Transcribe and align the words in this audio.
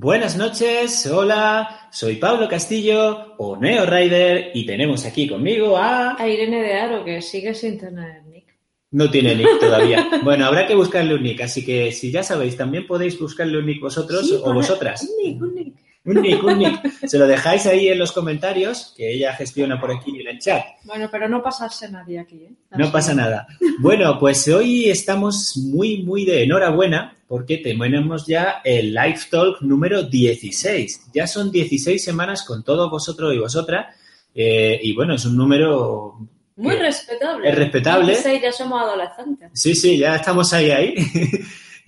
Buenas 0.00 0.36
noches, 0.36 1.08
hola, 1.08 1.88
soy 1.90 2.14
Pablo 2.14 2.46
Castillo 2.48 3.34
o 3.36 3.56
Neo 3.56 3.84
Rider 3.84 4.52
y 4.54 4.64
tenemos 4.64 5.04
aquí 5.04 5.26
conmigo 5.26 5.76
a... 5.76 6.14
A 6.16 6.28
Irene 6.28 6.62
de 6.62 6.74
Aro, 6.74 7.04
que 7.04 7.20
sigue 7.20 7.52
sin 7.52 7.76
tener 7.76 8.22
nick. 8.26 8.46
No 8.92 9.10
tiene 9.10 9.34
nick 9.34 9.58
todavía. 9.58 10.08
Bueno, 10.22 10.46
habrá 10.46 10.68
que 10.68 10.76
buscarle 10.76 11.16
un 11.16 11.24
nick, 11.24 11.40
así 11.40 11.64
que 11.64 11.90
si 11.90 12.12
ya 12.12 12.22
sabéis, 12.22 12.56
también 12.56 12.86
podéis 12.86 13.18
buscarle 13.18 13.58
un 13.58 13.66
nick 13.66 13.80
vosotros 13.80 14.28
Sí, 14.28 14.38
o 14.40 14.54
vosotras. 14.54 15.02
Un 15.02 15.24
nick, 15.24 15.42
un 15.42 15.54
nick. 15.56 15.74
Un 16.04 16.22
nick, 16.22 16.42
un 16.42 16.58
nick. 16.58 17.06
Se 17.06 17.18
lo 17.18 17.26
dejáis 17.26 17.66
ahí 17.66 17.88
en 17.88 17.98
los 17.98 18.12
comentarios, 18.12 18.94
que 18.96 19.12
ella 19.12 19.34
gestiona 19.34 19.78
por 19.80 19.90
aquí 19.90 20.20
en 20.20 20.28
el 20.28 20.38
chat. 20.38 20.64
Bueno, 20.84 21.08
pero 21.10 21.28
no 21.28 21.42
pasarse 21.42 21.90
nadie 21.90 22.18
aquí, 22.18 22.44
¿eh? 22.44 22.52
No 22.70 22.90
pasa 22.90 23.14
nada. 23.14 23.46
Bueno, 23.80 24.18
pues 24.18 24.48
hoy 24.48 24.88
estamos 24.88 25.56
muy, 25.56 26.02
muy 26.02 26.24
de 26.24 26.44
enhorabuena 26.44 27.14
porque 27.26 27.58
tenemos 27.58 28.26
ya 28.26 28.62
el 28.64 28.94
Live 28.94 29.20
Talk 29.30 29.60
número 29.60 30.02
16. 30.02 31.10
Ya 31.12 31.26
son 31.26 31.50
16 31.50 32.02
semanas 32.02 32.42
con 32.44 32.64
todos 32.64 32.90
vosotros 32.90 33.34
y 33.34 33.38
vosotras. 33.38 33.94
eh, 34.34 34.78
y 34.82 34.94
bueno, 34.94 35.14
es 35.14 35.24
un 35.26 35.36
número... 35.36 36.14
Muy 36.56 36.74
respetable. 36.76 37.48
es 37.50 37.54
respetable. 37.54 38.12
16 38.12 38.42
ya 38.42 38.52
somos 38.52 38.82
adolescentes. 38.82 39.50
Sí, 39.54 39.74
sí, 39.74 39.98
ya 39.98 40.16
estamos 40.16 40.52
ahí, 40.52 40.70
ahí. 40.70 40.94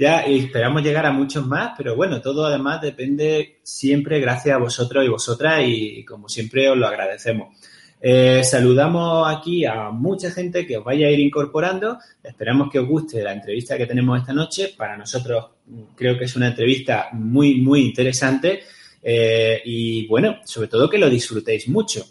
Ya 0.00 0.20
esperamos 0.20 0.82
llegar 0.82 1.04
a 1.04 1.12
muchos 1.12 1.46
más, 1.46 1.72
pero 1.76 1.94
bueno, 1.94 2.22
todo 2.22 2.46
además 2.46 2.80
depende 2.80 3.58
siempre 3.62 4.18
gracias 4.18 4.56
a 4.56 4.58
vosotros 4.58 5.04
y 5.04 5.08
vosotras 5.08 5.60
y 5.62 6.06
como 6.06 6.26
siempre 6.26 6.70
os 6.70 6.78
lo 6.78 6.86
agradecemos. 6.86 7.54
Eh, 8.00 8.40
saludamos 8.42 9.28
aquí 9.28 9.66
a 9.66 9.90
mucha 9.90 10.30
gente 10.30 10.66
que 10.66 10.78
os 10.78 10.84
vaya 10.84 11.06
a 11.06 11.10
ir 11.10 11.20
incorporando. 11.20 11.98
Esperamos 12.24 12.70
que 12.72 12.78
os 12.78 12.88
guste 12.88 13.22
la 13.22 13.34
entrevista 13.34 13.76
que 13.76 13.86
tenemos 13.86 14.18
esta 14.18 14.32
noche. 14.32 14.72
Para 14.74 14.96
nosotros 14.96 15.50
mm, 15.66 15.82
creo 15.94 16.16
que 16.16 16.24
es 16.24 16.34
una 16.34 16.46
entrevista 16.46 17.10
muy, 17.12 17.60
muy 17.60 17.82
interesante 17.82 18.60
eh, 19.02 19.60
y 19.66 20.06
bueno, 20.06 20.38
sobre 20.44 20.68
todo 20.68 20.88
que 20.88 20.96
lo 20.96 21.10
disfrutéis 21.10 21.68
mucho. 21.68 22.06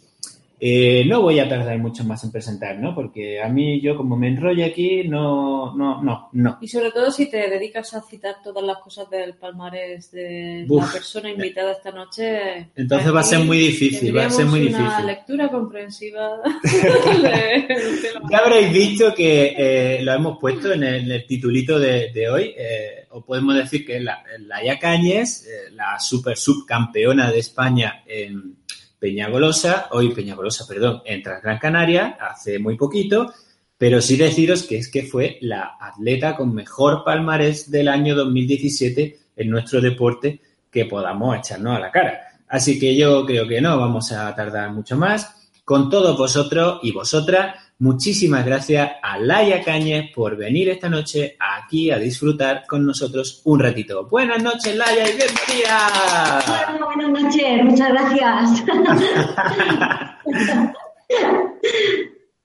Eh, 0.60 1.04
no 1.08 1.22
voy 1.22 1.40
a 1.40 1.48
tardar 1.48 1.78
mucho 1.80 2.04
más 2.04 2.24
en 2.24 2.32
presentar, 2.32 2.78
¿no? 2.78 2.94
Porque 2.94 3.42
a 3.42 3.48
mí, 3.48 3.80
yo 3.82 3.96
como 3.96 4.18
me 4.18 4.28
enrollo 4.28 4.66
aquí, 4.66 5.08
no, 5.08 5.76
no, 5.76 6.02
no, 6.04 6.30
no. 6.34 6.58
Y 6.62 6.68
sobre 6.68 6.92
todo 6.92 7.12
si 7.12 7.30
te 7.30 7.50
dedicas 7.50 7.94
a 7.94 8.02
citar 8.02 8.36
todas 8.44 8.64
las 8.64 8.78
cosas 8.80 9.10
del 9.10 9.36
palmarés 9.36 10.12
de 10.12 10.66
Uf. 10.68 10.86
la 10.86 10.92
persona 10.92 11.30
invitada 11.30 11.72
esta 11.72 11.92
noche. 11.92 12.70
Entonces 12.76 13.14
va 13.14 13.22
a 13.22 13.24
ser 13.24 13.40
muy 13.40 13.58
difícil, 13.58 14.16
va 14.16 14.26
a 14.26 14.30
ser 14.30 14.46
muy 14.46 14.60
difícil. 14.62 14.82
Una 14.82 15.02
lectura 15.02 15.50
comprensiva 15.50 16.42
Ya 18.32 18.38
habréis 18.38 18.74
visto 18.74 19.14
que 19.14 19.56
eh, 19.58 20.02
lo 20.04 20.14
hemos 20.14 20.40
puesto 20.40 20.74
en 20.74 20.84
el, 20.84 21.06
en 21.06 21.12
el 21.12 21.26
titulito 21.26 21.80
de, 21.80 22.12
de 22.12 22.30
hoy. 22.30 22.54
eh, 22.58 23.06
o 23.12 23.24
podemos 23.24 23.56
decir 23.56 23.86
que 23.86 24.00
la, 24.00 24.24
Laia 24.40 24.78
Cañes, 24.78 25.46
eh, 25.48 25.72
la 25.72 26.00
super 26.00 26.38
subcampeona 26.38 27.32
de 27.32 27.40
España 27.40 28.04
en 28.06 28.56
Peñagolosa, 29.00 29.88
hoy 29.92 30.14
Peñagolosa, 30.14 30.68
perdón, 30.68 31.02
en 31.06 31.24
Transgran 31.24 31.58
Canaria, 31.58 32.18
hace 32.20 32.60
muy 32.60 32.76
poquito. 32.76 33.34
Pero 33.78 34.02
sí 34.02 34.18
deciros 34.18 34.64
que 34.64 34.78
es 34.78 34.92
que 34.92 35.04
fue 35.04 35.38
la 35.40 35.78
atleta 35.80 36.36
con 36.36 36.54
mejor 36.54 37.04
palmarés 37.06 37.72
del 37.72 37.88
año 37.88 38.14
2017 38.14 39.18
en 39.38 39.50
nuestro 39.50 39.80
deporte 39.80 40.42
que 40.70 40.84
podamos 40.84 41.38
echarnos 41.38 41.78
a 41.78 41.80
la 41.80 41.90
cara. 41.90 42.20
Así 42.50 42.78
que 42.78 42.96
yo 42.96 43.26
creo 43.26 43.48
que 43.48 43.62
no 43.62 43.80
vamos 43.80 44.12
a 44.12 44.36
tardar 44.36 44.72
mucho 44.72 44.98
más. 44.98 45.50
Con 45.64 45.90
todos 45.90 46.18
vosotros 46.18 46.80
y 46.84 46.92
vosotras, 46.92 47.56
muchísimas 47.78 48.46
gracias 48.46 48.92
a 49.02 49.18
Laia 49.18 49.64
Cañes 49.64 50.12
por 50.14 50.36
venir 50.36 50.68
esta 50.70 50.90
noche 50.90 51.38
aquí 51.70 51.92
a 51.92 52.00
disfrutar 52.00 52.66
con 52.66 52.84
nosotros 52.84 53.42
un 53.44 53.60
ratito. 53.60 54.08
Buenas 54.08 54.42
noches, 54.42 54.76
Laia, 54.76 55.08
y 55.08 55.18
bienvenida. 55.18 56.42
Bueno, 56.66 56.88
buenas 56.88 57.24
noches, 57.24 57.64
muchas 57.64 57.90
gracias. 57.90 58.64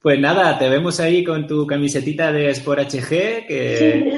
Pues 0.00 0.20
nada, 0.20 0.58
te 0.58 0.68
vemos 0.68 1.00
ahí 1.00 1.24
con 1.24 1.46
tu 1.46 1.66
camisetita 1.66 2.30
de 2.30 2.50
Sport 2.50 2.92
HG, 2.92 3.08
que 3.46 4.12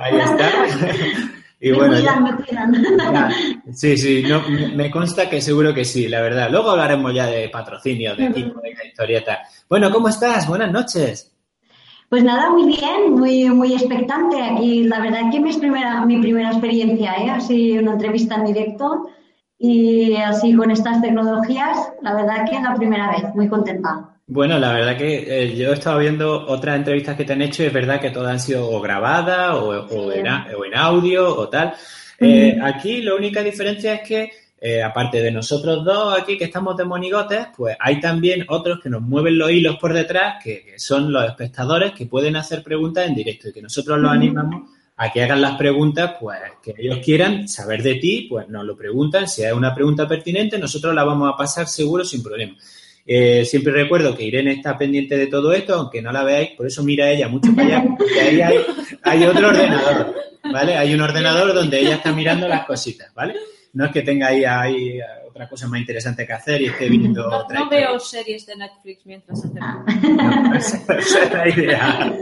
ahí 0.00 0.20
está. 0.20 0.52
Y 1.60 1.70
me 1.70 1.78
bueno, 1.78 1.94
cuidan, 1.94 2.22
me 2.22 2.36
cuidan. 2.36 2.72
Ya, 3.12 3.30
Sí, 3.72 3.96
sí, 3.96 4.22
no, 4.22 4.40
me 4.48 4.88
consta 4.88 5.28
que 5.28 5.40
seguro 5.40 5.74
que 5.74 5.84
sí, 5.84 6.06
la 6.06 6.20
verdad. 6.20 6.48
Luego 6.48 6.70
hablaremos 6.70 7.12
ya 7.12 7.26
de 7.26 7.48
patrocinio, 7.48 8.14
de 8.14 8.26
equipo, 8.26 8.60
de 8.60 8.70
historieta. 8.86 9.40
Bueno, 9.68 9.90
¿cómo 9.90 10.08
estás? 10.08 10.46
Buenas 10.46 10.70
noches. 10.70 11.35
Pues 12.08 12.22
nada, 12.22 12.50
muy 12.50 12.66
bien, 12.66 13.12
muy, 13.14 13.50
muy 13.50 13.72
expectante 13.72 14.40
aquí. 14.40 14.84
La 14.84 15.00
verdad 15.00 15.30
que 15.30 15.40
mi 15.40 15.52
primera, 15.52 16.04
mi 16.06 16.20
primera 16.20 16.50
experiencia, 16.50 17.14
¿eh? 17.16 17.30
Así 17.30 17.76
una 17.78 17.92
entrevista 17.92 18.36
en 18.36 18.44
directo 18.44 19.08
y 19.58 20.14
así 20.16 20.54
con 20.54 20.70
estas 20.70 21.00
tecnologías, 21.02 21.92
la 22.02 22.14
verdad 22.14 22.48
que 22.48 22.56
es 22.56 22.62
la 22.62 22.74
primera 22.74 23.10
vez, 23.10 23.34
muy 23.34 23.48
contenta. 23.48 24.10
Bueno, 24.28 24.58
la 24.58 24.72
verdad 24.72 24.96
que 24.96 25.42
eh, 25.44 25.56
yo 25.56 25.70
he 25.70 25.74
estado 25.74 25.98
viendo 25.98 26.46
otras 26.46 26.76
entrevistas 26.76 27.16
que 27.16 27.24
te 27.24 27.32
han 27.32 27.42
hecho 27.42 27.62
y 27.62 27.66
es 27.66 27.72
verdad 27.72 28.00
que 28.00 28.10
todas 28.10 28.32
han 28.32 28.40
sido 28.40 28.68
o 28.70 28.80
grabadas 28.80 29.54
o, 29.54 29.68
o 29.68 30.12
en, 30.12 30.26
o 30.26 30.64
en 30.64 30.76
audio 30.76 31.28
o 31.28 31.48
tal. 31.48 31.74
Eh, 32.18 32.56
aquí 32.62 33.02
la 33.02 33.14
única 33.14 33.42
diferencia 33.42 33.94
es 33.94 34.00
que, 34.08 34.30
eh, 34.58 34.82
aparte 34.82 35.22
de 35.22 35.30
nosotros 35.30 35.84
dos 35.84 36.18
aquí 36.18 36.38
que 36.38 36.44
estamos 36.44 36.76
de 36.76 36.84
monigotes, 36.84 37.48
pues 37.56 37.76
hay 37.78 38.00
también 38.00 38.44
otros 38.48 38.80
que 38.80 38.88
nos 38.88 39.02
mueven 39.02 39.38
los 39.38 39.50
hilos 39.50 39.76
por 39.76 39.92
detrás, 39.92 40.42
que, 40.42 40.64
que 40.64 40.78
son 40.78 41.12
los 41.12 41.24
espectadores 41.24 41.92
que 41.92 42.06
pueden 42.06 42.36
hacer 42.36 42.62
preguntas 42.62 43.06
en 43.06 43.14
directo 43.14 43.48
y 43.48 43.52
que 43.52 43.62
nosotros 43.62 43.98
los 43.98 44.10
animamos 44.10 44.70
a 44.98 45.12
que 45.12 45.22
hagan 45.22 45.42
las 45.42 45.56
preguntas, 45.56 46.14
pues 46.18 46.38
que 46.62 46.74
ellos 46.78 47.00
quieran 47.04 47.46
saber 47.48 47.82
de 47.82 47.96
ti, 47.96 48.26
pues 48.30 48.48
nos 48.48 48.64
lo 48.64 48.76
preguntan. 48.76 49.28
Si 49.28 49.42
es 49.42 49.52
una 49.52 49.74
pregunta 49.74 50.08
pertinente, 50.08 50.58
nosotros 50.58 50.94
la 50.94 51.04
vamos 51.04 51.32
a 51.32 51.36
pasar 51.36 51.66
seguro 51.66 52.04
sin 52.04 52.22
problema. 52.22 52.56
Eh, 53.04 53.44
siempre 53.44 53.72
recuerdo 53.72 54.16
que 54.16 54.24
Irene 54.24 54.52
está 54.52 54.76
pendiente 54.76 55.16
de 55.16 55.26
todo 55.26 55.52
esto, 55.52 55.74
aunque 55.74 56.02
no 56.02 56.10
la 56.10 56.24
veáis, 56.24 56.50
por 56.56 56.66
eso 56.66 56.82
mira 56.82 57.10
ella 57.10 57.28
mucho 57.28 57.54
para 57.54 57.68
allá, 57.68 57.84
porque 57.96 58.20
ahí 58.20 58.40
hay, 58.40 58.58
hay 59.02 59.24
otro 59.24 59.48
ordenador, 59.48 60.14
¿vale? 60.42 60.76
Hay 60.76 60.92
un 60.92 61.00
ordenador 61.00 61.54
donde 61.54 61.78
ella 61.78 61.96
está 61.96 62.12
mirando 62.12 62.48
las 62.48 62.66
cositas, 62.66 63.14
¿vale? 63.14 63.36
No 63.76 63.84
es 63.84 63.92
que 63.92 64.00
tenga 64.00 64.28
ahí, 64.28 64.42
ahí 64.42 64.98
otra 65.28 65.46
cosa 65.50 65.68
más 65.68 65.80
interesante 65.80 66.26
que 66.26 66.32
hacer 66.32 66.62
y 66.62 66.66
esté 66.66 66.88
viendo 66.88 67.28
No, 67.28 67.46
no 67.46 67.68
veo 67.68 68.00
series 68.00 68.46
de 68.46 68.56
Netflix 68.56 69.04
mientras 69.04 69.38
hacemos. 69.44 69.84
No, 70.02 70.54
esa 70.54 70.76
esa 70.98 71.24
es 71.24 71.32
la 71.32 71.48
idea. 71.50 72.16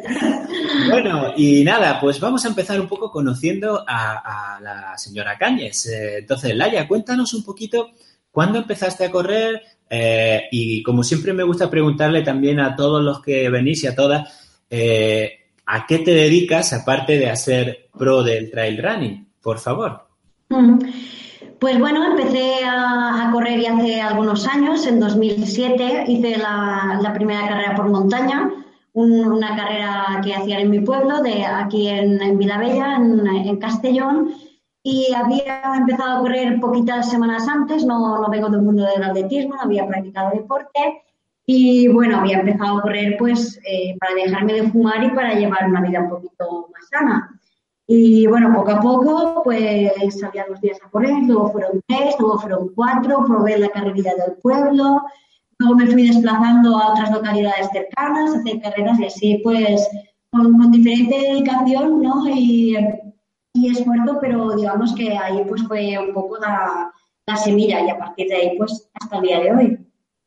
Bueno, 0.91 1.33
y 1.37 1.63
nada, 1.63 2.01
pues 2.01 2.19
vamos 2.19 2.45
a 2.45 2.49
empezar 2.49 2.81
un 2.81 2.89
poco 2.89 3.09
conociendo 3.13 3.85
a, 3.87 4.57
a 4.57 4.61
la 4.61 4.99
señora 4.99 5.39
Cañes. 5.39 5.87
Eh, 5.87 6.19
entonces, 6.19 6.57
Laia, 6.57 6.89
cuéntanos 6.89 7.33
un 7.35 7.45
poquito 7.45 7.93
cuándo 8.33 8.59
empezaste 8.59 9.05
a 9.05 9.13
correr 9.13 9.63
eh, 9.89 10.49
y 10.51 10.83
como 10.83 11.05
siempre 11.05 11.33
me 11.33 11.45
gusta 11.45 11.71
preguntarle 11.71 12.23
también 12.23 12.59
a 12.59 12.75
todos 12.75 13.01
los 13.01 13.23
que 13.23 13.49
venís 13.49 13.85
y 13.85 13.87
a 13.87 13.95
todas, 13.95 14.29
eh, 14.69 15.31
¿a 15.67 15.87
qué 15.87 16.01
te 16.01 16.11
dedicas 16.11 16.73
aparte 16.73 17.17
de 17.17 17.31
hacer 17.31 17.91
pro 17.97 18.25
del 18.25 18.51
trail 18.51 18.83
running? 18.83 19.29
Por 19.41 19.61
favor. 19.61 20.09
Mm. 20.49 20.79
Pues 21.65 21.79
bueno, 21.79 22.05
empecé 22.05 22.63
a, 22.63 23.27
a 23.27 23.33
correr 23.33 23.59
ya 23.59 23.75
hace 23.75 23.99
algunos 23.99 24.47
años, 24.47 24.87
en 24.87 25.01
2007 25.01 26.05
hice 26.09 26.37
la, 26.37 26.99
la 27.01 27.13
primera 27.15 27.49
carrera 27.49 27.75
por 27.75 27.89
montaña, 27.89 28.51
un- 28.93 29.25
una 29.33 29.57
carrera 29.57 30.21
que 30.23 30.35
hacían 30.35 30.61
en 30.61 30.71
mi 30.71 30.81
pueblo, 30.81 31.23
de 31.23 31.43
aquí 31.47 31.89
en, 31.89 32.21
en 32.21 32.37
Vilabella, 32.37 32.97
en, 32.97 33.27
en 33.27 33.57
Castellón, 33.57 34.35
y 34.83 35.15
había 35.15 35.63
empezado 35.75 36.19
a 36.19 36.21
correr 36.21 36.61
poquitas 36.61 37.11
semanas 37.11 37.49
antes, 37.49 37.83
no, 37.87 38.21
no 38.21 38.29
vengo 38.29 38.51
del 38.51 38.61
mundo 38.61 38.85
del 38.85 39.03
atletismo, 39.03 39.55
no 39.55 39.63
había 39.63 39.87
practicado 39.87 40.33
deporte, 40.35 41.03
y 41.47 41.89
bueno, 41.89 42.19
había 42.19 42.41
empezado 42.41 42.77
a 42.77 42.83
correr 42.83 43.17
pues 43.19 43.59
eh, 43.67 43.97
para 43.99 44.13
dejarme 44.17 44.53
de 44.53 44.71
fumar 44.71 45.03
y 45.03 45.09
para 45.13 45.33
llevar 45.33 45.67
una 45.71 45.81
vida 45.81 46.01
un 46.03 46.11
poquito 46.11 46.69
más 46.75 46.89
sana. 46.91 47.41
Y 47.87 48.27
bueno, 48.27 48.55
poco 48.55 48.71
a 48.71 48.81
poco, 48.81 49.43
pues 49.45 49.93
salía 50.19 50.47
los 50.49 50.61
días 50.61 50.79
a 50.83 50.89
correr, 50.89 51.23
luego 51.27 51.53
fueron 51.53 51.83
tres, 51.87 52.15
luego 52.19 52.39
fueron 52.39 52.71
cuatro, 52.75 53.25
probé 53.27 53.59
la 53.59 53.69
carrerilla 53.69 54.15
del 54.15 54.37
pueblo, 54.37 55.03
luego 55.59 55.75
me 55.77 55.87
fui 55.87 56.07
desplazando 56.07 56.79
a 56.79 56.93
otras 56.93 57.11
localidades 57.11 57.69
cercanas, 57.73 58.35
a 58.35 58.39
hacer 58.39 58.61
carreras 58.63 58.99
y 59.01 59.05
así, 59.05 59.41
pues 59.45 59.87
con, 60.31 60.59
con 60.59 60.71
diferente 60.73 61.15
dedicación 61.15 62.01
¿no? 62.01 62.27
y, 62.27 62.75
y 63.53 63.71
esfuerzo, 63.71 64.19
pero 64.21 64.57
digamos 64.57 64.95
que 64.95 65.17
ahí 65.17 65.45
pues 65.47 65.63
fue 65.69 65.99
un 65.99 66.15
poco 66.15 66.39
la, 66.39 66.91
la 67.27 67.37
semilla 67.37 67.83
y 67.83 67.91
a 67.91 67.99
partir 67.99 68.29
de 68.29 68.35
ahí 68.35 68.59
pues 68.59 68.89
hasta 68.95 69.17
el 69.17 69.23
día 69.23 69.41
de 69.41 69.53
hoy. 69.53 69.79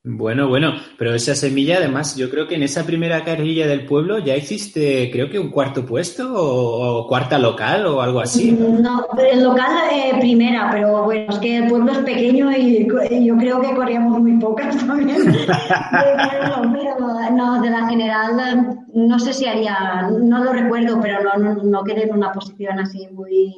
Bueno, 0.09 0.47
bueno, 0.47 0.71
pero 0.97 1.13
esa 1.13 1.35
semilla, 1.35 1.77
además, 1.77 2.15
yo 2.15 2.29
creo 2.29 2.47
que 2.47 2.55
en 2.55 2.63
esa 2.63 2.85
primera 2.85 3.25
carrilla 3.25 3.67
del 3.67 3.85
pueblo 3.85 4.19
ya 4.19 4.37
hiciste, 4.37 5.11
creo 5.11 5.29
que 5.29 5.37
un 5.37 5.51
cuarto 5.51 5.85
puesto 5.85 6.33
o, 6.33 7.01
o 7.01 7.07
cuarta 7.07 7.37
local 7.37 7.85
o 7.87 8.01
algo 8.01 8.21
así. 8.21 8.53
No, 8.53 9.05
el 9.17 9.43
local 9.43 9.69
eh, 9.91 10.15
primera, 10.17 10.69
pero 10.71 11.03
bueno, 11.03 11.25
es 11.29 11.39
que 11.39 11.57
el 11.57 11.67
pueblo 11.67 11.91
es 11.91 11.97
pequeño 11.99 12.49
y 12.53 12.87
y 13.09 13.25
yo 13.25 13.35
creo 13.35 13.59
que 13.59 13.75
corríamos 13.75 14.21
muy 14.21 14.37
pocas 14.37 14.77
también. 14.87 15.17
pero, 15.25 16.71
pero, 16.71 17.31
no, 17.31 17.61
de 17.61 17.69
la 17.69 17.89
general, 17.89 18.85
no 18.93 19.19
sé 19.19 19.33
si 19.33 19.45
haría, 19.45 20.09
no 20.09 20.41
lo 20.41 20.53
recuerdo, 20.53 21.01
pero 21.01 21.21
no, 21.21 21.37
no, 21.37 21.63
no 21.63 21.83
quedé 21.83 22.03
en 22.03 22.13
una 22.13 22.31
posición 22.31 22.79
así 22.79 23.09
muy, 23.11 23.53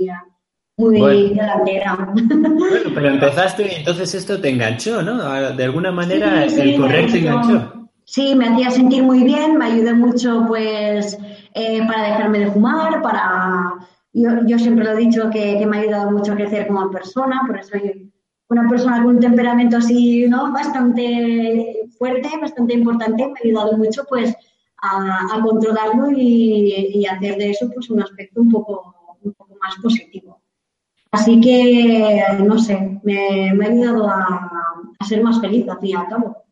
muy 0.80 1.34
delantera. 1.34 2.10
Bueno, 2.14 2.90
pero 2.94 3.10
empezaste 3.10 3.68
y 3.68 3.76
entonces 3.76 4.16
esto 4.16 4.40
te 4.40 4.50
enganchó, 4.50 5.02
¿no? 5.02 5.52
De 5.54 5.64
alguna 5.64 5.92
manera 5.92 6.46
el 6.46 6.80
correr 6.80 7.12
te 7.12 7.20
enganchó. 7.20 7.90
Sí, 8.06 8.34
me 8.34 8.48
hacía 8.48 8.72
sentir 8.72 9.04
muy 9.04 9.24
bien, 9.24 9.58
me 9.58 9.66
ayudó 9.66 9.96
mucho 9.96 10.46
pues 10.48 11.18
eh, 11.54 11.86
para 11.86 12.04
dejarme 12.04 12.40
de 12.40 12.52
fumar, 12.52 13.02
para... 13.02 13.74
Yo, 14.12 14.30
yo 14.48 14.58
siempre 14.58 14.84
lo 14.84 14.94
he 14.94 14.98
dicho 14.98 15.30
que, 15.30 15.64
me 15.68 15.78
ha 15.78 15.81
ayudado 15.81 16.12
mucho 16.12 16.34
a 16.34 16.36
crecer 16.36 16.66
como 16.66 16.90
persona, 16.90 17.44
por 17.46 17.60
eso 17.60 17.70
soy 17.78 18.12
una 18.48 18.68
persona 18.68 19.04
con 19.04 19.18
un 19.18 19.20
temperamento 19.20 19.78
así, 19.78 20.28
¿no? 20.28 20.52
Bastante 20.52 21.88
fuerte, 22.00 22.30
bastante 22.42 22.74
importante, 22.74 23.28
me 23.28 23.34
ha 23.34 23.44
ayudado 23.44 23.78
mucho 23.78 24.04
pues 24.10 24.34
a, 24.81 25.40
controlarlo 25.44 26.10
y, 26.12 27.06
hacer 27.06 27.38
de 27.38 27.52
eso 27.52 27.70
pues 27.72 27.92
un 27.92 28.02
aspecto 28.02 28.42
un 28.42 28.50
poco, 28.50 28.96
un 29.22 29.34
poco 29.34 29.56
más 29.62 29.76
positivo. 29.84 30.39
Así 31.12 31.40
que, 31.42 32.24
no 32.44 32.60
sé, 32.60 33.00
me, 33.04 33.50
ha 33.50 33.68
ayudado 33.68 34.08
a, 34.08 34.50
a, 35.00 35.06
ser 35.06 35.24
más 35.24 35.42
feliz, 35.42 35.68
al 35.68 35.80
fin 35.80 35.90
y 35.90 35.94
al 35.94 36.08
cabo. 36.08 36.44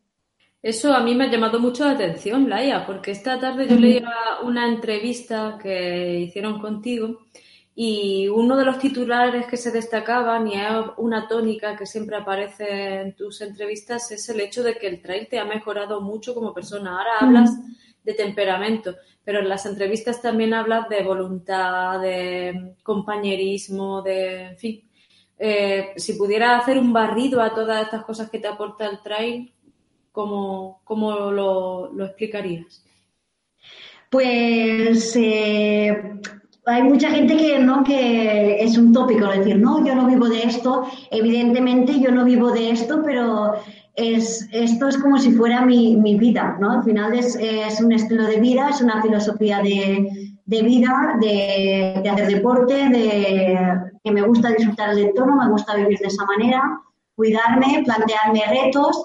Eso 0.60 0.92
a 0.92 1.00
mí 1.00 1.14
me 1.14 1.24
ha 1.24 1.30
llamado 1.30 1.60
mucho 1.60 1.84
la 1.84 1.92
atención, 1.92 2.48
Laia, 2.48 2.84
porque 2.84 3.12
esta 3.12 3.38
tarde 3.38 3.68
yo 3.68 3.76
leía 3.76 4.10
una 4.42 4.68
entrevista 4.68 5.56
que 5.62 6.20
hicieron 6.20 6.60
contigo 6.60 7.20
y 7.80 8.26
uno 8.26 8.56
de 8.56 8.64
los 8.64 8.80
titulares 8.80 9.46
que 9.46 9.56
se 9.56 9.70
destacaban, 9.70 10.48
y 10.48 10.54
es 10.54 10.68
una 10.96 11.28
tónica 11.28 11.76
que 11.76 11.86
siempre 11.86 12.16
aparece 12.16 13.02
en 13.02 13.14
tus 13.14 13.40
entrevistas, 13.40 14.10
es 14.10 14.28
el 14.30 14.40
hecho 14.40 14.64
de 14.64 14.76
que 14.76 14.88
el 14.88 15.00
trail 15.00 15.28
te 15.30 15.38
ha 15.38 15.44
mejorado 15.44 16.00
mucho 16.00 16.34
como 16.34 16.52
persona. 16.52 16.98
Ahora 16.98 17.10
hablas 17.20 17.56
de 18.08 18.14
temperamento, 18.14 18.96
pero 19.22 19.40
en 19.40 19.50
las 19.50 19.66
entrevistas 19.66 20.22
también 20.22 20.54
hablas 20.54 20.88
de 20.88 21.02
voluntad, 21.02 22.00
de 22.00 22.76
compañerismo, 22.82 24.00
de, 24.00 24.44
en 24.46 24.56
fin. 24.56 24.88
Eh, 25.38 25.92
si 25.96 26.14
pudiera 26.14 26.56
hacer 26.56 26.78
un 26.78 26.90
barrido 26.90 27.42
a 27.42 27.54
todas 27.54 27.82
estas 27.84 28.04
cosas 28.06 28.30
que 28.30 28.38
te 28.38 28.48
aporta 28.48 28.86
el 28.86 29.00
trail, 29.00 29.52
¿cómo, 30.10 30.80
cómo 30.84 31.12
lo, 31.30 31.92
lo, 31.92 32.06
explicarías? 32.06 32.82
Pues 34.08 35.14
eh, 35.14 36.18
hay 36.64 36.82
mucha 36.82 37.10
gente 37.10 37.36
que 37.36 37.58
no 37.58 37.84
que 37.84 38.62
es 38.64 38.78
un 38.78 38.90
tópico 38.90 39.26
decir 39.26 39.58
no 39.58 39.84
yo 39.86 39.94
no 39.94 40.06
vivo 40.06 40.28
de 40.28 40.44
esto 40.44 40.86
evidentemente 41.10 42.00
yo 42.00 42.10
no 42.10 42.24
vivo 42.24 42.50
de 42.50 42.70
esto 42.70 43.02
pero 43.04 43.52
es, 43.98 44.48
esto 44.52 44.86
es 44.86 44.96
como 44.96 45.18
si 45.18 45.32
fuera 45.32 45.66
mi, 45.66 45.96
mi 45.96 46.16
vida, 46.16 46.56
¿no? 46.60 46.70
Al 46.70 46.84
final 46.84 47.14
es, 47.14 47.36
es, 47.40 47.80
un 47.80 47.90
estilo 47.90 48.24
de 48.26 48.38
vida, 48.38 48.68
es 48.70 48.80
una 48.80 49.02
filosofía 49.02 49.60
de, 49.60 50.36
de 50.46 50.62
vida, 50.62 51.16
de, 51.20 52.00
de, 52.00 52.08
hacer 52.08 52.28
deporte, 52.28 52.74
de 52.74 53.58
que 54.04 54.12
me 54.12 54.22
gusta 54.22 54.50
disfrutar 54.50 54.94
del 54.94 55.06
entorno, 55.06 55.36
me 55.36 55.50
gusta 55.50 55.74
vivir 55.74 55.98
de 55.98 56.06
esa 56.06 56.24
manera, 56.26 56.62
cuidarme, 57.16 57.82
plantearme 57.84 58.42
retos. 58.48 59.04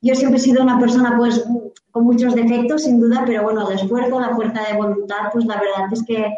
Yo 0.00 0.14
siempre 0.14 0.38
he 0.38 0.42
sido 0.42 0.62
una 0.62 0.78
persona 0.78 1.16
pues 1.16 1.44
con 1.90 2.04
muchos 2.04 2.36
defectos, 2.36 2.84
sin 2.84 3.00
duda, 3.00 3.24
pero 3.26 3.42
bueno, 3.42 3.68
el 3.68 3.76
esfuerzo, 3.76 4.20
la 4.20 4.36
fuerza 4.36 4.62
de 4.70 4.76
voluntad, 4.76 5.32
pues 5.32 5.46
la 5.46 5.56
verdad 5.56 5.92
es 5.92 6.04
que 6.04 6.32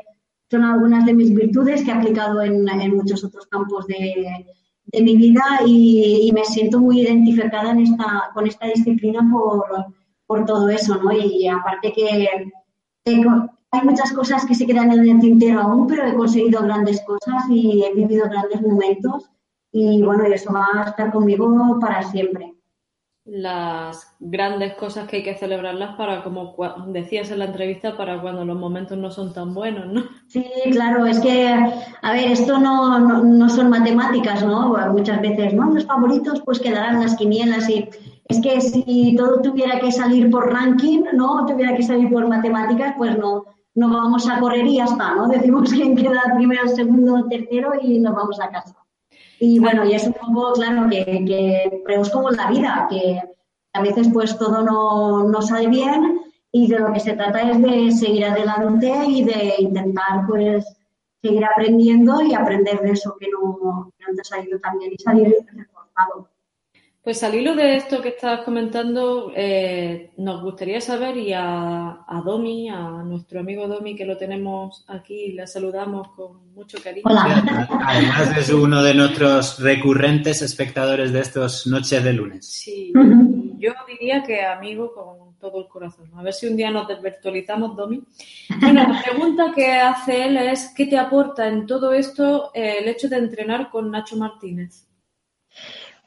son 0.50 0.64
algunas 0.64 1.04
de 1.04 1.12
mis 1.12 1.34
virtudes 1.34 1.84
que 1.84 1.90
he 1.90 1.94
aplicado 1.94 2.40
en, 2.40 2.66
en 2.66 2.96
muchos 2.96 3.22
otros 3.24 3.46
campos 3.48 3.86
de, 3.86 4.46
de 4.92 5.02
mi 5.02 5.16
vida 5.16 5.42
y, 5.66 6.30
me 6.32 6.44
siento 6.44 6.78
muy 6.78 7.00
identificada 7.00 7.70
en 7.72 7.80
esta, 7.80 8.30
con 8.34 8.46
esta 8.46 8.66
disciplina 8.66 9.28
por, 9.32 9.64
por 10.26 10.44
todo 10.44 10.68
eso, 10.68 10.96
¿no? 10.96 11.12
Y 11.12 11.48
aparte 11.48 11.92
que 11.92 12.28
hay 13.04 13.84
muchas 13.84 14.12
cosas 14.12 14.44
que 14.46 14.54
se 14.54 14.66
quedan 14.66 14.92
en 14.92 15.08
el 15.08 15.20
tintero 15.20 15.60
aún, 15.60 15.86
pero 15.86 16.06
he 16.06 16.14
conseguido 16.14 16.62
grandes 16.62 17.00
cosas 17.02 17.44
y 17.48 17.82
he 17.84 17.94
vivido 17.94 18.28
grandes 18.28 18.60
momentos 18.62 19.30
y 19.72 20.02
bueno, 20.02 20.28
y 20.28 20.32
eso 20.32 20.52
va 20.52 20.66
a 20.74 20.88
estar 20.90 21.12
conmigo 21.12 21.78
para 21.80 22.02
siempre 22.02 22.54
las 23.30 24.12
grandes 24.18 24.74
cosas 24.74 25.06
que 25.06 25.18
hay 25.18 25.22
que 25.22 25.36
celebrarlas 25.36 25.94
para, 25.94 26.24
como 26.24 26.56
decías 26.88 27.30
en 27.30 27.38
la 27.38 27.44
entrevista, 27.44 27.96
para 27.96 28.20
cuando 28.20 28.44
los 28.44 28.58
momentos 28.58 28.98
no 28.98 29.08
son 29.12 29.32
tan 29.32 29.54
buenos, 29.54 29.86
¿no? 29.86 30.02
Sí, 30.26 30.44
claro, 30.72 31.06
es 31.06 31.20
que, 31.20 31.48
a 31.48 32.12
ver, 32.12 32.32
esto 32.32 32.58
no, 32.58 32.98
no, 32.98 33.48
son 33.48 33.70
matemáticas, 33.70 34.44
¿no? 34.44 34.76
Muchas 34.92 35.20
veces, 35.20 35.54
¿no? 35.54 35.70
Los 35.70 35.86
favoritos 35.86 36.42
pues 36.44 36.58
quedarán 36.58 37.00
las 37.00 37.14
quinielas 37.14 37.70
y 37.70 37.88
es 38.26 38.40
que 38.40 38.60
si 38.60 39.14
todo 39.16 39.40
tuviera 39.40 39.78
que 39.78 39.92
salir 39.92 40.28
por 40.28 40.52
ranking, 40.52 41.04
¿no? 41.12 41.46
Tuviera 41.46 41.76
que 41.76 41.84
salir 41.84 42.10
por 42.10 42.26
matemáticas, 42.26 42.94
pues 42.98 43.16
no, 43.16 43.44
no 43.76 43.90
vamos 43.90 44.28
a 44.28 44.40
correr 44.40 44.66
y 44.66 44.78
ya 44.78 44.86
está, 44.86 45.14
¿no? 45.14 45.28
Decimos 45.28 45.70
quién 45.72 45.94
queda 45.94 46.20
primero, 46.34 46.66
segundo, 46.66 47.28
tercero 47.28 47.74
y 47.80 48.00
nos 48.00 48.16
vamos 48.16 48.40
a 48.40 48.50
casa. 48.50 48.74
Y 49.42 49.58
bueno, 49.58 49.86
y 49.86 49.94
es 49.94 50.06
un 50.06 50.12
poco, 50.12 50.52
claro, 50.52 50.88
que, 50.90 51.24
que 51.26 51.94
es 51.94 52.10
como 52.10 52.30
la 52.30 52.50
vida, 52.50 52.86
que 52.90 53.22
a 53.72 53.80
veces 53.80 54.10
pues 54.12 54.36
todo 54.38 54.62
no, 54.62 55.24
no 55.24 55.40
sale 55.40 55.68
bien 55.68 56.20
y 56.52 56.68
de 56.68 56.78
lo 56.78 56.92
que 56.92 57.00
se 57.00 57.14
trata 57.14 57.50
es 57.50 57.62
de 57.62 57.90
seguir 57.90 58.26
adelante 58.26 58.92
y 59.06 59.24
de 59.24 59.54
intentar 59.58 60.26
pues 60.28 60.76
seguir 61.22 61.44
aprendiendo 61.44 62.20
y 62.22 62.34
aprender 62.34 62.80
de 62.80 62.92
eso 62.92 63.16
que 63.18 63.28
no, 63.28 63.90
que 63.98 64.04
no 64.06 64.14
te 64.14 64.20
ha 64.20 64.24
salido 64.24 64.58
tan 64.58 64.78
bien 64.78 64.92
y 64.92 65.02
salir 65.02 65.34
reforzado. 65.52 66.28
Pues 67.02 67.22
al 67.22 67.34
hilo 67.34 67.54
de 67.54 67.76
esto 67.76 68.02
que 68.02 68.10
estás 68.10 68.42
comentando, 68.42 69.32
eh, 69.34 70.10
nos 70.18 70.42
gustaría 70.42 70.82
saber, 70.82 71.16
y 71.16 71.32
a, 71.32 72.04
Domi, 72.22 72.68
a 72.68 73.02
nuestro 73.02 73.40
amigo 73.40 73.66
Domi, 73.66 73.96
que 73.96 74.04
lo 74.04 74.18
tenemos 74.18 74.84
aquí, 74.86 75.32
le 75.32 75.46
saludamos 75.46 76.08
con 76.08 76.52
mucho 76.54 76.76
cariño. 76.82 77.06
Además 77.08 78.36
es 78.36 78.50
uno 78.50 78.82
de 78.82 78.92
nuestros 78.92 79.58
recurrentes 79.60 80.42
espectadores 80.42 81.10
de 81.10 81.20
estos 81.20 81.66
noches 81.66 82.04
de 82.04 82.12
lunes. 82.12 82.46
Sí, 82.46 82.92
yo 83.56 83.72
diría 83.88 84.22
que 84.22 84.44
amigo 84.44 84.92
con 84.92 85.38
todo 85.38 85.58
el 85.58 85.68
corazón. 85.68 86.10
A 86.16 86.22
ver 86.22 86.34
si 86.34 86.48
un 86.48 86.56
día 86.56 86.70
nos 86.70 86.86
desvirtualizamos, 86.86 87.76
Domi. 87.76 88.02
Bueno, 88.60 88.86
la 88.86 89.02
pregunta 89.02 89.52
que 89.54 89.72
hace 89.72 90.26
él 90.26 90.36
es, 90.36 90.74
¿qué 90.76 90.84
te 90.84 90.98
aporta 90.98 91.48
en 91.48 91.66
todo 91.66 91.94
esto 91.94 92.50
eh, 92.52 92.76
el 92.80 92.88
hecho 92.88 93.08
de 93.08 93.16
entrenar 93.16 93.70
con 93.70 93.90
Nacho 93.90 94.16
Martínez? 94.16 94.89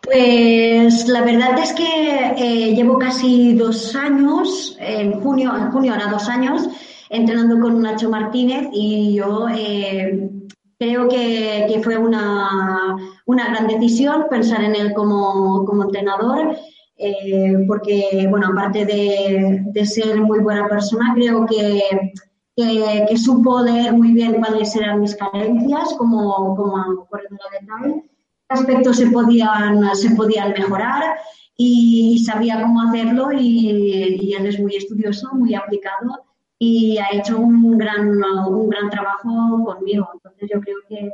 Pues 0.04 1.08
la 1.08 1.22
verdad 1.24 1.58
es 1.60 1.72
que 1.72 2.34
eh, 2.38 2.76
llevo 2.76 3.00
casi 3.00 3.54
dos 3.54 3.96
años, 3.96 4.76
en 4.80 5.22
junio, 5.22 5.56
en 5.56 5.72
junio 5.72 5.94
ahora 5.94 6.08
dos 6.12 6.28
años, 6.28 6.68
entrenando 7.10 7.58
con 7.62 7.82
Nacho 7.82 8.10
Martínez 8.10 8.68
y 8.74 9.16
yo 9.16 9.48
eh, 9.48 10.30
creo 10.78 11.08
que, 11.08 11.80
fue 11.82 11.98
una, 11.98 12.98
gran 13.26 13.68
decisión 13.68 14.26
pensar 14.30 14.62
en 14.66 14.76
él 14.76 14.94
como, 14.94 15.66
entrenador, 15.84 16.58
eh, 16.98 17.64
porque, 17.66 18.28
bueno, 18.30 18.48
aparte 18.48 18.86
de, 18.86 19.86
ser 19.86 20.20
muy 20.20 20.40
buena 20.40 20.68
persona, 20.68 21.14
creo 21.16 21.46
que, 21.46 22.12
que, 22.58 23.18
supo 23.18 23.62
leer 23.62 23.94
muy 23.94 24.12
bien 24.12 24.34
cuáles 24.34 24.76
eran 24.76 25.00
mis 25.00 25.16
carencias 25.16 25.94
como, 25.98 26.58
como 26.58 27.06
corredora 27.08 27.46
de 27.58 27.68
tal 27.68 28.04
aspectos 28.54 28.98
se 28.98 29.08
podían, 29.08 29.96
se 29.96 30.12
podían 30.12 30.52
mejorar 30.52 31.16
y 31.56 32.24
sabía 32.26 32.62
cómo 32.62 32.82
hacerlo 32.82 33.32
y, 33.32 34.34
él 34.34 34.46
es 34.46 34.60
muy 34.60 34.76
estudioso, 34.76 35.30
muy 35.34 35.54
aplicado 35.56 36.26
y 36.58 36.98
ha 36.98 37.08
hecho 37.12 37.38
un 37.38 37.78
gran, 37.78 38.24
un 38.48 38.70
gran 38.70 38.90
trabajo 38.90 39.64
conmigo. 39.66 40.10
Entonces 40.14 40.50
yo 40.54 40.62
creo 40.62 40.78
que 40.88 41.12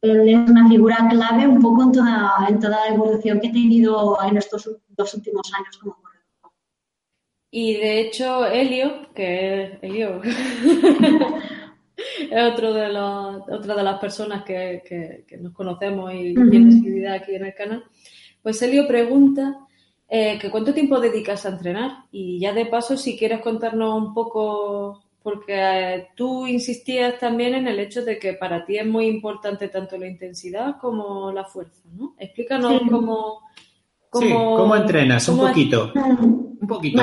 él 0.00 0.28
es 0.28 0.50
una 0.50 0.68
figura 0.68 1.08
clave 1.10 1.46
un 1.46 1.60
poco 1.60 1.82
en 1.82 1.92
toda, 1.92 2.46
en 2.48 2.58
toda 2.58 2.86
la 2.86 2.94
evolución 2.94 3.40
que 3.40 3.48
he 3.48 3.52
tenido 3.52 4.18
en 4.22 4.36
estos 4.36 4.70
dos 4.88 5.14
últimos 5.14 5.52
años 5.54 5.78
como 5.78 5.94
corredor. 5.94 6.52
Y 7.50 7.74
de 7.74 8.00
hecho, 8.00 8.46
Elio, 8.46 9.12
que 9.14 9.64
es 9.64 9.78
Elio, 9.82 10.20
es 12.30 12.52
otro 12.52 12.72
de 12.72 12.88
los, 12.88 13.42
otra 13.48 13.74
de 13.74 13.82
las 13.82 13.98
personas 13.98 14.44
que, 14.44 15.24
nos 15.40 15.52
conocemos 15.52 16.12
y 16.14 16.34
tiene 16.34 16.72
seguridad 16.72 17.14
aquí 17.14 17.34
en 17.34 17.46
el 17.46 17.54
canal. 17.54 17.84
Pues 18.42 18.62
Elio 18.62 18.86
pregunta 18.86 19.58
eh, 20.08 20.38
que 20.40 20.50
cuánto 20.50 20.72
tiempo 20.72 21.00
dedicas 21.00 21.44
a 21.44 21.50
entrenar 21.50 22.04
y 22.12 22.38
ya 22.38 22.52
de 22.52 22.66
paso 22.66 22.96
si 22.96 23.16
quieres 23.18 23.40
contarnos 23.40 23.94
un 23.94 24.14
poco, 24.14 25.02
porque 25.22 25.54
eh, 25.54 26.08
tú 26.14 26.46
insistías 26.46 27.18
también 27.18 27.54
en 27.54 27.66
el 27.66 27.80
hecho 27.80 28.04
de 28.04 28.18
que 28.18 28.34
para 28.34 28.64
ti 28.64 28.78
es 28.78 28.86
muy 28.86 29.06
importante 29.06 29.68
tanto 29.68 29.98
la 29.98 30.06
intensidad 30.06 30.76
como 30.80 31.32
la 31.32 31.44
fuerza, 31.44 31.82
¿no? 31.96 32.14
Explícanos 32.18 32.80
cómo, 32.88 33.40
cómo, 34.08 34.76
entrenas, 34.76 35.28
un 35.28 35.38
poquito, 35.38 35.92
un 35.94 36.66
poquito, 36.66 37.02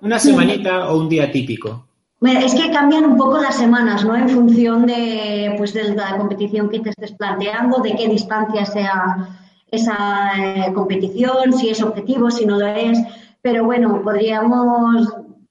una 0.00 0.18
semanita 0.18 0.90
o 0.90 0.98
un 0.98 1.08
día 1.08 1.30
típico 1.30 1.89
es 2.20 2.54
que 2.54 2.70
cambian 2.70 3.04
un 3.06 3.16
poco 3.16 3.38
las 3.38 3.56
semanas, 3.56 4.04
¿no? 4.04 4.14
En 4.14 4.28
función 4.28 4.86
de, 4.86 5.54
pues, 5.56 5.72
de 5.72 5.94
la 5.94 6.18
competición 6.18 6.68
que 6.68 6.80
te 6.80 6.90
estés 6.90 7.12
planteando, 7.12 7.78
de 7.78 7.96
qué 7.96 8.08
distancia 8.08 8.66
sea 8.66 9.28
esa 9.70 10.30
eh, 10.36 10.72
competición, 10.74 11.52
si 11.52 11.70
es 11.70 11.82
objetivo, 11.82 12.30
si 12.30 12.44
no 12.44 12.58
lo 12.58 12.66
es. 12.66 12.98
Pero 13.40 13.64
bueno, 13.64 14.02
podríamos, 14.02 15.08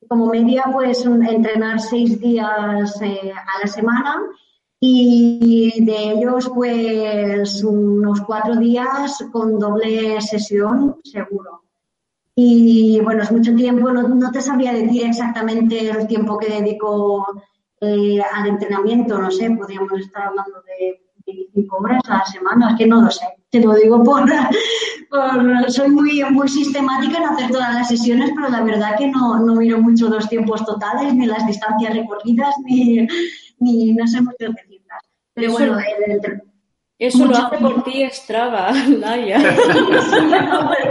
como 0.08 0.28
media, 0.28 0.66
pues 0.72 1.04
entrenar 1.06 1.80
seis 1.80 2.20
días 2.20 3.02
eh, 3.02 3.32
a 3.34 3.62
la 3.62 3.68
semana 3.68 4.22
y 4.80 5.84
de 5.84 6.12
ellos 6.12 6.50
pues 6.54 7.64
unos 7.64 8.22
cuatro 8.22 8.56
días 8.56 9.26
con 9.32 9.60
doble 9.60 10.22
sesión 10.22 10.98
seguro. 11.04 11.64
Y 12.42 13.02
bueno, 13.02 13.24
es 13.24 13.34
mucho 13.34 13.54
tiempo, 13.54 13.92
no, 13.92 14.32
te 14.32 14.42
sabría 14.42 14.72
decir 14.72 15.06
exactamente 15.06 15.90
el 15.90 16.08
tiempo 16.08 16.38
que 16.38 16.48
dedico 16.48 17.28
eh, 17.82 18.22
al 18.22 18.48
entrenamiento, 18.48 19.18
no 19.18 19.30
sé, 19.30 19.52
podríamos 19.52 20.00
estar 20.00 20.28
hablando 20.28 20.62
de 20.62 21.02
25 21.26 21.78
horas 21.80 22.02
a 22.08 22.20
la 22.20 22.26
semana, 22.26 22.70
es 22.70 22.78
que 22.78 22.88
no 22.88 23.02
lo 23.02 23.12
sé, 23.12 23.26
te 23.50 23.60
lo 23.60 23.74
digo 23.74 24.02
por, 24.06 24.24
por, 25.10 25.70
soy 25.70 25.90
muy, 25.90 26.24
muy 26.32 26.48
sistemática 26.48 27.18
en 27.18 27.26
hacer 27.26 27.52
todas 27.52 27.74
las 27.74 27.90
sesiones, 27.90 28.32
pero 28.34 28.48
la 28.48 28.62
verdad 28.62 28.96
que 28.98 29.08
no, 29.08 29.38
no 29.40 29.56
miro 29.56 29.82
mucho 29.82 30.08
los 30.08 30.30
tiempos 30.30 30.66
totales, 30.66 31.14
ni 31.14 31.26
las 31.26 31.46
distancias 31.46 31.94
recorridas, 31.94 32.56
ni, 32.64 33.06
ni 33.60 33.92
no 33.92 34.08
sé 34.08 34.22
mucho 34.22 34.54
cifras. 34.66 35.04
Pero 35.34 35.52
bueno, 35.52 35.78
el, 35.78 36.42
eso 37.00 37.26
lo 37.26 37.38
hace 37.38 37.58
por 37.60 37.82
ti 37.84 38.06
Strava, 38.12 38.74
Laia. 38.88 39.40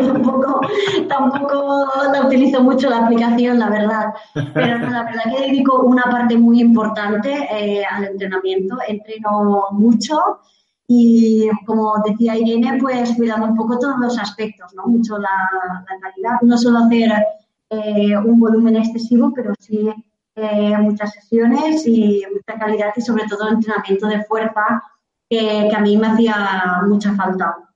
tampoco, 0.00 0.47
tampoco 1.08 1.86
la 2.12 2.26
utilizo 2.26 2.62
mucho 2.62 2.88
la 2.88 3.04
aplicación, 3.04 3.58
la 3.58 3.70
verdad. 3.70 4.14
Pero 4.54 4.78
la 4.78 5.04
verdad 5.04 5.32
que 5.32 5.46
dedico 5.46 5.80
una 5.80 6.04
parte 6.04 6.36
muy 6.36 6.60
importante 6.60 7.48
eh, 7.50 7.84
al 7.84 8.04
entrenamiento. 8.04 8.76
Entreno 8.86 9.66
mucho 9.72 10.40
y, 10.86 11.48
como 11.66 11.94
decía 12.06 12.36
Irene, 12.36 12.78
pues 12.80 13.14
cuidando 13.16 13.46
un 13.46 13.56
poco 13.56 13.78
todos 13.78 13.98
los 13.98 14.18
aspectos, 14.18 14.72
¿no? 14.74 14.86
Mucho 14.86 15.18
la, 15.18 15.28
calidad, 16.00 16.40
no 16.42 16.56
solo 16.56 16.78
hacer 16.78 17.12
eh, 17.70 18.16
un 18.16 18.40
volumen 18.40 18.76
excesivo, 18.76 19.32
pero 19.34 19.52
sí 19.58 19.90
eh, 20.34 20.78
muchas 20.78 21.12
sesiones 21.12 21.86
y 21.86 22.22
mucha 22.32 22.58
calidad 22.58 22.92
y 22.96 23.02
sobre 23.02 23.24
todo 23.26 23.48
entrenamiento 23.48 24.06
de 24.06 24.24
fuerza 24.24 24.82
que, 25.28 25.70
a 25.74 25.80
mí 25.80 25.96
me 25.96 26.06
hacía 26.06 26.82
mucha 26.86 27.14
falta. 27.14 27.67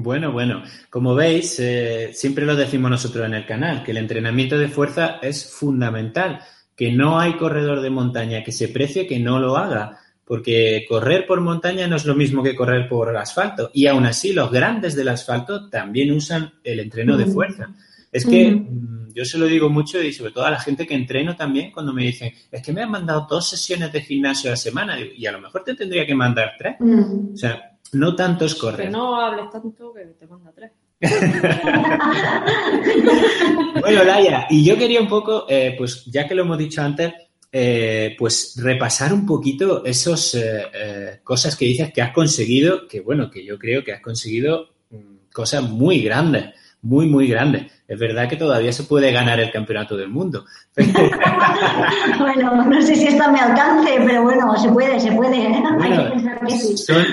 Bueno, 0.00 0.30
bueno, 0.30 0.62
como 0.90 1.16
veis, 1.16 1.58
eh, 1.58 2.10
siempre 2.12 2.46
lo 2.46 2.54
decimos 2.54 2.88
nosotros 2.88 3.26
en 3.26 3.34
el 3.34 3.44
canal, 3.44 3.82
que 3.82 3.90
el 3.90 3.96
entrenamiento 3.96 4.56
de 4.56 4.68
fuerza 4.68 5.18
es 5.20 5.52
fundamental, 5.52 6.38
que 6.76 6.92
no 6.92 7.18
hay 7.18 7.32
corredor 7.32 7.80
de 7.80 7.90
montaña 7.90 8.44
que 8.44 8.52
se 8.52 8.68
precie 8.68 9.08
que 9.08 9.18
no 9.18 9.40
lo 9.40 9.56
haga, 9.56 9.98
porque 10.24 10.84
correr 10.88 11.26
por 11.26 11.40
montaña 11.40 11.88
no 11.88 11.96
es 11.96 12.04
lo 12.04 12.14
mismo 12.14 12.44
que 12.44 12.54
correr 12.54 12.88
por 12.88 13.16
asfalto, 13.16 13.72
y 13.74 13.88
aún 13.88 14.06
así 14.06 14.32
los 14.32 14.52
grandes 14.52 14.94
del 14.94 15.08
asfalto 15.08 15.68
también 15.68 16.12
usan 16.12 16.52
el 16.62 16.78
entreno 16.78 17.16
de 17.16 17.26
fuerza. 17.26 17.74
Es 18.12 18.24
que 18.24 18.52
mm, 18.52 19.14
yo 19.14 19.24
se 19.24 19.36
lo 19.36 19.46
digo 19.46 19.68
mucho 19.68 20.00
y 20.00 20.12
sobre 20.12 20.30
todo 20.30 20.44
a 20.44 20.50
la 20.52 20.60
gente 20.60 20.86
que 20.86 20.94
entreno 20.94 21.34
también 21.34 21.72
cuando 21.72 21.92
me 21.92 22.04
dicen, 22.04 22.32
es 22.52 22.62
que 22.62 22.72
me 22.72 22.82
han 22.82 22.90
mandado 22.92 23.26
dos 23.28 23.50
sesiones 23.50 23.92
de 23.92 24.00
gimnasio 24.00 24.48
a 24.48 24.52
la 24.52 24.56
semana 24.56 24.96
y 25.00 25.26
a 25.26 25.32
lo 25.32 25.40
mejor 25.40 25.64
te 25.64 25.74
tendría 25.74 26.06
que 26.06 26.14
mandar 26.14 26.52
tres. 26.56 26.76
O 26.80 27.36
sea, 27.36 27.77
no 27.92 28.14
tanto 28.14 28.44
es 28.44 28.54
correr. 28.54 28.86
Que 28.86 28.92
no 28.92 29.20
hables 29.20 29.50
tanto 29.50 29.92
que 29.92 30.04
te 30.18 30.26
manda 30.26 30.52
tres. 30.52 30.70
bueno, 33.80 34.02
Laia, 34.02 34.48
y 34.50 34.64
yo 34.64 34.76
quería 34.76 35.00
un 35.00 35.08
poco, 35.08 35.46
eh, 35.48 35.74
pues 35.78 36.04
ya 36.06 36.26
que 36.26 36.34
lo 36.34 36.42
hemos 36.42 36.58
dicho 36.58 36.82
antes, 36.82 37.12
eh, 37.52 38.16
pues 38.18 38.60
repasar 38.62 39.12
un 39.12 39.24
poquito 39.24 39.84
esas 39.84 40.34
eh, 40.34 41.20
cosas 41.22 41.54
que 41.56 41.66
dices 41.66 41.92
que 41.92 42.02
has 42.02 42.12
conseguido, 42.12 42.88
que 42.88 43.00
bueno, 43.00 43.30
que 43.30 43.44
yo 43.44 43.58
creo 43.58 43.84
que 43.84 43.92
has 43.92 44.00
conseguido 44.00 44.70
mm, 44.90 45.30
cosas 45.32 45.62
muy 45.62 46.02
grandes 46.02 46.52
muy, 46.82 47.06
muy 47.06 47.26
grande. 47.26 47.70
Es 47.86 47.98
verdad 47.98 48.28
que 48.28 48.36
todavía 48.36 48.72
se 48.72 48.84
puede 48.84 49.12
ganar 49.12 49.40
el 49.40 49.50
campeonato 49.50 49.96
del 49.96 50.08
mundo. 50.08 50.44
bueno, 52.18 52.64
no 52.64 52.82
sé 52.82 52.94
si 52.94 53.08
está 53.08 53.26
a 53.26 53.32
mi 53.32 53.40
alcance, 53.40 53.90
pero 54.06 54.22
bueno, 54.22 54.56
se 54.56 54.70
puede, 54.70 55.00
se 55.00 55.12
puede. 55.12 55.38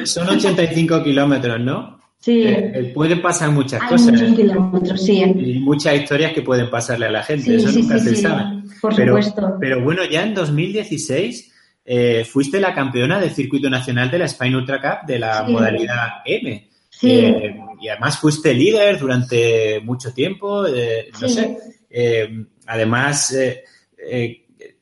son, 0.06 0.30
85 0.30 1.04
kilómetros, 1.04 1.60
¿no? 1.60 2.00
Sí. 2.20 2.42
Eh, 2.44 2.72
eh, 2.74 2.92
pueden 2.94 3.22
pasar 3.22 3.52
muchas 3.52 3.82
cosas. 3.84 4.14
Muchos 4.14 4.36
kilómetros, 4.36 5.06
sí. 5.06 5.22
Y 5.22 5.60
muchas 5.60 5.96
historias 5.96 6.34
que 6.34 6.42
pueden 6.42 6.70
pasarle 6.70 7.06
a 7.08 7.12
la 7.12 7.24
gente, 7.24 7.56
eso 7.56 7.72
nunca 7.72 8.00
se 8.00 8.16
sabe. 8.16 8.64
Por 8.82 8.96
pero, 8.96 9.22
supuesto. 9.22 9.58
Pero 9.60 9.84
bueno, 9.84 10.04
ya 10.06 10.24
en 10.24 10.34
2016 10.34 11.54
eh, 11.86 12.26
fuiste 12.26 12.60
la 12.60 12.74
campeona 12.74 13.20
del 13.20 13.32
circuito 13.32 13.70
nacional 13.70 14.10
de 14.10 14.20
la 14.20 14.26
Spain 14.26 14.56
Ultra 14.56 14.82
Cup 14.82 15.08
de 15.08 15.20
la 15.20 15.44
modalidad 15.44 16.08
M. 16.26 16.70
Eh, 17.02 17.56
y 17.82 17.90
además 17.90 18.18
fuiste 18.18 18.54
líder 18.54 18.98
durante 18.98 19.80
mucho 19.82 20.14
tiempo, 20.14 20.66
eh, 20.66 21.10
no 21.22 21.28
sé. 21.28 21.58
Eh, 21.90 22.46
además, 22.66 23.36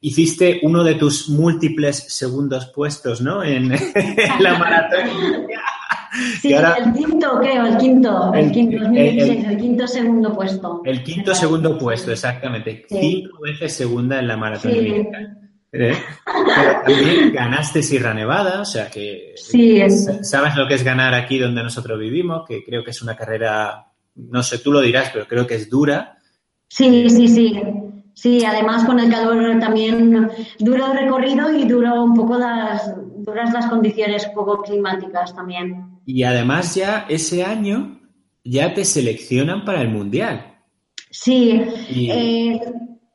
hiciste 0.04 0.60
uno 0.64 0.84
de 0.84 0.96
tus 0.96 1.30
múltiples 1.30 1.98
segundos 2.14 2.66
puestos, 2.68 3.22
¿no? 3.22 3.42
En, 3.44 3.70
la 4.40 4.58
maratón. 4.58 5.10
Sí, 6.40 6.54
el 6.54 6.94
quinto, 6.94 7.40
creo, 7.40 7.66
el 7.66 7.78
quinto, 7.78 8.32
el, 8.36 8.52
quinto, 8.52 8.84
2016, 8.84 9.46
el, 9.46 9.58
quinto 9.58 9.88
segundo 9.88 10.36
puesto. 10.36 10.82
El 10.86 11.04
quinto 11.04 11.34
segundo 11.34 11.76
puesto, 11.76 12.12
exactamente. 12.12 12.86
Cinco 12.88 13.40
veces 13.42 13.74
segunda 13.74 14.20
en 14.20 14.28
la 14.28 14.38
maratón. 14.38 14.74
Sí. 14.74 14.78
¿Eh? 14.80 15.08
Pero 15.72 15.98
también 16.86 17.34
ganaste 17.34 17.82
Sierra 17.82 18.14
Nevada, 18.14 18.62
o 18.62 18.66
sea 18.66 18.92
que 18.92 19.34
sí, 19.38 19.82
sabes 20.22 20.56
lo 20.56 20.68
que 20.68 20.76
es 20.76 20.84
ganar 20.84 21.16
aquí 21.16 21.40
donde 21.40 21.64
nosotros 21.64 22.00
vivimos, 22.00 22.48
que 22.48 22.64
creo 22.64 22.84
que 22.84 22.92
es 22.92 23.02
una 23.02 23.16
carrera, 23.16 23.88
no 24.14 24.44
sé, 24.44 24.60
tú 24.60 24.72
lo 24.72 24.82
dirás, 24.82 25.10
pero 25.12 25.28
creo 25.28 25.48
que 25.48 25.56
es 25.56 25.68
dura. 25.68 26.20
Sí, 26.68 27.10
sí, 27.10 27.28
sí. 27.28 27.60
Sí, 28.14 28.46
además 28.46 28.86
con 28.86 29.00
el 29.00 29.10
calor 29.10 29.60
también 29.60 30.30
duro 30.60 30.92
el 30.92 30.98
recorrido 30.98 31.52
y 31.54 31.66
duro 31.66 32.04
un 32.04 32.14
poco 32.14 32.38
las 32.38 32.94
duras 33.18 33.52
las 33.54 33.68
condiciones 33.68 34.26
poco 34.28 34.62
climáticas 34.62 35.36
también. 35.36 36.00
Y 36.06 36.24
además 36.24 36.76
ya 36.76 37.06
ese 37.10 37.44
año 37.44 38.00
ya 38.44 38.74
te 38.74 38.86
seleccionan 38.86 39.66
para 39.66 39.82
el 39.82 39.90
mundial. 39.90 40.54
Sí, 41.10 41.64
eh, 41.90 42.60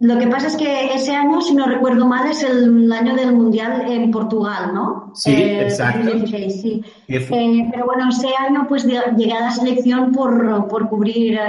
lo 0.00 0.17
que 0.17 0.28
pasa 0.28 0.47
es 0.47 0.57
que 0.57 0.95
ese 0.95 1.14
año, 1.14 1.40
si 1.40 1.55
no 1.55 1.67
recuerdo 1.67 2.07
mal, 2.07 2.31
es 2.31 2.45
el 2.45 2.90
año 2.93 3.17
del 3.17 3.33
Mundial 3.33 3.90
en 3.90 4.12
Portugal, 4.12 4.73
¿no? 4.73 5.11
Sí, 5.14 5.33
eh, 5.33 5.62
exacto. 5.62 6.25
sí. 6.26 6.85
Eh, 7.09 7.26
pero 7.28 7.85
bueno, 7.85 8.09
ese 8.09 8.28
año 8.38 8.67
pues 8.69 8.85
llegué 8.85 9.33
a 9.33 9.40
la 9.40 9.50
selección 9.50 10.12
por, 10.12 10.69
por 10.69 10.88
cubrir 10.88 11.40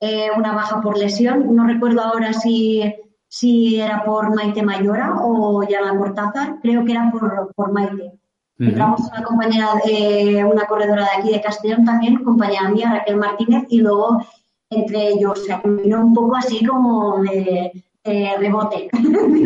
eh, 0.00 0.28
una 0.36 0.52
baja 0.52 0.80
por 0.80 0.96
lesión. 0.96 1.54
No 1.54 1.66
recuerdo 1.66 2.02
ahora 2.02 2.32
si, 2.32 2.82
si 3.28 3.80
era 3.80 4.04
por 4.04 4.34
Maite 4.34 4.62
Mayora 4.62 5.16
o 5.22 5.62
Yana 5.62 5.96
Cortázar. 5.96 6.56
Creo 6.62 6.84
que 6.84 6.92
era 6.92 7.10
por, 7.10 7.52
por 7.54 7.72
Maite. 7.72 8.12
Entramos 8.58 9.02
una 9.02 9.22
compañera, 9.22 9.68
una 10.44 10.66
corredora 10.66 11.04
de 11.04 11.20
aquí 11.20 11.30
de 11.30 11.40
Castellón 11.40 11.84
también, 11.84 12.24
compañera 12.24 12.68
mía, 12.68 12.90
Raquel 12.92 13.16
Martínez, 13.16 13.66
y 13.68 13.80
luego 13.80 14.20
entre 14.70 15.08
ellos, 15.10 15.38
o 15.38 15.44
sea, 15.44 15.62
vino 15.64 16.00
un 16.00 16.12
poco 16.12 16.36
así 16.36 16.64
como 16.64 17.22
de 17.22 17.72
eh, 18.04 18.34
rebote. 18.38 18.88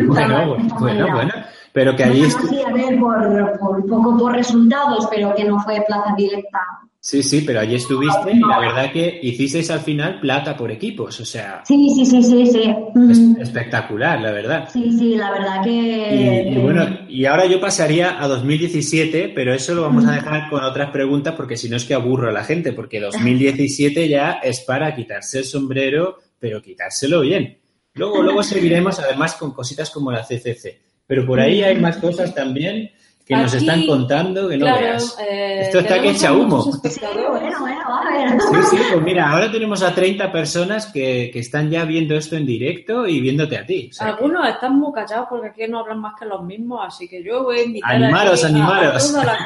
Bueno, 0.05 0.57
bueno, 0.79 1.07
bueno, 1.13 1.33
pero 1.71 1.95
que 1.95 2.03
allí... 2.03 2.29
Sí, 2.29 2.61
a 2.61 2.71
ver, 2.71 2.99
por, 2.99 3.59
por, 3.59 3.85
poco 3.85 4.17
por 4.17 4.33
resultados, 4.33 5.07
pero 5.09 5.33
que 5.33 5.43
no 5.45 5.59
fue 5.59 5.83
plaza 5.87 6.13
directa. 6.15 6.59
Sí, 7.05 7.21
sí, 7.21 7.41
pero 7.41 7.59
allí 7.59 7.75
estuviste 7.75 8.31
y 8.31 8.39
la 8.39 8.59
verdad 8.59 8.89
que 8.93 9.19
hicisteis 9.21 9.69
al 9.69 9.81
final 9.81 10.21
plata 10.21 10.55
por 10.55 10.71
equipos, 10.71 11.19
o 11.19 11.25
sea... 11.25 11.61
Sí, 11.65 11.89
sí, 11.93 12.05
sí, 12.05 12.23
sí, 12.23 12.45
sí. 12.45 13.35
espectacular, 13.41 14.21
la 14.21 14.31
verdad. 14.31 14.69
Sí, 14.71 14.89
sí, 14.97 15.15
la 15.17 15.31
verdad 15.31 15.61
que... 15.65 16.47
Y, 16.49 16.57
bueno, 16.59 16.99
y 17.09 17.25
ahora 17.25 17.45
yo 17.45 17.59
pasaría 17.59 18.23
a 18.23 18.27
2017, 18.29 19.33
pero 19.35 19.53
eso 19.53 19.75
lo 19.75 19.81
vamos 19.81 20.05
a 20.05 20.13
dejar 20.13 20.49
con 20.49 20.63
otras 20.63 20.91
preguntas 20.91 21.33
porque 21.35 21.57
si 21.57 21.67
no 21.67 21.75
es 21.75 21.83
que 21.83 21.93
aburro 21.93 22.29
a 22.29 22.31
la 22.31 22.45
gente, 22.45 22.71
porque 22.71 23.01
2017 23.01 24.07
ya 24.07 24.39
es 24.41 24.61
para 24.61 24.95
quitarse 24.95 25.39
el 25.39 25.43
sombrero, 25.43 26.19
pero 26.39 26.61
quitárselo 26.61 27.19
bien. 27.19 27.57
Luego, 27.95 28.23
luego 28.23 28.43
seguiremos 28.43 28.97
además 29.01 29.33
con 29.33 29.51
cositas 29.51 29.89
como 29.89 30.09
la 30.09 30.23
CCC. 30.23 30.79
Pero 31.05 31.25
por 31.25 31.41
ahí 31.41 31.63
hay 31.63 31.77
más 31.81 31.97
cosas 31.97 32.33
también 32.33 32.91
que 33.25 33.35
nos 33.35 33.53
están 33.53 33.85
contando 33.85 34.49
que 34.49 34.57
no 34.57 34.65
veas. 34.65 35.17
Eh, 35.19 35.61
Esto 35.61 35.79
está 35.79 36.01
que 36.01 36.09
echa 36.09 36.33
humo. 36.33 36.61
Sí, 36.61 36.99
bueno, 37.01 37.59
bueno, 37.59 37.81
a 37.87 38.11
ver. 38.11 38.41
Sí, 38.41 38.77
sí, 38.77 38.77
pues 38.91 39.01
mira, 39.01 39.31
ahora 39.31 39.51
tenemos 39.51 39.81
a 39.81 39.95
30 39.95 40.31
personas 40.31 40.87
que, 40.87 41.29
que 41.31 41.39
están 41.39 41.69
ya 41.69 41.85
viendo 41.85 42.15
esto 42.15 42.35
en 42.35 42.45
directo 42.45 43.07
y 43.07 43.21
viéndote 43.21 43.57
a 43.57 43.65
ti. 43.65 43.89
Algunos 43.99 44.47
están 44.47 44.77
muy 44.77 44.91
callados 44.93 45.27
porque 45.29 45.47
aquí 45.47 45.67
no 45.69 45.79
hablan 45.79 45.99
más 45.99 46.15
que 46.19 46.25
los 46.25 46.43
mismos, 46.43 46.81
así 46.85 47.07
que 47.07 47.23
yo 47.23 47.43
voy 47.43 47.59
a 47.59 47.63
invitar 47.63 47.95
animaros, 47.95 48.43
a, 48.43 48.47
animaros. 48.47 49.15
a 49.15 49.25
la 49.25 49.37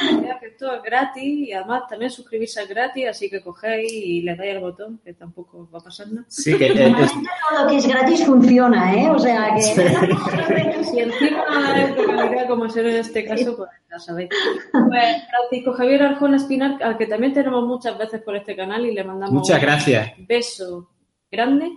comunidad 0.00 0.40
que 0.40 0.46
esto 0.46 0.72
es 0.72 0.82
gratis 0.82 1.48
y 1.48 1.52
además 1.52 1.82
también 1.88 2.10
suscribirse 2.10 2.62
es 2.62 2.68
gratis, 2.68 3.06
así 3.08 3.28
que 3.28 3.40
cogéis 3.40 3.92
y 3.92 4.22
le 4.22 4.36
dais 4.36 4.54
el 4.54 4.60
botón, 4.60 5.00
que 5.04 5.14
tampoco 5.14 5.68
va 5.74 5.80
a 5.80 5.82
pasar 5.82 6.08
nada. 6.08 6.26
Sí, 6.28 6.56
que 6.56 6.66
es... 6.66 6.74
lo 6.76 7.68
que 7.68 7.76
es 7.76 7.86
gratis 7.86 8.24
funciona, 8.24 8.94
¿eh? 8.94 9.10
O 9.10 9.18
sea 9.18 9.54
que... 9.54 9.62
si 9.62 11.00
encima 11.00 11.82
es 11.82 11.96
de 11.96 12.04
calidad 12.04 12.48
como 12.48 12.68
ser 12.68 12.86
en 12.86 12.96
este 12.96 13.15
este 13.18 13.28
caso, 13.28 13.56
pues 13.56 13.70
ya 13.90 13.98
sabéis. 13.98 14.30
Pues 14.72 15.16
Francisco 15.28 15.72
Javier 15.72 16.02
Arjón 16.02 16.34
Espinar, 16.34 16.82
al 16.82 16.96
que 16.96 17.06
también 17.06 17.32
tenemos 17.32 17.66
muchas 17.66 17.96
veces 17.98 18.22
por 18.22 18.36
este 18.36 18.54
canal 18.54 18.84
y 18.86 18.92
le 18.92 19.04
mandamos 19.04 19.34
Muchas 19.34 19.60
gracias. 19.60 20.12
un 20.18 20.26
beso 20.26 20.90
grande. 21.30 21.70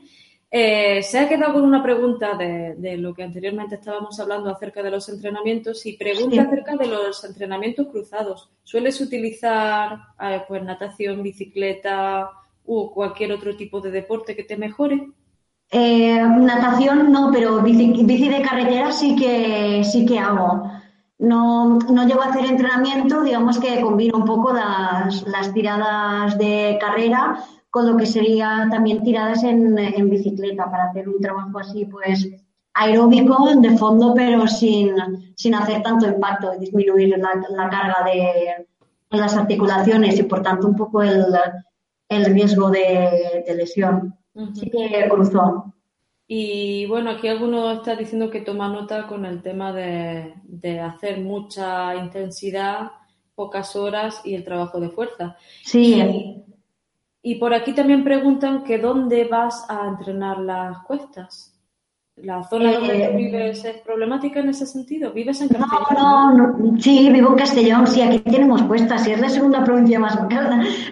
Eh, 0.51 1.03
se 1.03 1.19
ha 1.19 1.29
quedado 1.29 1.53
con 1.53 1.63
una 1.63 1.83
pregunta 1.83 2.35
de, 2.35 2.97
lo 2.97 3.13
que 3.13 3.23
anteriormente 3.23 3.75
estábamos 3.75 4.19
hablando 4.19 4.49
acerca 4.49 4.81
de 4.81 4.89
los 4.89 5.07
entrenamientos 5.07 5.85
y 5.85 5.93
pregunta 5.93 6.41
acerca 6.41 6.75
de 6.75 6.87
los 6.87 7.23
entrenamientos 7.23 7.87
cruzados. 7.87 8.49
¿Sueles 8.63 8.99
utilizar 8.99 9.99
eh, 10.19 10.41
pues 10.47 10.63
natación, 10.63 11.21
bicicleta 11.21 12.31
u 12.65 12.91
cualquier 12.91 13.31
otro 13.31 13.55
tipo 13.55 13.79
de 13.79 13.91
deporte 13.91 14.35
que 14.35 14.43
te 14.43 14.57
mejore? 14.57 15.09
Eh, 15.71 16.19
natación 16.19 17.11
no, 17.11 17.29
pero 17.31 17.61
bici, 17.61 18.29
de 18.29 18.41
carretera 18.41 18.91
sí 18.91 19.15
que 19.15 19.83
sí 19.83 20.03
que 20.03 20.17
hago. 20.17 20.78
No, 21.19 21.79
no 21.79 22.07
llego 22.07 22.21
a 22.21 22.27
hacer 22.27 22.45
entrenamiento, 22.45 23.23
digamos 23.23 23.59
que 23.59 23.81
combino 23.81 24.17
un 24.17 24.25
poco 24.25 24.53
las, 24.53 25.27
las 25.27 25.53
tiradas 25.53 26.37
de 26.37 26.77
carrera 26.79 27.43
con 27.69 27.85
lo 27.85 27.97
que 27.97 28.05
sería 28.05 28.67
también 28.71 29.03
tiradas 29.03 29.43
en, 29.43 29.77
en, 29.77 30.09
bicicleta 30.09 30.71
para 30.71 30.85
hacer 30.85 31.07
un 31.07 31.21
trabajo 31.21 31.59
así, 31.59 31.85
pues 31.85 32.27
aeróbico 32.73 33.55
de 33.55 33.77
fondo, 33.77 34.13
pero 34.15 34.47
sin, 34.47 34.95
sin 35.35 35.55
hacer 35.55 35.83
tanto 35.83 36.07
impacto, 36.07 36.57
disminuir 36.57 37.17
la, 37.17 37.69
carga 37.69 38.05
de, 38.05 38.67
las 39.11 39.35
articulaciones 39.35 40.17
y 40.17 40.23
por 40.23 40.41
tanto 40.41 40.67
un 40.67 40.75
poco 40.75 41.03
el, 41.03 41.25
el 42.09 42.25
riesgo 42.25 42.69
de, 42.69 43.43
lesión. 43.55 44.15
Sí 44.53 44.69
que 44.69 45.07
cruzó. 45.09 45.73
Y 46.31 46.85
bueno, 46.85 47.09
aquí 47.09 47.27
alguno 47.27 47.71
está 47.71 47.95
diciendo 47.95 48.29
que 48.29 48.41
toma 48.41 48.67
nota 48.69 49.07
con 49.07 49.25
el 49.25 49.41
tema 49.41 49.73
de, 49.73 50.35
de 50.43 50.79
hacer 50.79 51.21
mucha 51.21 51.95
intensidad, 51.95 52.91
pocas 53.33 53.75
horas 53.75 54.21
y 54.23 54.35
el 54.35 54.43
trabajo 54.43 54.79
de 54.79 54.89
fuerza. 54.89 55.37
Sí. 55.63 56.45
Y 57.23 57.35
por 57.39 57.55
aquí 57.55 57.73
también 57.73 58.03
preguntan 58.03 58.63
que 58.63 58.77
dónde 58.77 59.23
vas 59.23 59.65
a 59.69 59.87
entrenar 59.87 60.37
las 60.37 60.77
cuestas. 60.83 61.59
¿La 62.17 62.43
zona 62.43 62.73
donde 62.73 62.93
tú 62.93 63.01
eh, 63.01 63.15
vives 63.15 63.65
es 63.65 63.77
problemática 63.77 64.41
en 64.41 64.49
ese 64.49 64.67
sentido? 64.67 65.11
¿Vives 65.11 65.41
en 65.41 65.47
Castellón? 65.47 66.37
No, 66.37 66.57
no, 66.57 66.79
sí, 66.79 67.09
vivo 67.11 67.29
en 67.29 67.37
Castellón, 67.37 67.87
sí, 67.87 68.01
aquí 68.01 68.19
tenemos 68.19 68.61
cuestas, 68.63 69.07
y 69.07 69.13
es 69.13 69.19
la 69.19 69.29
segunda 69.29 69.63
provincia 69.63 69.99
más, 69.99 70.19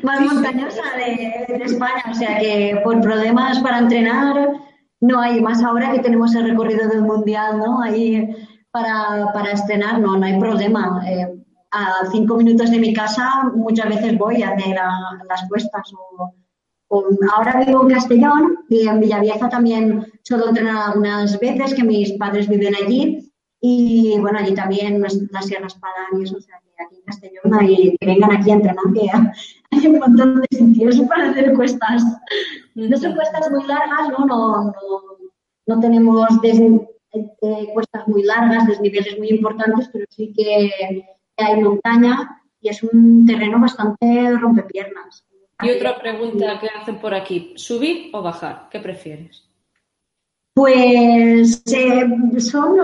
más 0.01 0.21
montañosa 0.21 0.81
de, 0.97 1.63
España, 1.63 2.03
o 2.09 2.15
sea 2.15 2.39
que 2.39 2.79
por 2.83 3.01
problemas 3.01 3.59
para 3.59 3.79
entrenar 3.79 4.66
no 4.99 5.19
hay, 5.19 5.41
más 5.41 5.63
ahora 5.63 5.91
que 5.91 5.99
tenemos 5.99 6.33
el 6.35 6.49
recorrido 6.49 6.87
del 6.87 7.03
Mundial, 7.03 7.59
¿no? 7.59 7.81
Ahí 7.81 8.35
para, 8.71 9.31
para 9.33 9.51
estrenar, 9.51 9.99
no, 9.99 10.17
no 10.17 10.25
hay 10.25 10.39
problema. 10.39 11.03
Eh, 11.07 11.27
a 11.71 12.09
cinco 12.11 12.37
minutos 12.37 12.71
de 12.71 12.79
mi 12.79 12.93
casa 12.93 13.51
muchas 13.53 13.89
veces 13.89 14.17
voy 14.17 14.41
a 14.41 14.49
hacer 14.49 14.77
las 15.27 15.47
cuestas. 15.49 15.91
O, 16.89 17.03
ahora 17.33 17.63
vivo 17.65 17.83
en 17.83 17.93
Castellón 17.93 18.59
y 18.69 18.87
en 18.87 18.99
Villavieja 18.99 19.49
también 19.49 20.05
suelo 20.23 20.49
entrenar 20.49 20.91
algunas 20.91 21.37
veces 21.39 21.73
que 21.73 21.83
mis 21.83 22.13
padres 22.13 22.47
viven 22.47 22.75
allí 22.75 23.31
y 23.59 24.17
bueno, 24.19 24.39
allí 24.39 24.53
también 24.53 25.01
las 25.01 25.45
sierras 25.45 25.75
pagan 25.75 26.19
y 26.19 26.23
eso, 26.23 26.37
o 26.37 26.41
sea 26.41 26.61
aquí 26.85 26.95
en 26.95 27.01
Castellón 27.03 27.69
y 27.69 27.97
que 27.97 28.05
vengan 28.05 28.31
aquí 28.31 28.51
a 28.51 28.55
entrenar 28.55 28.85
que 28.93 29.09
hay 29.71 29.87
un 29.87 29.99
montón 29.99 30.41
de 30.41 30.57
sitios 30.57 30.99
para 31.01 31.29
hacer 31.29 31.53
cuestas. 31.53 32.03
No 32.75 32.97
son 32.97 33.15
cuestas 33.15 33.51
muy 33.51 33.65
largas, 33.65 34.09
no, 34.17 34.25
no, 34.25 34.73
no, 35.65 35.79
tenemos 35.79 36.27
eh, 36.43 37.67
cuestas 37.73 38.07
muy 38.07 38.23
largas, 38.23 38.67
desniveles 38.67 39.17
muy 39.17 39.29
importantes, 39.29 39.89
pero 39.91 40.05
sí 40.09 40.33
que 40.35 40.71
hay 41.37 41.61
montaña 41.61 42.41
y 42.61 42.69
es 42.69 42.83
un 42.83 43.25
terreno 43.25 43.59
bastante 43.59 44.37
rompepiernas. 44.37 45.25
Y 45.63 45.71
otra 45.71 45.99
pregunta 45.99 46.59
que 46.59 46.67
hacen 46.69 46.99
por 46.99 47.15
aquí, 47.15 47.53
¿subir 47.55 48.11
o 48.13 48.21
bajar? 48.21 48.67
¿Qué 48.69 48.79
prefieres? 48.79 49.46
Pues 50.57 51.61
eh, 51.71 52.39
son, 52.39 52.79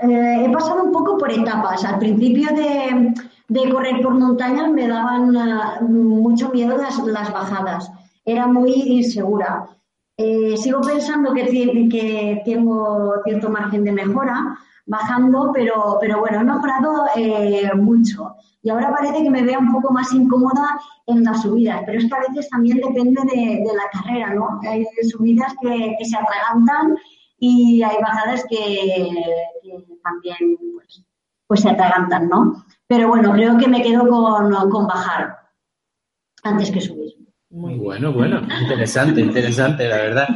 eh, 0.00 0.42
he 0.42 0.48
pasado 0.48 0.84
un 0.84 0.90
poco 0.90 1.18
por 1.18 1.30
etapas. 1.30 1.84
Al 1.84 1.98
principio 1.98 2.48
de, 2.56 3.70
correr 3.70 4.00
por 4.00 4.14
montañas 4.14 4.70
me 4.70 4.88
daban 4.88 5.36
eh, 5.36 5.82
mucho 5.82 6.48
miedo 6.48 6.78
las, 6.78 6.96
las, 7.04 7.30
bajadas. 7.30 7.92
Era 8.24 8.46
muy 8.46 8.72
insegura. 8.72 9.68
sigo 10.16 10.80
pensando 10.80 11.34
que, 11.34 11.44
que 11.90 12.40
tengo 12.46 13.12
cierto 13.26 13.50
margen 13.50 13.84
de 13.84 13.92
mejora, 13.92 14.56
bajando, 14.90 15.52
pero, 15.54 15.98
pero 16.00 16.18
bueno, 16.18 16.40
he 16.40 16.44
mejorado 16.44 17.04
eh, 17.16 17.70
mucho. 17.76 18.34
Y 18.62 18.70
ahora 18.70 18.90
parece 18.90 19.22
que 19.22 19.30
me 19.30 19.42
vea 19.42 19.58
un 19.58 19.72
poco 19.72 19.92
más 19.92 20.12
incómoda 20.12 20.80
en 21.06 21.22
las 21.22 21.42
subidas, 21.42 21.82
pero 21.86 21.98
es 21.98 22.06
que 22.06 22.14
a 22.14 22.28
veces 22.28 22.50
también 22.50 22.78
depende 22.78 23.22
de, 23.22 23.64
la 23.64 23.88
carrera, 23.92 24.34
¿no? 24.34 24.60
Hay 24.68 24.84
subidas 25.08 25.54
que, 25.62 25.96
se 26.04 26.16
atragantan 26.16 26.96
y 27.40 27.82
hay 27.82 27.96
bajadas 28.00 28.44
que, 28.48 29.10
también 30.04 30.58
pues, 30.74 31.02
pues, 31.46 31.60
se 31.60 31.70
atragantan, 31.70 32.28
¿no? 32.28 32.64
Pero 32.86 33.08
bueno, 33.08 33.32
creo 33.32 33.58
que 33.58 33.66
me 33.66 33.82
quedo 33.82 34.06
con, 34.06 34.52
con 34.70 34.86
bajar 34.86 35.36
antes 36.42 36.70
que 36.70 36.80
subir. 36.80 37.16
Muy 37.50 37.74
bueno, 37.74 38.12
bueno, 38.12 38.46
interesante, 38.60 39.20
interesante, 39.20 39.88
la 39.88 39.96
verdad. 39.96 40.28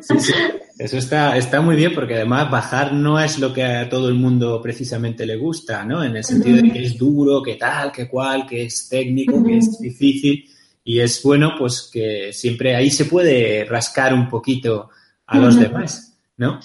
Sí, 0.00 0.18
sí. 0.18 0.32
Eso 0.78 0.96
está, 0.96 1.36
está 1.36 1.60
muy 1.60 1.76
bien 1.76 1.94
porque 1.94 2.14
además 2.14 2.50
bajar 2.50 2.92
no 2.94 3.20
es 3.20 3.38
lo 3.38 3.52
que 3.52 3.62
a 3.62 3.88
todo 3.88 4.08
el 4.08 4.14
mundo 4.14 4.60
precisamente 4.62 5.26
le 5.26 5.36
gusta, 5.36 5.84
¿no? 5.84 6.02
En 6.02 6.16
el 6.16 6.24
sentido 6.24 6.56
de 6.56 6.72
que 6.72 6.84
es 6.84 6.96
duro, 6.96 7.42
que 7.42 7.56
tal, 7.56 7.92
que 7.92 8.08
cual, 8.08 8.46
que 8.46 8.64
es 8.64 8.88
técnico, 8.88 9.44
que 9.44 9.58
es 9.58 9.78
difícil 9.78 10.44
y 10.82 11.00
es 11.00 11.22
bueno 11.22 11.52
pues 11.58 11.88
que 11.92 12.32
siempre 12.32 12.74
ahí 12.76 12.90
se 12.90 13.06
puede 13.06 13.64
rascar 13.64 14.12
un 14.14 14.28
poquito 14.28 14.90
a 15.26 15.38
los 15.38 15.58
demás, 15.58 16.13
¿no? 16.36 16.60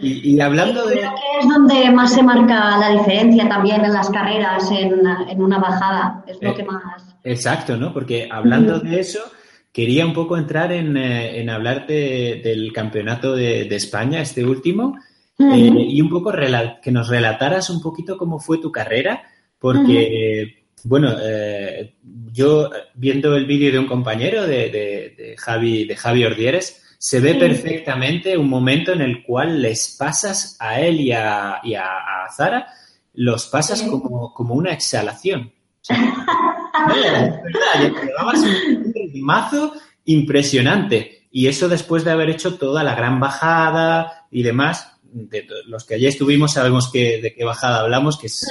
Y, 0.00 0.40
hablando 0.40 0.86
de... 0.86 0.96
Creo 0.96 1.14
que 1.14 1.38
es 1.40 1.48
donde 1.48 1.90
más 1.90 2.14
se 2.14 2.22
marca 2.22 2.78
la 2.78 2.90
diferencia 2.90 3.48
también 3.48 3.84
en 3.84 3.92
las 3.92 4.10
carreras, 4.10 4.70
en, 4.70 5.42
una 5.42 5.58
bajada, 5.58 6.24
es 6.26 6.38
lo 6.40 6.50
eh, 6.50 6.54
que 6.54 6.64
más... 6.64 7.16
Exacto, 7.22 7.76
¿no? 7.76 7.92
Porque 7.92 8.28
hablando 8.30 8.80
de 8.80 9.00
eso 9.00 9.20
Quería 9.74 10.06
un 10.06 10.12
poco 10.12 10.36
entrar 10.36 10.70
en, 10.70 10.96
eh, 10.96 11.44
hablarte 11.50 12.40
del 12.44 12.72
campeonato 12.72 13.34
de, 13.34 13.66
España, 13.74 14.20
este 14.20 14.44
último, 14.44 14.96
eh, 15.36 15.72
y 15.88 16.00
un 16.00 16.08
poco 16.08 16.32
que 16.80 16.92
nos 16.92 17.08
relataras 17.08 17.70
un 17.70 17.82
poquito 17.82 18.16
cómo 18.16 18.38
fue 18.38 18.58
tu 18.58 18.70
carrera, 18.70 19.24
porque, 19.58 20.66
bueno, 20.84 21.16
eh, 21.20 21.96
yo 22.30 22.70
viendo 22.94 23.34
el 23.34 23.46
vídeo 23.46 23.72
de 23.72 23.80
un 23.80 23.88
compañero 23.88 24.46
de, 24.46 25.34
Javi, 25.38 25.86
de 25.86 25.96
Javi 25.96 26.24
Ordieres, 26.24 26.83
se 27.04 27.20
ve 27.20 27.34
perfectamente 27.34 28.38
un 28.38 28.48
momento 28.48 28.92
en 28.92 29.02
el 29.02 29.22
cual 29.24 29.60
les 29.60 29.94
pasas 29.98 30.56
a 30.58 30.80
él 30.80 31.02
y 31.02 31.12
a, 31.12 31.60
Zara, 32.34 32.66
los 33.12 33.46
pasas 33.48 33.82
como, 33.82 34.32
como 34.32 34.54
una 34.54 34.72
exhalación. 34.72 35.52
llevabas 38.00 38.40
un 38.42 39.20
mazo 39.20 39.74
impresionante. 40.06 41.26
Y 41.30 41.48
eso 41.48 41.68
después 41.68 42.04
de 42.04 42.10
haber 42.12 42.30
hecho 42.30 42.54
toda 42.54 42.82
la 42.82 42.94
gran 42.94 43.20
bajada 43.20 44.26
y 44.30 44.42
demás. 44.42 44.96
De 45.02 45.46
los 45.66 45.84
que 45.84 45.96
allí 45.96 46.06
estuvimos 46.06 46.54
sabemos 46.54 46.90
que, 46.90 47.20
de 47.20 47.34
qué 47.34 47.44
bajada 47.44 47.80
hablamos, 47.80 48.16
que 48.16 48.28
es 48.28 48.50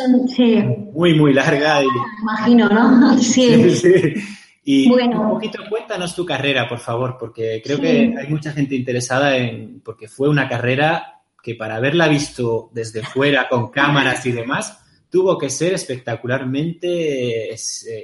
muy, 0.93 1.15
muy 1.15 1.33
larga. 1.33 1.83
Y... 1.83 1.87
Imagino, 2.21 2.69
¿no? 2.69 3.17
Sí. 3.19 4.13
Y 4.65 4.88
bueno. 4.88 5.21
un 5.21 5.30
poquito 5.32 5.60
cuéntanos 5.69 6.15
tu 6.15 6.26
carrera, 6.26 6.67
por 6.69 6.80
favor, 6.80 7.17
porque 7.19 7.62
creo 7.63 7.80
que 7.80 8.15
hay 8.17 8.28
mucha 8.30 8.52
gente 8.52 8.76
interesada 8.76 9.36
en, 9.36 9.82
porque 9.82 10.08
fue 10.08 10.30
una 10.30 10.47
carrera 10.47 11.21
que 11.41 11.56
para 11.56 11.76
haberla 11.76 12.08
visto 12.08 12.69
desde 12.71 13.04
fuera 13.04 13.49
con 13.49 13.69
cámaras 13.69 14.26
y 14.26 14.32
demás, 14.32 14.80
tuvo 15.10 15.38
que 15.38 15.49
ser 15.49 15.73
espectacularmente 15.73 17.54
eh, 17.54 17.58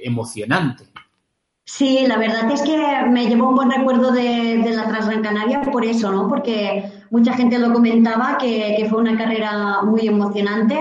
emocionante. 0.03 0.83
Sí, 1.63 2.05
la 2.07 2.17
verdad 2.17 2.51
es 2.51 2.61
que 2.63 2.75
me 3.09 3.27
llevó 3.27 3.49
un 3.49 3.55
buen 3.55 3.69
recuerdo 3.69 4.11
de, 4.11 4.57
la 4.73 4.87
Transgran 4.87 5.21
Canaria 5.21 5.61
por 5.61 5.85
eso, 5.85 6.11
¿no? 6.11 6.27
Porque 6.27 6.83
mucha 7.11 7.33
gente 7.33 7.59
lo 7.59 7.71
comentaba 7.71 8.37
que, 8.39 8.85
fue 8.89 8.99
una 8.99 9.15
carrera 9.15 9.83
muy 9.83 10.07
emocionante 10.07 10.77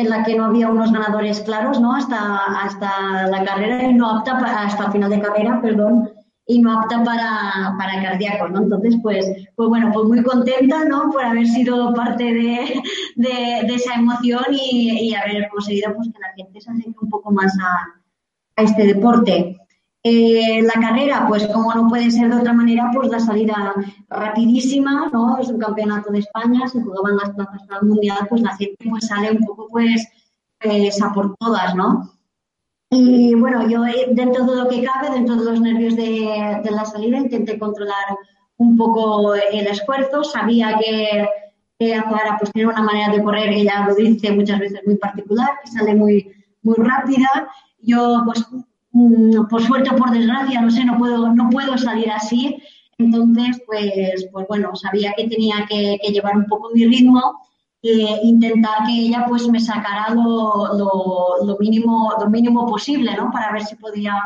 en 0.00 0.10
la 0.10 0.24
que 0.24 0.34
no 0.34 0.46
había 0.46 0.68
unos 0.68 0.92
ganadores 0.92 1.40
claros, 1.40 1.80
¿no? 1.80 1.94
Hasta, 1.94 2.36
hasta 2.62 3.26
la 3.28 3.44
carrera 3.44 3.84
y 3.84 3.94
no 3.94 4.10
apta 4.10 4.32
hasta 4.38 4.86
el 4.86 4.92
final 4.92 5.10
de 5.10 5.20
carrera, 5.20 5.60
perdón, 5.60 6.10
y 6.46 6.58
no 6.58 6.80
apta 6.80 7.04
para, 7.04 7.76
para 7.78 8.02
cardíacos, 8.02 8.50
¿no? 8.50 8.62
Entonces, 8.62 8.96
pues, 9.02 9.24
pues 9.54 9.68
bueno, 9.68 9.90
pues 9.92 10.08
muy 10.08 10.22
contenta, 10.22 10.84
¿no? 10.84 11.10
Por 11.10 11.22
haber 11.24 11.46
sido 11.46 11.94
parte 11.94 12.24
de, 12.24 12.82
esa 13.72 13.94
emoción 13.94 14.44
y, 14.50 15.14
haber 15.14 15.48
conseguido 15.48 15.94
pues, 15.94 16.08
que 16.08 16.18
la 16.18 16.32
gente 16.34 16.60
se 16.60 16.70
acerque 16.70 16.98
un 17.00 17.10
poco 17.10 17.30
más 17.30 17.56
a, 17.62 18.62
este 18.62 18.84
deporte. 18.84 19.56
Eh, 20.02 20.62
la 20.62 20.80
carrera, 20.80 21.26
pues 21.28 21.46
como 21.48 21.74
no 21.74 21.88
puede 21.88 22.10
ser 22.10 22.30
de 22.30 22.40
otra 22.40 22.54
manera, 22.54 22.90
pues 22.94 23.10
la 23.10 23.20
salida 23.20 23.74
rapidísima, 24.08 25.10
¿no? 25.12 25.38
Es 25.38 25.48
un 25.48 25.58
campeonato 25.58 26.10
de 26.10 26.20
España, 26.20 26.66
se 26.68 26.80
jugaban 26.80 27.18
las 27.18 27.30
plazas 27.34 27.62
para 27.66 27.80
el 27.80 27.88
mundial, 27.88 28.26
pues 28.28 28.40
la 28.40 28.56
gente 28.56 28.88
pues 28.88 29.06
sale 29.06 29.30
un 29.32 29.44
poco 29.44 29.68
pues, 29.68 30.08
pues 30.58 31.02
a 31.02 31.12
por 31.12 31.36
todas, 31.36 31.74
¿no? 31.74 32.10
Y 32.88 33.34
bueno, 33.34 33.68
yo 33.68 33.84
eh, 33.84 34.08
dentro 34.12 34.44
de 34.46 34.56
lo 34.56 34.68
que 34.68 34.82
cabe, 34.82 35.10
dentro 35.10 35.36
de 35.36 35.44
los 35.44 35.60
nervios 35.60 35.96
de, 35.96 36.62
la 36.70 36.84
salida, 36.86 37.18
intenté 37.18 37.58
controlar 37.58 38.16
un 38.56 38.76
poco 38.78 39.34
el 39.34 39.66
esfuerzo, 39.66 40.24
sabía 40.24 40.78
que, 40.78 41.28
que 41.78 41.94
Azahara 41.94 42.36
pues 42.38 42.50
tiene 42.52 42.70
una 42.70 42.82
manera 42.82 43.12
de 43.12 43.22
correr, 43.22 43.50
ella 43.50 43.86
lo 43.86 43.94
dice 43.94 44.32
muchas 44.32 44.60
veces 44.60 44.80
muy 44.86 44.96
particular, 44.96 45.50
que 45.62 45.70
sale 45.70 45.94
muy, 45.94 46.32
muy 46.62 46.76
rápida. 46.78 47.48
Yo 47.78 48.22
pues 48.24 48.44
por 48.92 49.62
suerte 49.62 49.90
o 49.90 49.96
por 49.96 50.10
desgracia, 50.10 50.60
no 50.60 50.70
sé, 50.70 50.84
no 50.84 50.98
puedo, 50.98 51.32
no 51.34 51.48
puedo 51.50 51.78
salir 51.78 52.10
así. 52.10 52.62
Entonces, 52.98 53.62
pues, 53.66 54.28
pues 54.32 54.46
bueno, 54.48 54.74
sabía 54.74 55.12
que 55.16 55.28
tenía 55.28 55.66
que, 55.68 55.96
llevar 56.12 56.36
un 56.36 56.46
poco 56.46 56.70
mi 56.74 56.86
ritmo 56.86 57.40
e 57.82 58.20
intentar 58.24 58.84
que 58.84 58.92
ella 58.92 59.24
pues 59.26 59.48
me 59.48 59.58
sacara 59.58 60.12
lo, 60.14 60.74
lo, 61.42 61.56
mínimo, 61.58 62.12
lo 62.20 62.28
mínimo 62.28 62.66
posible, 62.66 63.16
¿no? 63.16 63.30
Para 63.30 63.52
ver 63.52 63.62
si 63.62 63.74
podía 63.76 64.20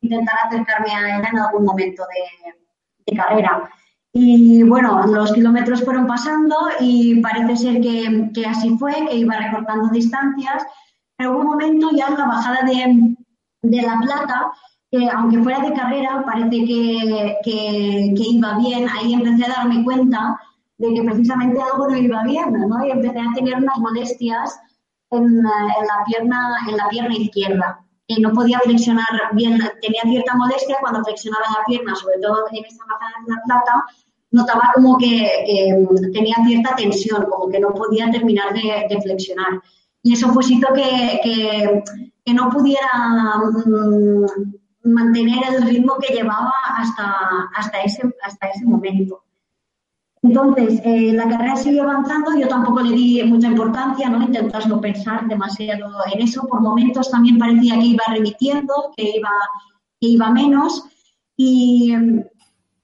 intentar 0.00 0.34
acercarme 0.46 0.90
a 0.90 1.18
ella 1.18 1.28
en 1.28 1.38
algún 1.38 1.64
momento 1.64 2.02
de, 3.06 3.14
carrera. 3.14 3.68
Y 4.14 4.62
bueno, 4.62 5.06
los 5.06 5.32
kilómetros 5.32 5.84
fueron 5.84 6.06
pasando 6.06 6.56
y 6.80 7.20
parece 7.20 7.56
ser 7.56 7.80
que, 7.82 8.30
que, 8.32 8.46
así 8.46 8.70
fue, 8.78 8.94
que 9.06 9.16
iba 9.16 9.36
recortando 9.36 9.88
distancias, 9.88 10.64
hubo 11.18 11.40
un 11.40 11.46
momento 11.46 11.90
ya 11.94 12.06
en 12.06 12.18
la 12.18 12.26
bajada 12.26 12.62
de, 12.64 13.16
de 13.64 13.82
La 13.82 13.98
Plata 14.00 14.52
aunque 15.14 15.42
fuera 15.42 15.60
de 15.60 15.72
carrera, 15.72 16.22
parece 16.24 16.64
que, 16.64 17.36
que, 17.44 18.14
iba 18.16 18.58
bien. 18.58 18.86
Ahí 18.88 19.14
empecé 19.14 19.44
a 19.44 19.54
darme 19.56 19.84
cuenta 19.84 20.38
de 20.78 20.94
que 20.94 21.02
precisamente 21.02 21.60
algo 21.60 21.88
no 21.88 21.96
iba 21.96 22.22
bien, 22.24 22.52
¿no? 22.52 22.86
Y 22.86 22.90
empecé 22.90 23.18
a 23.18 23.34
tener 23.34 23.56
unas 23.56 23.78
molestias 23.78 24.60
en, 25.10 25.42
la, 25.42 26.04
pierna, 26.06 26.58
en 26.68 26.76
la 26.76 26.88
pierna 26.88 27.14
izquierda. 27.14 27.80
Que 28.06 28.20
no 28.20 28.32
podía 28.32 28.58
flexionar 28.60 29.06
bien, 29.32 29.58
tenía 29.80 30.02
cierta 30.02 30.34
molestia 30.36 30.76
cuando 30.80 31.02
flexionaba 31.04 31.44
la 31.58 31.64
pierna, 31.66 31.94
sobre 31.94 32.18
todo 32.18 32.44
en 32.52 32.64
esta 32.64 32.84
bajada 32.84 33.12
de 33.26 33.34
la 33.34 33.42
plata, 33.46 33.84
notaba 34.30 34.72
como 34.74 34.98
que, 34.98 35.86
tenía 36.12 36.36
cierta 36.46 36.76
tensión, 36.76 37.24
como 37.30 37.48
que 37.48 37.60
no 37.60 37.72
podía 37.72 38.10
terminar 38.10 38.52
de, 38.52 39.00
flexionar. 39.02 39.62
Y 40.02 40.12
eso 40.12 40.30
pues 40.34 40.50
hizo 40.50 40.68
que, 40.74 41.20
que, 41.22 41.82
que 42.24 42.34
no 42.34 42.48
pudiera 42.48 42.88
mm, 43.66 44.90
mantener 44.90 45.44
el 45.50 45.62
ritmo 45.62 45.96
que 45.98 46.14
llevaba 46.14 46.52
hasta, 46.76 47.48
hasta, 47.54 47.82
ese, 47.82 48.02
hasta 48.22 48.48
ese 48.48 48.64
momento. 48.64 49.22
Entonces, 50.22 50.80
eh, 50.84 51.12
la 51.12 51.28
carrera 51.28 51.54
sigue 51.54 51.82
avanzando, 51.82 52.34
yo 52.34 52.48
tampoco 52.48 52.80
le 52.80 52.96
di 52.96 53.22
mucha 53.24 53.48
importancia, 53.48 54.08
¿no? 54.08 54.22
Intentas 54.22 54.66
no 54.66 54.80
pensar 54.80 55.28
demasiado 55.28 55.92
en 56.10 56.22
eso. 56.22 56.46
Por 56.48 56.62
momentos 56.62 57.10
también 57.10 57.38
parecía 57.38 57.78
que 57.78 57.86
iba 57.86 58.04
remitiendo, 58.08 58.72
que 58.96 59.16
iba, 59.16 59.30
que 60.00 60.08
iba 60.08 60.30
menos. 60.30 60.82
Y 61.36 61.92
em, 61.92 62.24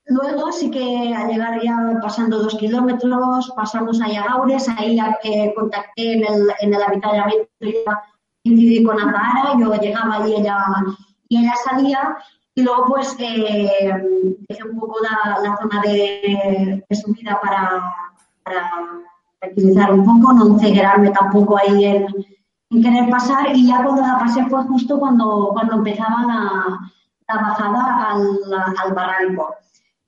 luego 0.05 0.53
sí 0.53 0.70
que 0.70 1.14
al 1.14 1.31
llegar 1.31 1.62
ya 1.62 1.98
pasando 2.03 2.42
dos 2.42 2.57
kilómetros, 2.57 3.50
pasamos 3.57 4.03
a 4.03 4.09
Yagaures, 4.09 4.68
ahí 4.76 4.98
eh, 5.24 5.55
contacté 5.57 6.12
en 6.12 6.24
el, 6.26 6.53
en 6.61 6.74
el 6.74 6.83
avituallamiento 6.83 7.48
y 8.42 8.83
con 8.85 8.96
Azahara, 8.98 9.59
yo 9.59 9.74
llegaba 9.74 10.16
allí 10.16 10.35
ella 10.37 10.57
y 11.29 11.38
ella 11.38 11.55
salía 11.64 12.16
y 12.55 12.62
luego 12.62 12.87
pues 12.87 13.16
eh, 13.18 13.92
un 14.70 14.81
poco 14.81 14.96
la, 15.03 15.57
zona 15.57 15.83
de, 15.83 16.85
subida 16.90 17.40
para, 17.40 17.94
para 18.42 18.70
tranquilizar 19.40 19.92
un 19.92 20.05
poco, 20.05 20.33
no 20.33 20.46
enceguerarme 20.55 21.11
tampoco 21.11 21.59
ahí 21.59 21.85
en, 21.85 22.07
querer 22.83 23.11
pasar 23.11 23.55
y 23.55 23.66
ya 23.66 23.83
cuando 23.83 24.03
la 24.03 24.18
pasé 24.18 24.44
fue 24.46 24.62
justo 24.64 24.98
cuando, 24.98 25.50
cuando 25.53 25.76
empezaba 25.76 26.24
la, 26.24 27.37
bajada 27.40 28.12
al, 28.12 28.94
barranco. 28.94 29.55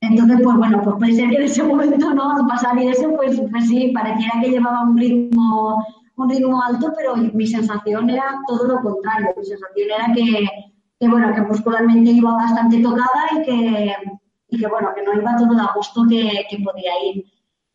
Entonces, 0.01 0.41
pues 0.43 0.57
bueno, 0.57 0.81
pues 0.83 0.97
puede 0.97 1.13
ser 1.13 1.31
que 1.31 1.37
en 1.37 1.43
ese 1.43 1.63
momento, 1.63 2.13
¿no? 2.13 2.37
Al 2.37 2.47
pasar 2.47 2.77
y 2.79 2.89
eso, 2.89 3.15
pues, 3.17 3.41
pues 3.51 3.69
sí, 3.69 3.93
pareciera 3.95 4.41
que 4.41 4.51
llevaba 4.51 4.83
un 4.83 4.99
ritmo, 4.99 5.85
un 6.17 6.31
ritmo 6.31 6.63
alto, 6.63 6.93
pero 6.97 7.17
mi 7.17 7.47
sensación 7.47 8.11
era 8.11 8.25
todo 8.47 8.67
lo 8.67 8.81
contrario. 8.81 9.35
Mi 9.37 9.45
sensación 9.45 9.89
era 9.91 10.15
que, 10.15 10.49
que 10.99 11.09
bueno, 11.09 11.35
que 11.35 11.41
muscularmente 11.43 12.11
iba 12.11 12.33
bastante 12.35 12.81
tocada 12.83 13.29
y 13.33 13.43
que, 13.43 13.95
y 14.49 14.59
que 14.59 14.67
bueno, 14.67 14.91
que 14.95 15.03
no 15.03 15.15
iba 15.15 15.37
todo 15.37 15.59
a 15.61 15.73
gusto 15.75 16.05
que, 16.09 16.47
que 16.51 16.59
podía 16.59 16.93
ir. 17.05 17.25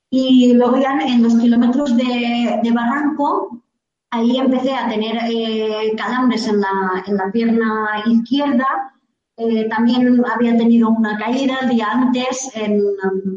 Y 0.09 0.53
luego 0.53 0.77
ya 0.77 0.97
en 1.01 1.23
los 1.23 1.35
kilómetros 1.35 1.97
de, 1.97 2.59
de 2.63 2.71
barranco, 2.71 3.61
ahí 4.11 4.37
empecé 4.37 4.73
a 4.73 4.87
tener 4.87 5.17
eh, 5.29 5.93
calambres 5.97 6.47
en 6.47 6.61
la, 6.61 7.03
en 7.05 7.17
la, 7.17 7.31
pierna 7.31 8.03
izquierda. 8.05 8.93
Eh, 9.35 9.67
también 9.69 10.23
había 10.25 10.57
tenido 10.57 10.89
una 10.89 11.17
caída 11.17 11.57
el 11.61 11.69
día 11.69 11.91
antes, 11.91 12.49
en, 12.55 12.81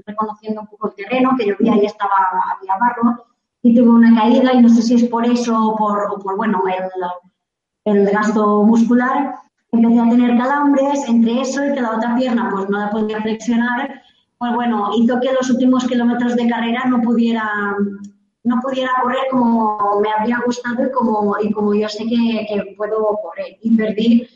reconociendo 0.06 0.62
un 0.62 0.66
poco 0.68 0.88
el 0.88 0.94
terreno, 0.94 1.34
que 1.36 1.46
llovía 1.46 1.76
y 1.76 1.86
estaba, 1.86 2.14
había 2.56 2.76
barro, 2.78 3.26
y 3.62 3.74
tuve 3.74 3.88
una 3.88 4.14
caída 4.14 4.54
y 4.54 4.62
no 4.62 4.68
sé 4.68 4.82
si 4.82 4.94
es 4.94 5.04
por 5.04 5.26
eso 5.26 5.54
o 5.56 5.76
por, 5.76 6.22
por 6.22 6.36
bueno, 6.36 6.62
el, 7.84 7.92
el 7.92 8.10
gasto 8.10 8.62
muscular 8.64 9.34
empecé 9.72 10.00
a 10.00 10.10
tener 10.10 10.38
calambres, 10.38 11.08
entre 11.08 11.40
eso 11.40 11.64
y 11.64 11.74
que 11.74 11.80
la 11.80 11.96
otra 11.96 12.16
pierna 12.16 12.50
pues 12.52 12.68
no 12.68 12.78
la 12.78 12.90
podía 12.90 13.20
flexionar, 13.20 14.02
pues 14.38 14.54
bueno, 14.54 14.90
hizo 14.96 15.20
que 15.20 15.32
los 15.32 15.50
últimos 15.50 15.86
kilómetros 15.86 16.34
de 16.36 16.48
carrera 16.48 16.84
no 16.86 17.00
pudiera, 17.02 17.76
no 18.44 18.60
pudiera 18.60 18.90
correr 19.02 19.26
como 19.30 20.00
me 20.00 20.10
habría 20.10 20.40
gustado 20.44 20.86
y 20.86 20.90
como, 20.90 21.36
y 21.40 21.52
como 21.52 21.74
yo 21.74 21.88
sé 21.88 22.04
que, 22.04 22.46
que 22.48 22.74
puedo 22.76 23.18
correr 23.22 23.58
y 23.62 23.76
perdí 23.76 24.26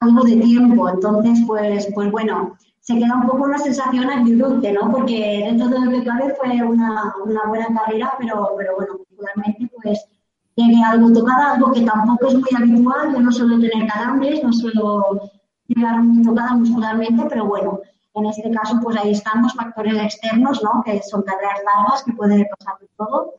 algo 0.00 0.22
de 0.24 0.36
tiempo. 0.36 0.88
Entonces, 0.88 1.38
pues, 1.46 1.88
pues 1.94 2.10
bueno, 2.10 2.56
se 2.84 2.98
queda 2.98 3.16
un 3.16 3.26
poco 3.26 3.44
una 3.44 3.58
sensación 3.58 4.10
agridulce, 4.10 4.72
¿no? 4.72 4.92
Porque 4.92 5.42
dentro 5.46 5.68
de 5.68 5.80
lo 5.80 5.90
que 5.90 6.04
cabe 6.04 6.34
fue 6.34 6.62
una, 6.62 7.14
una 7.24 7.44
buena 7.48 7.66
carrera, 7.74 8.12
pero, 8.18 8.50
pero 8.58 8.76
bueno, 8.76 8.98
particularmente 8.98 9.70
pues 9.82 10.06
llegué 10.54 10.82
algo 10.84 11.10
tocada, 11.10 11.54
algo 11.54 11.72
que 11.72 11.80
tampoco 11.80 12.28
es 12.28 12.34
muy 12.34 12.50
habitual. 12.54 13.14
Yo 13.14 13.20
no 13.20 13.32
suelo 13.32 13.58
tener 13.58 13.88
calambres, 13.90 14.44
no 14.44 14.52
suelo 14.52 15.30
llegar 15.66 16.02
muy 16.02 16.22
tocada 16.22 16.56
muscularmente, 16.56 17.24
pero 17.26 17.46
bueno, 17.46 17.80
en 18.16 18.26
este 18.26 18.50
caso, 18.50 18.78
pues 18.82 18.98
ahí 18.98 19.12
están 19.12 19.42
los 19.42 19.54
factores 19.54 19.96
externos, 19.96 20.62
¿no? 20.62 20.82
Que 20.84 21.02
son 21.02 21.22
carreras 21.22 21.60
largas, 21.64 22.02
que 22.02 22.12
puede 22.12 22.46
pasar 22.58 22.78
de 22.80 22.88
todo. 22.98 23.34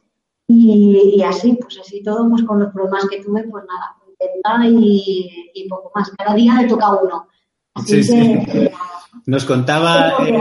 Y, 0.47 1.21
así, 1.21 1.53
pues 1.61 1.77
así 1.79 2.01
todo, 2.01 2.27
pues 2.31 2.41
con 2.45 2.61
los 2.61 2.73
problemas 2.73 3.05
que 3.11 3.23
tuve, 3.23 3.43
pues 3.43 3.63
nada, 3.65 3.95
contenta 4.03 4.67
y, 4.67 5.51
y 5.53 5.69
poco 5.69 5.91
más. 5.93 6.09
Cada 6.17 6.33
día 6.33 6.59
le 6.59 6.67
toca 6.67 6.93
uno. 6.95 7.27
Así 7.75 8.03
sí, 8.03 8.13
que, 8.13 8.51
sí. 8.51 8.74
Nos 9.25 9.45
contaba, 9.45 10.13
eh, 10.27 10.33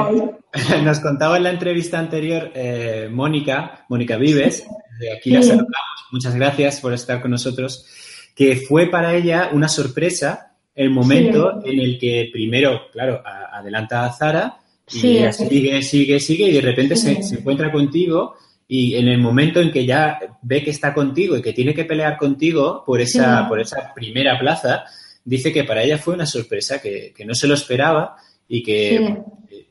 nos 0.82 1.00
contaba 1.00 1.38
en 1.38 1.44
la 1.44 1.50
entrevista 1.50 1.98
anterior 1.98 2.50
eh, 2.54 3.08
Mónica, 3.10 3.86
Mónica 3.88 4.16
Vives, 4.16 4.66
de 4.98 5.12
aquí 5.12 5.30
la 5.30 5.42
saludamos, 5.42 6.06
muchas 6.12 6.34
gracias 6.34 6.80
por 6.80 6.92
estar 6.92 7.20
con 7.22 7.30
nosotros, 7.30 7.86
que 8.34 8.56
fue 8.56 8.86
para 8.90 9.14
ella 9.14 9.50
una 9.52 9.68
sorpresa 9.68 10.52
el 10.74 10.90
momento 10.90 11.62
en 11.64 11.78
el 11.78 11.98
que 11.98 12.28
primero, 12.32 12.90
claro, 12.92 13.22
adelanta 13.24 14.04
a 14.04 14.12
Zara 14.12 14.58
y 14.92 14.98
sigue, 14.98 15.82
sigue, 15.82 16.20
sigue 16.20 16.48
y 16.48 16.52
de 16.52 16.60
repente 16.60 16.96
se, 16.96 17.12
encuentra 17.12 17.70
contigo 17.70 18.34
y 18.66 18.96
en 18.96 19.08
el 19.08 19.18
momento 19.18 19.60
en 19.60 19.70
que 19.70 19.86
ya 19.86 20.18
ve 20.42 20.64
que 20.64 20.70
está 20.70 20.92
contigo 20.92 21.36
y 21.36 21.42
que 21.42 21.52
tiene 21.52 21.74
que 21.74 21.84
pelear 21.84 22.16
contigo 22.16 22.82
por 22.84 23.00
esa, 23.00 23.48
por 23.48 23.60
esa 23.60 23.94
primera 23.94 24.38
plaza, 24.38 24.84
dice 25.24 25.52
que 25.52 25.64
para 25.64 25.82
ella 25.82 25.96
fue 25.96 26.14
una 26.14 26.26
sorpresa, 26.26 26.82
que, 26.82 27.12
que 27.16 27.24
no 27.24 27.34
se 27.34 27.46
lo 27.46 27.54
esperaba 27.54 28.16
y 28.48 28.62
que, 28.62 29.22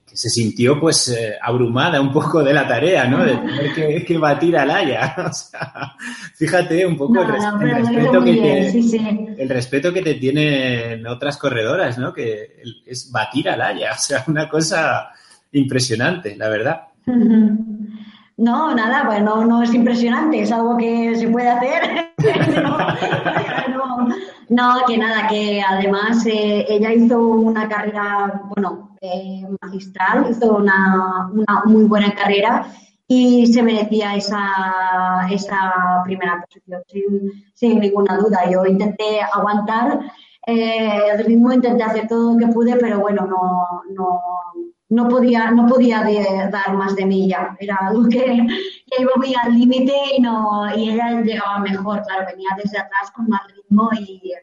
se 0.05 0.29
sintió 0.29 0.79
pues 0.79 1.09
eh, 1.09 1.33
abrumada 1.41 1.99
un 1.99 2.13
poco 2.13 2.43
de 2.43 2.53
la 2.53 2.67
tarea, 2.67 3.07
¿no? 3.07 3.25
De 3.25 3.35
tener 3.35 3.73
que, 3.73 4.05
que 4.05 4.17
batir 4.17 4.55
a 4.57 4.65
Laia. 4.65 5.15
O 5.27 5.33
sea, 5.33 5.95
fíjate 6.35 6.85
un 6.85 6.95
poco 6.95 7.19
el, 7.21 7.27
respeto 7.29 8.23
que 8.23 8.33
te, 8.33 9.41
el 9.41 9.49
respeto 9.49 9.91
que 9.91 10.01
te 10.03 10.13
tienen 10.15 11.07
otras 11.07 11.37
corredoras, 11.37 11.97
¿no? 11.97 12.13
Que 12.13 12.61
es 12.85 13.11
batir 13.11 13.49
a 13.49 13.57
Laia. 13.57 13.91
O 13.95 13.97
sea, 13.97 14.23
una 14.27 14.47
cosa 14.47 15.09
impresionante, 15.51 16.35
la 16.35 16.49
verdad. 16.49 16.81
No, 18.43 18.75
nada, 18.75 19.05
pues 19.05 19.23
no, 19.23 19.63
es 19.63 19.73
impresionante, 19.73 20.41
es 20.41 20.51
algo 20.51 20.75
que 20.75 21.15
se 21.15 21.29
puede 21.29 21.47
hacer. 21.47 22.11
no, 24.49 24.75
que 24.85 24.97
nada, 24.97 25.29
que 25.29 25.61
además 25.61 26.25
eh, 26.25 26.65
ella 26.67 26.91
hizo 26.91 27.25
una 27.25 27.69
carrera, 27.69 28.41
bueno, 28.49 28.97
eh, 28.99 29.47
magistral, 29.61 30.27
hizo 30.29 30.57
una, 30.57 31.31
muy 31.63 31.85
buena 31.85 32.13
carrera 32.13 32.67
y 33.07 33.47
se 33.47 33.63
merecía 33.63 34.15
esa, 34.15 35.25
esa 35.31 36.01
primera 36.03 36.45
posición, 36.45 36.81
sin, 37.53 37.79
ninguna 37.79 38.17
duda. 38.17 38.41
Yo 38.51 38.65
intenté 38.65 39.21
aguantar 39.21 40.01
eh, 40.47 40.99
el 41.13 41.23
ritmo, 41.23 41.53
intenté 41.53 41.83
hacer 41.83 42.09
todo 42.09 42.33
lo 42.33 42.39
que 42.39 42.47
pude, 42.47 42.75
pero 42.75 42.99
bueno, 42.99 43.25
no, 43.25 43.83
no 43.95 44.19
no 44.89 45.07
podía, 45.07 45.51
no 45.51 45.67
podía 45.67 46.03
dar 46.51 46.75
más 46.75 46.95
de 46.95 47.05
mí 47.05 47.27
ya. 47.27 47.55
Era 47.59 47.77
algo 47.81 48.07
que, 48.09 48.19
que 48.19 49.01
iba 49.01 49.11
muy 49.15 49.33
al 49.35 49.57
límite 49.57 49.93
y, 50.17 50.21
no, 50.21 50.63
y 50.75 50.91
ella 50.91 51.21
llegaba 51.21 51.59
mejor. 51.59 52.01
Claro, 52.03 52.25
venía 52.31 52.49
desde 52.57 52.77
atrás 52.77 53.11
con 53.15 53.27
más 53.27 53.41
ritmo 53.53 53.89
y, 53.99 54.33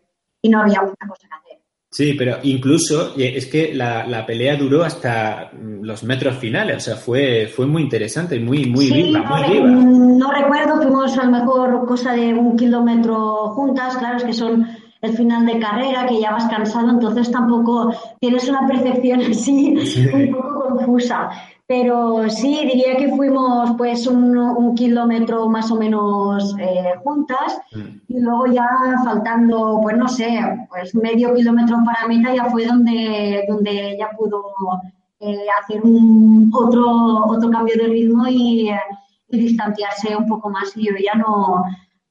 y 0.43 0.49
no 0.49 0.61
había 0.61 0.83
mucha 0.83 1.07
cosa 1.09 1.29
que 1.29 1.35
hacer. 1.35 1.61
Sí, 1.93 2.15
pero 2.15 2.39
incluso 2.45 3.15
es 3.17 3.47
que 3.47 3.75
la, 3.75 4.25
pelea 4.25 4.57
duró 4.57 4.85
hasta 4.85 5.51
mm, 5.53 5.83
los 5.83 6.05
metros 6.05 6.37
finales, 6.37 6.77
o 6.77 6.81
sea, 6.81 6.97
fue, 6.97 7.49
fue 7.49 7.67
muy 7.67 7.83
interesante, 7.83 8.39
muy, 8.39 8.67
muy 8.67 8.93
viva, 8.93 9.19
no, 9.19 9.37
muy 9.37 9.51
viva. 9.51 9.67
No 9.67 10.31
recuerdo, 10.31 10.77
fuimos 10.77 11.19
a 11.19 11.25
lo 11.25 11.31
mejor 11.33 11.87
cosa 11.87 12.13
de 12.13 12.33
un 12.33 12.57
kilómetro 12.57 13.49
juntas, 13.55 13.97
claro, 13.97 14.19
es 14.19 14.25
que 14.25 14.33
son 14.33 14.69
el 15.03 15.17
final 15.17 15.47
de 15.47 15.59
carrera, 15.59 16.07
que 16.07 16.21
ya 16.21 16.33
vas 16.33 16.47
cansado, 16.47 16.91
entonces 16.91 17.31
tampoco 17.31 17.93
tienes 18.21 18.49
una 18.49 18.67
percepción 18.67 19.21
así 19.21 19.75
un 20.13 20.33
poco 20.33 20.69
confusa. 20.69 21.31
Pero 21.67 22.29
sí, 22.29 22.67
diría 22.67 22.97
que 22.97 23.11
fuimos 23.11 23.77
pues 23.79 24.05
un, 24.09 24.75
kilómetro 24.75 25.49
más 25.49 25.71
o 25.71 25.77
menos 25.77 26.57
eh, 26.59 26.95
juntas 27.05 27.61
mm. 27.73 27.99
y 28.09 28.21
luego 28.21 28.47
ya 28.47 28.69
faltando, 29.05 29.79
pues 29.81 29.97
no 29.97 30.09
sé, 30.09 30.41
pues 30.69 30.95
medio 30.97 31.33
kilómetro 31.33 31.79
para 31.85 32.09
meta 32.09 32.35
ya 32.35 32.47
fue 32.47 32.67
donde, 32.67 33.45
donde 33.49 33.93
ella 33.93 34.11
pudo 34.17 34.53
eh, 35.21 35.47
hacer 35.63 35.83
un 35.83 36.51
otro, 36.53 37.27
otro 37.27 37.51
cambio 37.51 37.77
de 37.77 37.89
ritmo 37.89 38.27
y, 38.27 38.71
distanciarse 39.29 40.17
un 40.17 40.27
poco 40.27 40.51
más 40.51 40.77
y 40.77 40.87
yo 40.87 40.93
ya 40.97 41.15
no, 41.15 41.63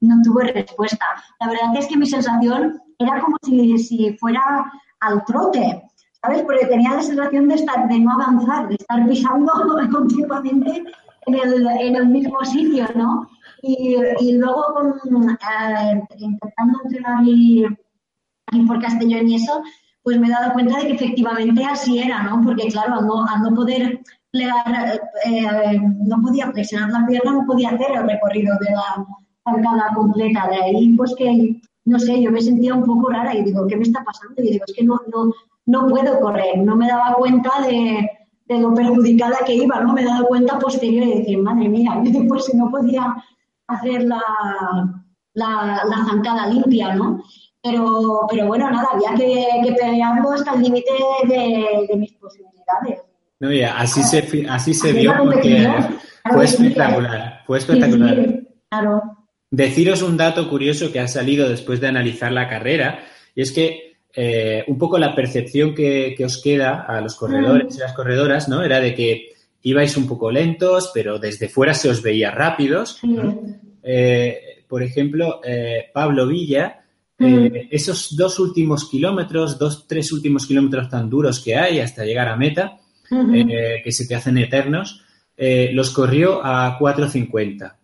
no 0.01 0.21
tuve 0.23 0.51
respuesta. 0.51 1.05
La 1.39 1.47
verdad 1.47 1.75
es 1.77 1.87
que 1.87 1.97
mi 1.97 2.05
sensación 2.05 2.81
era 2.97 3.21
como 3.21 3.37
si, 3.43 4.15
fuera 4.19 4.71
al 4.99 5.23
trote. 5.25 5.83
¿sabes? 6.21 6.41
Porque 6.43 6.65
tenía 6.65 6.95
la 6.95 7.01
sensación 7.01 7.47
de, 7.47 7.55
estar, 7.55 7.87
de 7.87 7.99
no 7.99 8.11
avanzar, 8.11 8.67
de 8.67 8.75
estar 8.75 9.07
pisando 9.07 9.51
continuamente 9.91 10.83
en 11.25 11.95
el, 11.95 12.07
mismo 12.07 12.43
sitio, 12.43 12.87
¿no? 12.95 13.27
Y, 13.61 13.95
y 14.19 14.37
luego 14.37 14.65
con, 14.73 15.29
eh, 15.29 16.03
intentando 16.17 16.79
entrenar 16.83 17.23
y, 17.25 17.65
por 18.67 18.81
Castellón 18.81 19.27
y 19.27 19.35
eso, 19.35 19.61
pues 20.01 20.19
me 20.19 20.27
he 20.27 20.31
dado 20.31 20.53
cuenta 20.53 20.79
de 20.79 20.87
que 20.87 20.93
efectivamente 20.93 21.63
así 21.63 21.99
era, 21.99 22.23
¿no? 22.23 22.41
Porque 22.43 22.67
claro, 22.67 22.95
al 22.95 23.41
no, 23.43 23.55
poder 23.55 24.01
plegar, 24.31 25.01
eh, 25.25 25.79
no 25.79 26.21
podía 26.21 26.51
flexionar 26.51 26.89
la 26.89 27.05
pierna, 27.05 27.33
no 27.33 27.45
podía 27.45 27.69
hacer 27.69 27.91
el 27.95 28.07
recorrido 28.07 28.55
de 28.59 28.71
la 28.71 29.05
zancada 29.51 29.91
completa. 29.95 30.47
De 30.47 30.55
ahí, 30.55 30.95
pues 30.95 31.15
que, 31.15 31.59
no 31.85 31.99
sé, 31.99 32.21
yo 32.21 32.31
me 32.31 32.41
sentía 32.41 32.73
un 32.73 32.85
poco 32.85 33.09
rara 33.09 33.35
y 33.35 33.43
digo, 33.43 33.67
¿qué 33.67 33.75
me 33.75 33.83
está 33.83 34.03
pasando? 34.03 34.41
Y 34.41 34.51
digo, 34.51 34.65
es 34.67 34.73
que 34.73 34.83
no, 34.83 34.99
no, 35.11 35.33
no 35.65 35.87
puedo 35.87 36.19
correr. 36.19 36.57
No 36.59 36.75
me 36.75 36.87
daba 36.87 37.13
cuenta 37.15 37.51
de, 37.67 38.09
lo 38.59 38.73
perjudicada 38.73 39.37
que 39.45 39.55
iba, 39.55 39.79
¿no? 39.81 39.93
Me 39.93 40.01
he 40.01 40.05
dado 40.05 40.27
cuenta 40.27 40.59
posterior 40.59 41.05
y 41.05 41.19
decir, 41.19 41.37
madre 41.39 41.69
mía, 41.69 42.01
pues 42.27 42.45
si 42.45 42.57
no 42.57 42.69
podía 42.69 43.15
hacer 43.67 44.03
la, 44.03 44.21
la, 45.33 46.05
zancada 46.09 46.47
limpia, 46.47 46.95
¿no? 46.95 47.23
Pero, 47.61 48.21
pero 48.29 48.47
bueno, 48.47 48.69
nada, 48.71 48.87
había 48.93 49.13
que, 49.15 49.47
que 49.63 49.73
pelearlo 49.73 50.31
hasta 50.31 50.53
el 50.53 50.61
límite 50.61 50.91
de, 51.27 51.97
mis 51.97 52.13
posibilidades. 52.13 53.01
No, 53.39 53.51
ya, 53.51 53.77
así 53.77 54.01
se, 54.01 54.47
así 54.49 54.73
se 54.73 54.93
vio 54.93 55.13
porque 55.17 55.67
fue 56.31 56.45
espectacular, 56.45 57.41
fue 57.45 57.57
espectacular. 57.57 58.43
claro. 58.69 59.18
Deciros 59.51 60.03
un 60.03 60.15
dato 60.15 60.47
curioso 60.47 60.91
que 60.91 60.99
ha 60.99 61.07
salido 61.07 61.49
después 61.49 61.81
de 61.81 61.87
analizar 61.87 62.31
la 62.31 62.47
carrera, 62.47 63.03
y 63.33 63.41
es 63.41 63.51
que 63.51 63.89
eh, 64.13 64.63
un 64.67 64.77
poco 64.77 64.97
la 64.97 65.15
percepción 65.15 65.73
que, 65.73 66.15
os 66.23 66.41
queda 66.41 66.81
a 66.81 67.01
los 67.01 67.15
corredores 67.15 67.75
y 67.75 67.79
las 67.79 67.93
corredoras, 67.93 68.49
¿no? 68.49 68.63
Era 68.63 68.79
de 68.79 68.93
que 68.93 69.33
ibais 69.63 69.97
un 69.97 70.07
poco 70.07 70.31
lentos, 70.31 70.91
pero 70.93 71.19
desde 71.19 71.49
fuera 71.49 71.73
se 71.73 71.89
os 71.89 72.01
veía 72.01 72.31
rápidos. 72.31 72.99
Eh, 73.83 74.63
por 74.67 74.83
ejemplo, 74.83 75.41
eh, 75.43 75.89
Pablo 75.93 76.27
Villa, 76.27 76.83
esos 77.17 78.15
dos 78.15 78.39
últimos 78.39 78.89
kilómetros, 78.89 79.59
dos, 79.59 79.87
tres 79.87 80.11
últimos 80.11 80.45
kilómetros 80.45 80.89
tan 80.89 81.09
duros 81.09 81.43
que 81.43 81.55
hay 81.55 81.79
hasta 81.79 82.05
llegar 82.05 82.29
a 82.29 82.37
meta, 82.37 82.77
que 83.09 83.91
se 83.91 84.07
te 84.07 84.15
hacen 84.15 84.37
eternos, 84.37 85.03
los 85.37 85.89
corrió 85.89 86.45
a 86.45 86.79
4.50. 86.79 87.75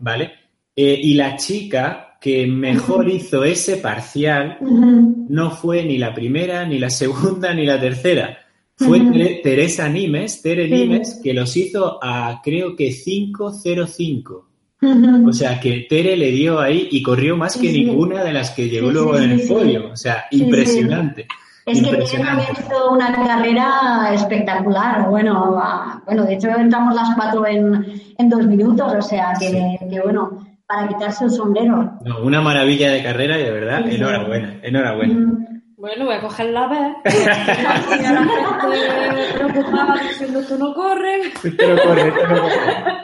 ¿Vale? 0.00 0.43
Y 0.76 1.14
la 1.14 1.36
chica 1.36 2.14
que 2.24 2.46
mejor 2.46 3.10
hizo 3.10 3.44
ese 3.44 3.76
parcial 3.76 4.56
no 4.62 5.50
fue 5.50 5.84
ni 5.84 5.98
la 5.98 6.14
primera, 6.14 6.64
ni 6.64 6.78
la 6.78 6.88
segunda, 6.88 7.52
ni 7.52 7.66
la 7.66 7.78
tercera. 7.78 8.38
Fue 8.76 8.98
Teresa 9.42 9.90
Nimes, 9.90 10.40
Tere 10.40 10.66
Nimes, 10.66 11.20
que 11.22 11.34
los 11.34 11.54
hizo 11.54 12.02
a 12.02 12.40
creo 12.42 12.74
que 12.74 12.88
5.05. 12.88 15.28
O 15.28 15.32
sea, 15.34 15.60
que 15.60 15.86
Tere 15.86 16.16
le 16.16 16.30
dio 16.30 16.60
ahí 16.60 16.88
y 16.90 17.02
corrió 17.02 17.36
más 17.36 17.58
que 17.58 17.70
ninguna 17.70 18.24
de 18.24 18.32
las 18.32 18.52
que 18.52 18.70
llegó 18.70 18.90
luego 18.90 19.18
en 19.18 19.32
el 19.32 19.46
podio. 19.46 19.90
O 19.92 19.96
sea, 19.96 20.24
impresionante. 20.30 21.26
Es 21.66 21.82
que 21.82 21.90
Tere 21.90 22.24
también 22.24 22.48
hizo 22.52 22.90
una 22.90 23.12
carrera 23.12 24.14
espectacular. 24.14 25.10
Bueno, 25.10 25.62
bueno, 26.06 26.24
de 26.24 26.36
hecho 26.36 26.48
entramos 26.48 26.94
las 26.94 27.14
cuatro 27.14 27.46
en, 27.46 27.84
dos 28.30 28.46
minutos, 28.46 28.90
o 28.98 29.02
sea, 29.02 29.34
que, 29.38 29.76
que 29.90 30.00
bueno 30.00 30.53
para 30.74 30.88
quitarse 30.88 31.24
el 31.24 31.30
sombrero. 31.30 31.98
No, 32.04 32.20
una 32.20 32.40
maravilla 32.40 32.90
de 32.90 33.02
carrera 33.02 33.38
y 33.38 33.44
de 33.44 33.50
verdad, 33.50 33.88
enhorabuena, 33.88 34.58
enhorabuena. 34.62 35.14
Mm. 35.14 35.44
Bueno, 35.76 36.06
voy 36.06 36.14
a 36.14 36.20
coger 36.20 36.46
la 36.46 36.66
vez. 36.66 36.94
la 37.04 38.24
gente 38.24 39.34
preocupada 39.34 40.02
diciendo 40.02 40.40
esto 40.40 40.56
no 40.56 40.74
corre. 40.74 41.20
Esto 41.26 41.68
no 41.68 41.82
corre, 41.82 42.08
esto 42.08 42.26
no 42.26 42.40
corre. 42.40 42.56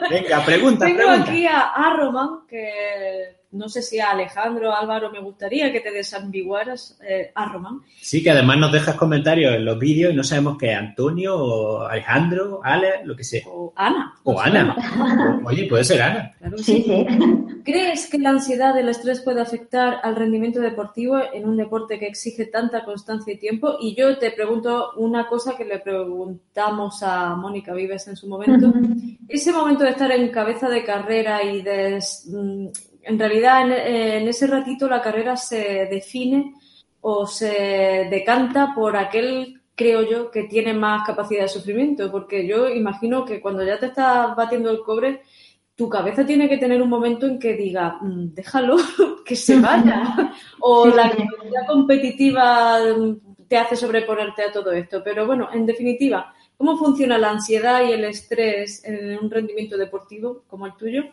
Venga, 0.09 0.45
pregunta, 0.45 0.85
Tengo 0.85 1.09
aquí 1.11 1.45
a, 1.45 1.59
a 1.59 1.93
Roman, 1.93 2.47
que 2.49 3.40
no 3.51 3.67
sé 3.67 3.81
si 3.81 3.99
a 3.99 4.11
Alejandro 4.11 4.73
Álvaro 4.73 5.11
me 5.11 5.19
gustaría 5.19 5.71
que 5.71 5.81
te 5.81 5.91
desambiguaras 5.91 6.97
eh, 7.07 7.31
a 7.35 7.51
Román. 7.51 7.81
Sí, 7.99 8.23
que 8.23 8.31
además 8.31 8.57
nos 8.57 8.71
dejas 8.71 8.95
comentarios 8.95 9.53
en 9.55 9.65
los 9.65 9.77
vídeos 9.77 10.13
y 10.13 10.15
no 10.15 10.23
sabemos 10.23 10.57
qué 10.57 10.73
Antonio 10.73 11.37
o 11.37 11.81
Alejandro, 11.81 12.61
Ale, 12.63 13.03
lo 13.03 13.15
que 13.15 13.23
sea. 13.23 13.43
O 13.47 13.73
Ana. 13.75 14.13
O 14.23 14.39
Ana. 14.39 15.41
Oye, 15.43 15.67
puede 15.67 15.83
ser 15.83 16.01
Ana. 16.01 16.31
sí, 16.57 16.83
sí. 16.83 17.05
¿Crees 17.63 18.09
que 18.09 18.17
la 18.17 18.29
ansiedad 18.29 18.75
y 18.75 18.79
el 18.79 18.89
estrés 18.89 19.21
puede 19.21 19.41
afectar 19.41 19.99
al 20.01 20.15
rendimiento 20.15 20.61
deportivo 20.61 21.19
en 21.31 21.47
un 21.47 21.57
deporte 21.57 21.99
que 21.99 22.07
exige 22.07 22.45
tanta 22.45 22.83
constancia 22.83 23.33
y 23.33 23.37
tiempo? 23.37 23.77
Y 23.79 23.95
yo 23.95 24.17
te 24.17 24.31
pregunto 24.31 24.93
una 24.97 25.27
cosa 25.27 25.55
que 25.57 25.65
le 25.65 25.79
preguntamos 25.79 27.03
a 27.03 27.35
Mónica 27.35 27.73
Vives 27.73 28.07
en 28.07 28.15
su 28.15 28.27
momento. 28.27 28.73
Ese 29.27 29.51
momento 29.51 29.83
de 29.83 29.91
estar 29.91 30.11
en 30.11 30.29
cabeza 30.29 30.69
de 30.69 30.83
carrera 30.83 31.43
y 31.43 31.61
de 31.61 31.99
mm, 32.27 32.67
en 33.03 33.19
realidad 33.19 33.61
en, 33.61 34.27
ese 34.27 34.47
ratito 34.47 34.87
la 34.87 35.01
carrera 35.01 35.35
se 35.37 35.87
define 35.89 36.53
o 37.01 37.25
se 37.25 38.07
decanta 38.09 38.73
por 38.75 38.95
aquel, 38.95 39.61
creo 39.75 40.03
yo, 40.03 40.29
que 40.29 40.43
tiene 40.43 40.73
más 40.73 41.05
capacidad 41.05 41.43
de 41.43 41.47
sufrimiento, 41.47 42.11
porque 42.11 42.45
yo 42.45 42.69
imagino 42.69 43.25
que 43.25 43.41
cuando 43.41 43.63
ya 43.63 43.79
te 43.79 43.87
estás 43.87 44.35
batiendo 44.35 44.69
el 44.69 44.81
cobre, 44.81 45.21
tu 45.75 45.89
cabeza 45.89 46.25
tiene 46.25 46.47
que 46.47 46.57
tener 46.57 46.81
un 46.81 46.89
momento 46.89 47.25
en 47.25 47.39
que 47.39 47.53
diga, 47.53 47.97
mm, 48.01 48.33
déjalo, 48.35 48.77
que 49.25 49.35
se 49.35 49.59
vaya, 49.59 50.35
o 50.59 50.87
la 50.87 51.05
actividad 51.05 51.65
competitiva 51.67 52.79
te 53.47 53.57
hace 53.57 53.75
sobreponerte 53.75 54.43
a 54.43 54.51
todo 54.51 54.71
esto. 54.71 55.01
Pero 55.03 55.25
bueno, 55.25 55.49
en 55.51 55.65
definitiva, 55.65 56.33
¿cómo 56.55 56.77
funciona 56.77 57.17
la 57.17 57.31
ansiedad 57.31 57.83
y 57.83 57.93
el 57.93 58.05
estrés 58.05 58.83
en 58.85 59.17
un 59.17 59.31
rendimiento 59.31 59.75
deportivo 59.75 60.43
como 60.47 60.67
el 60.67 60.75
tuyo? 60.75 61.03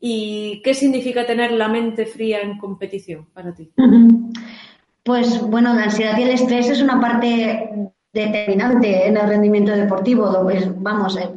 ¿Y 0.00 0.62
qué 0.62 0.74
significa 0.74 1.26
tener 1.26 1.52
la 1.52 1.68
mente 1.68 2.06
fría 2.06 2.40
en 2.40 2.58
competición 2.58 3.26
para 3.32 3.54
ti? 3.54 3.70
Pues 5.04 5.40
bueno, 5.40 5.72
la 5.72 5.84
ansiedad 5.84 6.18
y 6.18 6.22
el 6.24 6.28
estrés 6.32 6.68
es 6.68 6.82
una 6.82 7.00
parte 7.00 7.90
determinante 8.12 9.06
en 9.06 9.16
el 9.16 9.26
rendimiento 9.26 9.72
deportivo, 9.72 10.40
pues, 10.42 10.68
vamos, 10.82 11.16
eh, 11.16 11.30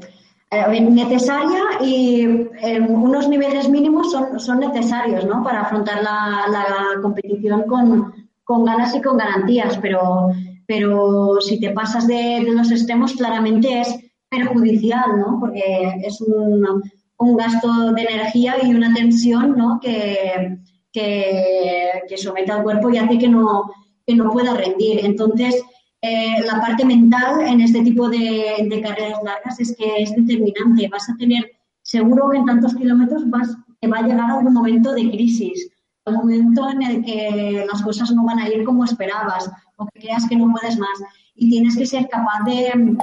eh, 0.50 0.82
necesaria 0.82 1.64
y 1.82 2.50
en 2.62 2.94
unos 2.94 3.30
niveles 3.30 3.70
mínimos 3.70 4.12
son, 4.12 4.38
son 4.42 4.60
necesarios 4.60 5.26
¿no? 5.26 5.42
para 5.42 5.62
afrontar 5.62 6.04
la, 6.04 7.00
competición 7.02 7.64
con, 7.64 8.14
con, 8.44 8.66
ganas 8.66 8.94
y 8.94 9.02
con 9.02 9.16
garantías, 9.16 9.78
pero, 9.78 10.32
pero 10.68 11.40
si 11.40 11.58
te 11.58 11.70
pasas 11.70 12.08
de, 12.08 12.44
de 12.44 12.52
los 12.52 12.72
extremos 12.72 13.14
claramente 13.14 13.80
es 13.80 13.98
perjudicial, 14.30 15.18
¿no? 15.18 15.38
porque 15.40 15.94
es 16.04 16.20
un 16.20 16.84
un 17.22 17.38
gasto 17.38 17.92
de 17.94 18.02
energía 18.02 18.56
y 18.64 18.74
una 18.74 18.94
tensión 18.94 19.56
¿no? 19.58 19.80
que, 19.80 20.58
que, 20.92 22.18
somete 22.18 22.52
al 22.52 22.64
cuerpo 22.64 22.90
y 22.90 22.98
hace 22.98 23.18
que 23.18 23.30
no, 23.30 23.72
que 24.06 24.16
no 24.16 24.32
pueda 24.32 24.54
rendir. 24.54 25.06
Entonces, 25.06 25.64
eh, 26.02 26.42
la 26.44 26.60
parte 26.60 26.84
mental 26.84 27.42
en 27.42 27.62
este 27.62 27.82
tipo 27.82 28.10
de, 28.10 28.82
carreras 28.84 29.20
largas 29.24 29.60
es 29.60 29.76
que 29.78 30.04
es 30.04 30.16
determinante. 30.16 30.90
Vas 30.90 31.10
a 31.10 31.16
tener, 31.18 31.52
seguro 31.82 32.30
que 32.30 32.38
en 32.38 32.46
tantos 32.46 32.76
kilómetros 32.76 33.30
vas, 33.30 33.56
te 33.80 33.88
va 33.88 34.00
a 34.00 34.08
llegar 34.08 34.30
algún 34.30 34.54
momento 34.54 34.94
de 34.94 35.10
crisis, 35.10 35.70
un 36.06 36.16
momento 36.16 36.70
en 36.70 36.82
el 36.82 37.06
que 37.06 37.66
las 37.72 37.82
cosas 37.84 38.12
no 38.12 38.26
van 38.26 38.40
a 38.40 38.50
ir 38.50 38.64
como 38.64 38.84
esperabas 38.84 39.50
o 39.78 39.86
que 39.86 40.02
creas 40.02 40.28
que 40.28 40.36
no 40.36 40.52
puedes 40.52 40.78
más. 40.78 41.04
Y 41.36 41.50
tienes 41.50 41.78
que 41.78 41.86
ser 41.86 42.08
capaz 42.10 42.44
de, 42.46 42.98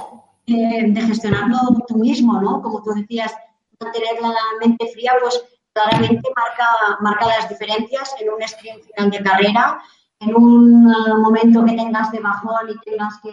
de, 0.46 0.92
de 0.92 1.00
gestionarlo 1.02 1.59
tú 1.87 1.98
mismo, 1.98 2.40
¿no? 2.40 2.61
Como 2.61 2.83
tú 2.83 2.90
decías, 2.94 3.33
mantener 3.80 4.20
la 4.20 4.34
mente 4.60 4.86
fría, 4.92 5.12
pues 5.20 5.44
claramente 5.72 6.28
marca, 6.34 6.98
marca 7.00 7.26
las 7.26 7.48
diferencias 7.48 8.14
en 8.20 8.30
un 8.30 8.42
sprint 8.42 8.82
final 8.84 9.10
de 9.10 9.22
carrera 9.22 9.80
en 10.20 10.34
un 10.34 10.84
momento 11.22 11.64
que 11.64 11.76
tengas 11.76 12.10
de 12.10 12.20
bajón 12.20 12.70
y 12.70 12.90
tengas 12.90 13.20
que, 13.22 13.30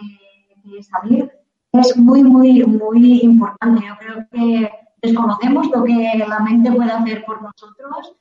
salir, 0.82 1.30
es 1.72 1.96
muy, 1.96 2.24
muy, 2.24 2.64
muy 2.64 3.20
importante. 3.22 3.84
Yo 3.86 3.96
creo 3.98 4.26
que 4.32 4.70
desconocemos 5.00 5.68
lo 5.70 5.84
que 5.84 6.24
la 6.26 6.40
mente 6.40 6.72
puede 6.72 6.90
hacer 6.90 7.24
por 7.24 7.40
nosotros 7.40 8.12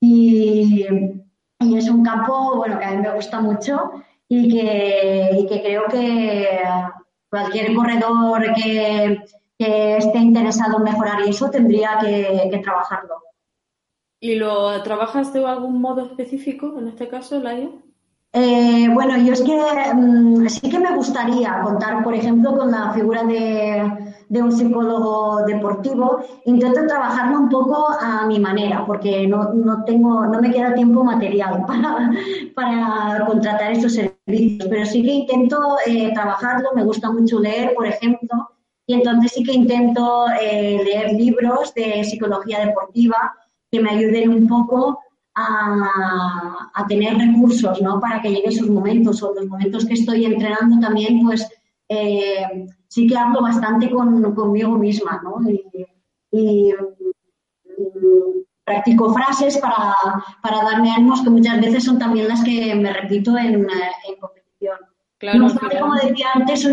y, 0.00 0.86
es 1.60 1.88
un 1.88 2.04
campo 2.04 2.56
bueno, 2.56 2.78
que 2.78 2.84
a 2.84 2.90
mí 2.90 2.98
me 2.98 3.14
gusta 3.14 3.40
mucho 3.40 3.90
y 4.28 4.50
que, 4.50 5.46
que 5.48 5.62
creo 5.62 5.86
que 5.86 6.60
cualquier 7.30 7.74
corredor 7.74 8.54
que, 8.54 9.24
esté 9.96 10.18
interesado 10.18 10.78
en 10.78 10.84
mejorar 10.84 11.20
eso 11.22 11.50
tendría 11.50 11.98
que, 12.00 12.60
trabajarlo. 12.62 13.22
¿Y 14.20 14.36
lo 14.36 14.82
trabajas 14.82 15.32
de 15.32 15.44
algún 15.44 15.80
modo 15.80 16.06
específico 16.06 16.78
en 16.78 16.88
este 16.88 17.08
caso, 17.08 17.40
Laia? 17.40 17.70
Eh, 18.36 18.88
bueno, 18.92 19.16
yo 19.18 19.32
es 19.32 19.42
que 19.42 19.56
mm, 19.94 20.48
sí 20.48 20.68
que 20.68 20.80
me 20.80 20.96
gustaría 20.96 21.60
contar, 21.62 22.02
por 22.02 22.14
ejemplo, 22.14 22.56
con 22.56 22.68
la 22.68 22.92
figura 22.92 23.22
de, 23.22 24.40
un 24.42 24.50
psicólogo 24.50 25.44
deportivo. 25.46 26.18
Intento 26.44 26.84
trabajarlo 26.88 27.38
un 27.38 27.48
poco 27.48 27.86
a 28.00 28.26
mi 28.26 28.40
manera, 28.40 28.84
porque 28.84 29.28
no, 29.28 29.84
tengo, 29.84 30.26
no 30.26 30.40
me 30.40 30.50
queda 30.50 30.74
tiempo 30.74 31.04
material 31.04 31.64
para, 32.54 33.24
contratar 33.24 33.70
esos 33.70 33.94
servicios, 33.94 34.68
pero 34.68 34.84
sí 34.84 35.02
que 35.04 35.12
intento 35.12 35.76
eh, 35.86 36.12
trabajarlo. 36.12 36.70
Me 36.74 36.82
gusta 36.82 37.12
mucho 37.12 37.38
leer, 37.38 37.72
por 37.74 37.86
ejemplo, 37.86 38.50
y 38.86 38.94
entonces 38.94 39.32
sí 39.32 39.42
que 39.42 39.52
intento 39.52 40.26
eh, 40.40 40.80
leer 40.84 41.12
libros 41.12 41.72
de 41.74 42.04
psicología 42.04 42.66
deportiva 42.66 43.34
que 43.70 43.80
me 43.80 43.90
ayuden 43.90 44.30
un 44.30 44.46
poco 44.48 45.00
a, 45.34 46.86
tener 46.86 47.16
recursos 47.16 47.80
¿no? 47.80 47.98
para 47.98 48.20
que 48.20 48.28
lleguen 48.28 48.50
esos 48.50 48.68
momentos 48.68 49.22
o 49.22 49.34
los 49.34 49.46
momentos 49.46 49.86
que 49.86 49.94
estoy 49.94 50.26
entrenando 50.26 50.78
también, 50.86 51.22
pues 51.22 51.48
eh, 51.88 52.66
sí 52.88 53.06
que 53.06 53.16
hablo 53.16 53.40
bastante 53.40 53.90
con, 53.90 54.34
conmigo 54.34 54.76
misma 54.76 55.20
¿no? 55.24 55.36
y, 56.30 56.72
practico 58.64 59.12
frases 59.12 59.58
para, 59.58 59.94
para, 60.42 60.64
darme 60.64 60.90
ánimos 60.90 61.22
que 61.22 61.30
muchas 61.30 61.60
veces 61.60 61.84
son 61.84 61.98
también 61.98 62.28
las 62.28 62.42
que 62.42 62.74
me 62.74 62.92
repito 62.92 63.36
en, 63.36 63.54
en 63.54 64.20
competición. 64.20 64.78
Claro, 65.18 65.46
como 65.80 65.94
decía 65.94 66.28
antes, 66.34 66.64
eh, 66.64 66.72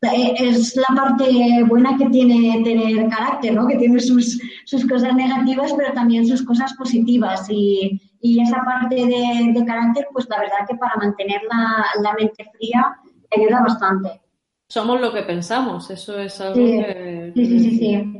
es 0.00 0.76
la 0.76 0.94
parte 0.94 1.64
buena 1.66 1.96
que 1.96 2.08
tiene 2.10 2.62
tener 2.62 3.08
carácter, 3.08 3.54
¿no? 3.54 3.66
que 3.66 3.76
tiene 3.76 3.98
sus, 4.00 4.40
sus 4.64 4.86
cosas 4.86 5.14
negativas, 5.14 5.72
pero 5.76 5.92
también 5.92 6.26
sus 6.26 6.44
cosas 6.44 6.72
positivas. 6.74 7.46
Y, 7.50 8.00
y 8.20 8.40
esa 8.40 8.62
parte 8.64 8.94
de, 8.94 9.64
carácter, 9.66 10.06
pues 10.12 10.28
la 10.28 10.38
verdad 10.38 10.66
que 10.68 10.76
para 10.76 10.96
mantener 10.96 11.40
la, 11.50 11.84
la, 12.02 12.14
mente 12.14 12.48
fría 12.56 12.96
ayuda 13.36 13.62
bastante. 13.62 14.20
Somos 14.68 15.00
lo 15.00 15.12
que 15.12 15.22
pensamos, 15.22 15.90
eso 15.90 16.18
es 16.18 16.40
algo 16.40 16.54
que... 16.54 17.32
Sí, 17.34 17.46
sí, 17.46 17.60
sí. 17.60 17.78
sí. 17.78 18.14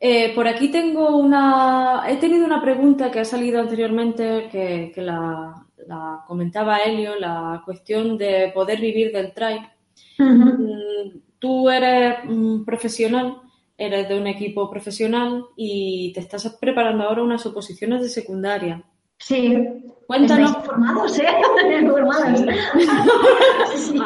Eh, 0.00 0.32
por 0.34 0.46
aquí 0.46 0.70
tengo 0.70 1.16
una... 1.16 2.04
He 2.08 2.16
tenido 2.16 2.44
una 2.44 2.60
pregunta 2.60 3.10
que 3.10 3.20
ha 3.20 3.24
salido 3.24 3.60
anteriormente 3.60 4.48
que, 4.50 4.92
que 4.94 5.00
la, 5.02 5.66
la, 5.86 6.24
comentaba 6.26 6.78
Helio, 6.78 7.16
la 7.18 7.62
cuestión 7.64 8.16
de 8.16 8.50
poder 8.54 8.80
vivir 8.80 9.12
del 9.12 9.32
trail. 9.32 9.60
Mm, 10.18 11.20
tú 11.38 11.70
eres 11.70 12.18
profesional, 12.66 13.42
eres 13.76 14.08
de 14.08 14.18
un 14.18 14.26
equipo 14.26 14.70
profesional 14.70 15.44
y 15.56 16.12
te 16.12 16.20
estás 16.20 16.56
preparando 16.60 17.04
ahora 17.04 17.22
unas 17.22 17.46
oposiciones 17.46 18.02
de 18.02 18.08
secundaria. 18.08 18.84
Sí. 19.18 19.78
Cuéntanos. 20.08 20.56
formados, 20.64 21.18
¿eh? 21.18 21.26
Informados. 21.82 22.40
sí. 23.76 24.00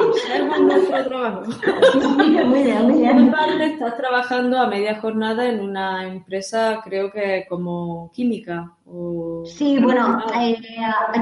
nuestro 0.61 1.05
trabajo. 1.05 1.43
muy 2.17 2.31
bien, 2.31 2.49
muy 2.49 2.99
bien. 2.99 3.33
estás 3.61 3.97
trabajando 3.97 4.59
a 4.59 4.67
media 4.67 5.01
jornada 5.01 5.49
en 5.49 5.61
una 5.61 6.05
empresa, 6.09 6.81
creo 6.83 7.13
que 7.13 7.47
como 7.49 8.11
química. 8.13 8.73
O... 8.85 9.45
Sí, 9.47 9.79
bueno, 9.79 10.19
eh, 10.41 10.57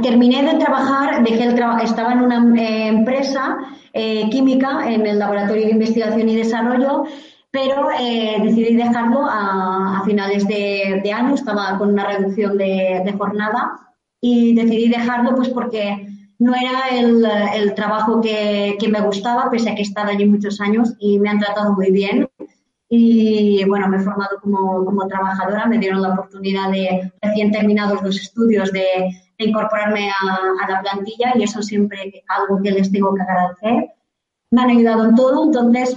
terminé 0.03 0.45
de 0.45 0.59
trabajar, 0.59 1.23
dejé 1.25 1.45
el 1.45 1.55
trabajo, 1.55 1.85
estaba 1.85 2.15
en 2.15 2.21
una 2.21 2.39
eh, 2.59 2.87
empresa 2.87 3.59
eh, 3.93 4.31
química 4.31 4.91
en 4.91 5.07
el 5.07 5.19
Laboratorio 5.19 5.67
de 5.67 5.73
Investigación 5.73 6.27
y 6.27 6.37
Desarrollo, 6.37 7.05
pero 7.51 7.89
decidí 8.43 8.77
dejarlo 8.77 9.27
a, 9.29 10.03
finales 10.05 10.47
de, 10.47 11.13
año, 11.13 11.35
estaba 11.35 11.77
con 11.79 11.91
una 11.91 12.07
reducción 12.07 12.57
de 12.57 13.15
jornada 13.19 13.93
y 14.21 14.55
decidí 14.55 14.89
dejarlo 14.89 15.35
pues 15.35 15.49
porque 15.49 16.07
no 16.41 16.55
era 16.55 16.89
el, 16.91 17.75
trabajo 17.75 18.21
que, 18.21 18.77
me 18.91 19.01
gustaba, 19.03 19.51
pese 19.51 19.71
a 19.71 19.75
que 19.75 19.83
he 19.83 19.85
estado 19.85 20.11
allí 20.11 20.25
muchos 20.25 20.61
años 20.61 20.95
y 20.99 21.19
me 21.19 21.29
han 21.29 21.39
tratado 21.39 21.75
muy 21.75 21.91
bien. 21.91 22.29
Y 22.89 23.63
bueno, 23.67 23.89
me 23.89 23.99
he 23.99 24.01
formado 24.01 24.41
como, 24.41 25.07
trabajadora, 25.07 25.67
me 25.67 25.79
dieron 25.79 26.03
la 26.03 26.15
oportunidad 26.15 26.71
de, 26.71 27.13
recién 27.21 27.53
terminados 27.53 28.03
los 28.03 28.19
estudios, 28.19 28.73
de, 28.73 28.87
incorporarme 29.37 30.11
a, 30.11 30.69
la 30.69 30.81
plantilla 30.83 31.33
y 31.35 31.43
eso 31.45 31.63
siempre 31.63 32.25
algo 32.29 32.61
que 32.63 32.73
les 32.73 32.91
tengo 32.91 33.15
que 33.15 33.23
agradecer. 33.23 33.91
Me 34.51 34.63
han 34.63 34.71
ayudado 34.71 35.05
en 35.05 35.15
todo, 35.15 35.45
entonces 35.45 35.97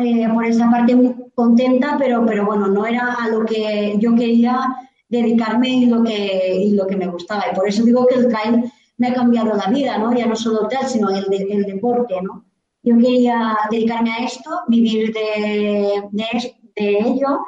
eh, 0.00 0.28
por 0.32 0.44
esa 0.44 0.70
parte 0.70 0.96
contenta, 1.34 1.96
pero, 1.98 2.24
pero 2.26 2.46
bueno, 2.46 2.68
no 2.68 2.86
era 2.86 3.16
a 3.20 3.28
lo 3.28 3.44
que 3.44 3.94
yo 3.98 4.14
quería 4.14 4.74
dedicarme 5.08 5.68
y 5.68 5.86
lo 5.86 6.02
que, 6.02 6.56
y 6.56 6.72
lo 6.72 6.86
que 6.86 6.96
me 6.96 7.08
gustaba. 7.08 7.44
Y 7.50 7.54
por 7.54 7.68
eso 7.68 7.84
digo 7.84 8.06
que 8.06 8.16
el 8.16 8.28
trail 8.28 8.64
me 8.98 9.08
ha 9.08 9.14
cambiado 9.14 9.54
la 9.54 9.66
vida, 9.66 9.98
¿no? 9.98 10.12
Ya 10.14 10.26
no 10.26 10.36
solo 10.36 10.62
el 10.62 10.68
trail, 10.68 10.86
sino 10.86 11.10
el, 11.10 11.26
el 11.32 11.64
deporte, 11.64 12.14
¿no? 12.22 12.44
Yo 12.82 12.96
quería 12.96 13.56
dedicarme 13.70 14.12
a 14.12 14.24
esto, 14.24 14.50
vivir 14.68 15.12
de, 15.12 16.02
de, 16.12 16.54
de 16.76 16.98
ello 16.98 17.40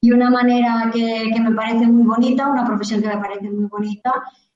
y 0.00 0.12
una 0.12 0.30
manera 0.30 0.90
que, 0.92 1.30
que, 1.34 1.40
me 1.40 1.54
parece 1.54 1.86
muy 1.86 2.06
bonita, 2.06 2.48
una 2.48 2.64
profesión 2.64 3.02
que 3.02 3.08
me 3.08 3.18
parece 3.18 3.50
muy 3.50 3.66
bonita, 3.66 4.12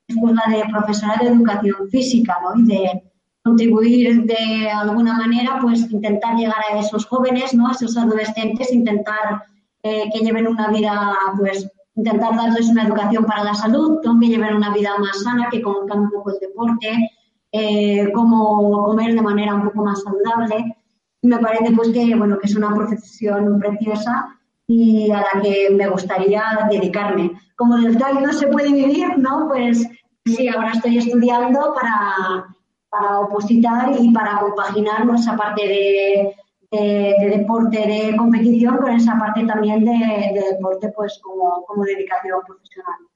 es 0.06 0.16
pues 0.18 0.34
la 0.34 0.56
de 0.56 0.64
profesora 0.70 1.16
de 1.20 1.28
educación 1.28 1.88
física, 1.90 2.38
¿no? 2.42 2.60
Y 2.60 2.66
de 2.66 3.11
contribuir 3.42 4.24
de 4.24 4.70
alguna 4.70 5.14
manera, 5.14 5.58
pues 5.60 5.90
intentar 5.90 6.36
llegar 6.36 6.62
a 6.70 6.78
esos 6.78 7.06
jóvenes, 7.06 7.54
¿no? 7.54 7.68
A 7.68 7.72
esos 7.72 7.96
adolescentes, 7.96 8.72
intentar 8.72 9.42
eh, 9.82 10.04
que 10.12 10.20
lleven 10.20 10.46
una 10.46 10.68
vida, 10.68 11.16
pues, 11.38 11.68
intentar 11.96 12.36
darles 12.36 12.68
una 12.68 12.84
educación 12.84 13.24
para 13.24 13.44
la 13.44 13.54
salud, 13.54 14.00
que 14.00 14.26
lleven 14.26 14.56
una 14.56 14.72
vida 14.72 14.90
más 14.98 15.22
sana, 15.22 15.48
que 15.50 15.60
conozcan 15.60 16.00
un 16.00 16.10
poco 16.10 16.30
el 16.30 16.38
deporte, 16.40 17.10
eh, 17.50 18.10
cómo 18.12 18.84
comer 18.84 19.14
de 19.14 19.22
manera 19.22 19.54
un 19.54 19.64
poco 19.64 19.84
más 19.84 20.02
saludable. 20.02 20.76
Me 21.22 21.38
parece 21.38 21.72
pues 21.72 21.90
que 21.90 22.14
bueno 22.16 22.38
que 22.38 22.46
es 22.46 22.56
una 22.56 22.74
profesión 22.74 23.60
preciosa 23.60 24.38
y 24.66 25.10
a 25.10 25.18
la 25.18 25.42
que 25.42 25.70
me 25.70 25.88
gustaría 25.88 26.42
dedicarme. 26.70 27.32
Como 27.56 27.76
del 27.76 27.98
tal 27.98 28.22
no 28.22 28.32
se 28.32 28.46
puede 28.46 28.72
vivir, 28.72 29.18
¿no? 29.18 29.48
Pues 29.48 29.86
sí, 30.24 30.48
ahora 30.48 30.72
estoy 30.72 30.98
estudiando 30.98 31.74
para, 31.74 32.46
para 32.92 33.20
opositar 33.20 33.90
y 33.98 34.12
para 34.12 34.38
compaginar 34.38 35.08
esa 35.14 35.34
parte 35.34 35.66
de, 35.66 36.36
de, 36.70 37.38
deporte 37.38 37.78
de 37.78 38.14
competición 38.18 38.76
con 38.76 38.92
esa 38.92 39.18
parte 39.18 39.46
también 39.46 39.82
de, 39.82 40.38
deporte 40.50 40.92
pues 40.94 41.18
como 41.22 41.84
dedicación 41.86 42.40
profesional. 42.46 43.11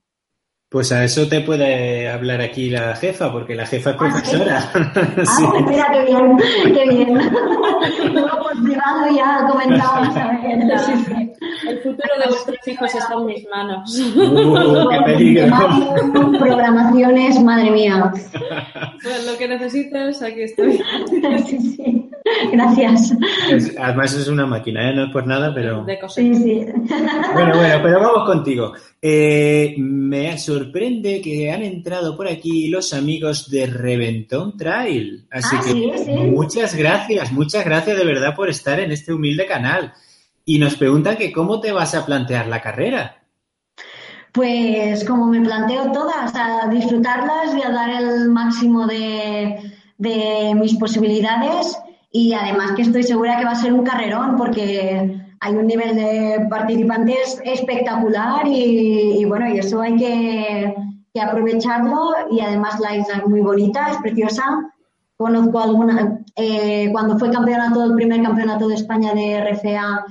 Pues 0.69 0.91
a 0.91 1.05
eso 1.05 1.29
te 1.29 1.43
puede 1.43 2.09
hablar 2.09 2.41
aquí 2.41 2.71
la 2.71 2.97
jefa, 2.97 3.31
porque 3.31 3.55
la 3.55 3.67
jefa 3.67 3.91
es 3.91 3.97
ah, 3.97 3.99
profesora. 3.99 4.61
¿sí? 5.25 5.45
Ah, 5.47 5.65
mira, 5.65 5.87
qué 5.93 6.05
bien, 6.05 6.37
qué 6.75 6.89
bien. 6.89 7.15
Luego 8.13 8.43
por 8.43 8.65
privado 8.65 9.07
ya 9.15 9.47
comentábamos. 9.49 10.17
El 11.69 11.79
futuro 11.79 12.09
de 12.19 12.29
vuestros 12.29 12.69
hijos 12.69 12.95
está 12.95 13.15
en 13.15 13.27
mis 13.27 13.47
manos. 13.49 13.99
Uh, 14.17 14.89
¡Qué 14.91 14.99
peligro! 15.05 15.57
Programaciones, 16.39 17.41
madre 17.43 17.71
mía. 17.71 18.13
Pues 19.03 19.27
lo 19.27 19.39
que 19.39 19.49
necesites, 19.49 20.23
aquí 20.23 20.43
estoy. 20.43 20.81
Sí, 21.47 21.59
sí. 21.61 22.11
Gracias. 22.53 23.17
además 23.79 24.15
es 24.15 24.29
una 24.29 24.47
máquina, 24.47 24.91
¿eh? 24.91 24.95
no 24.95 25.05
es 25.05 25.13
por 25.13 25.27
nada, 25.27 25.53
pero... 25.55 25.85
De 25.85 25.99
sí, 26.09 26.35
sí. 26.35 26.67
Bueno, 27.35 27.57
bueno, 27.57 27.81
pero 27.83 28.01
vamos 28.01 28.27
contigo. 28.27 28.73
Eh, 29.01 29.75
me 29.79 30.33
sorprende 30.57 31.21
que 31.21 31.53
han 31.53 31.63
entrado 31.63 32.17
por 32.17 32.29
aquí 32.29 32.69
los 32.69 32.95
amigos 32.95 33.51
de 33.51 33.67
Reventón 33.67 34.57
Trail. 34.57 35.27
Así 35.31 35.55
ah, 35.59 35.63
que 35.63 36.15
muchas 36.31 36.75
gracias, 36.75 37.31
muchas 37.33 37.65
gracias 37.65 37.99
de 37.99 38.05
verdad 38.05 38.35
por 38.35 38.49
estar 38.49 38.81
en 38.81 38.91
este 38.91 39.13
humilde 39.13 39.47
canal. 39.47 39.93
Y 40.47 40.59
nos 40.59 40.77
preguntan 40.77 41.17
que 41.17 41.33
cómo 41.33 41.61
te 41.61 41.73
vas 41.73 41.95
a 41.95 42.07
plantear 42.07 42.47
la 42.47 42.63
carrera. 42.63 43.23
Pues 44.33 45.05
como 45.05 45.27
me 45.27 45.43
planteo 45.43 45.93
todas, 45.93 46.33
a 46.35 46.69
disfrutarlas 46.71 47.55
y 47.55 47.63
a 47.63 47.71
dar 47.71 47.91
el 48.03 48.31
máximo 48.31 48.87
de, 48.87 49.61
de 49.99 50.55
mis 50.55 50.75
posibilidades 50.77 51.77
y 52.11 52.33
además 52.33 52.73
que 52.73 52.83
estoy 52.83 53.03
segura 53.03 53.37
que 53.39 53.45
va 53.45 53.51
a 53.51 53.57
ser 53.57 53.75
un 53.75 53.85
carrerón 53.85 54.37
porque 54.37 55.21
hay 55.41 55.55
un 55.55 55.67
nivel 55.67 55.97
de 55.97 56.47
participantes 56.51 57.41
espectacular 57.45 58.47
y, 58.47 59.25
bueno, 59.25 59.49
y 59.49 59.59
eso 59.59 59.81
hay 59.81 59.97
que, 59.97 60.75
que 61.13 61.21
aprovecharlo 61.21 62.11
y 62.31 62.41
además 62.41 62.81
la 62.81 62.97
isla 62.97 63.17
es 63.17 63.27
muy 63.27 63.41
bonita, 63.41 63.89
es 63.91 63.99
preciosa. 63.99 64.45
Conozco 65.17 65.59
alguna, 65.61 66.19
eh, 66.37 66.91
cuando 66.93 67.19
fue 67.19 67.31
campeonato, 67.31 67.85
el 67.85 67.95
primer 67.95 68.23
campeonato 68.23 68.69
de 68.69 68.75
España 68.75 69.15
de 69.15 69.41
RFA, 69.41 70.05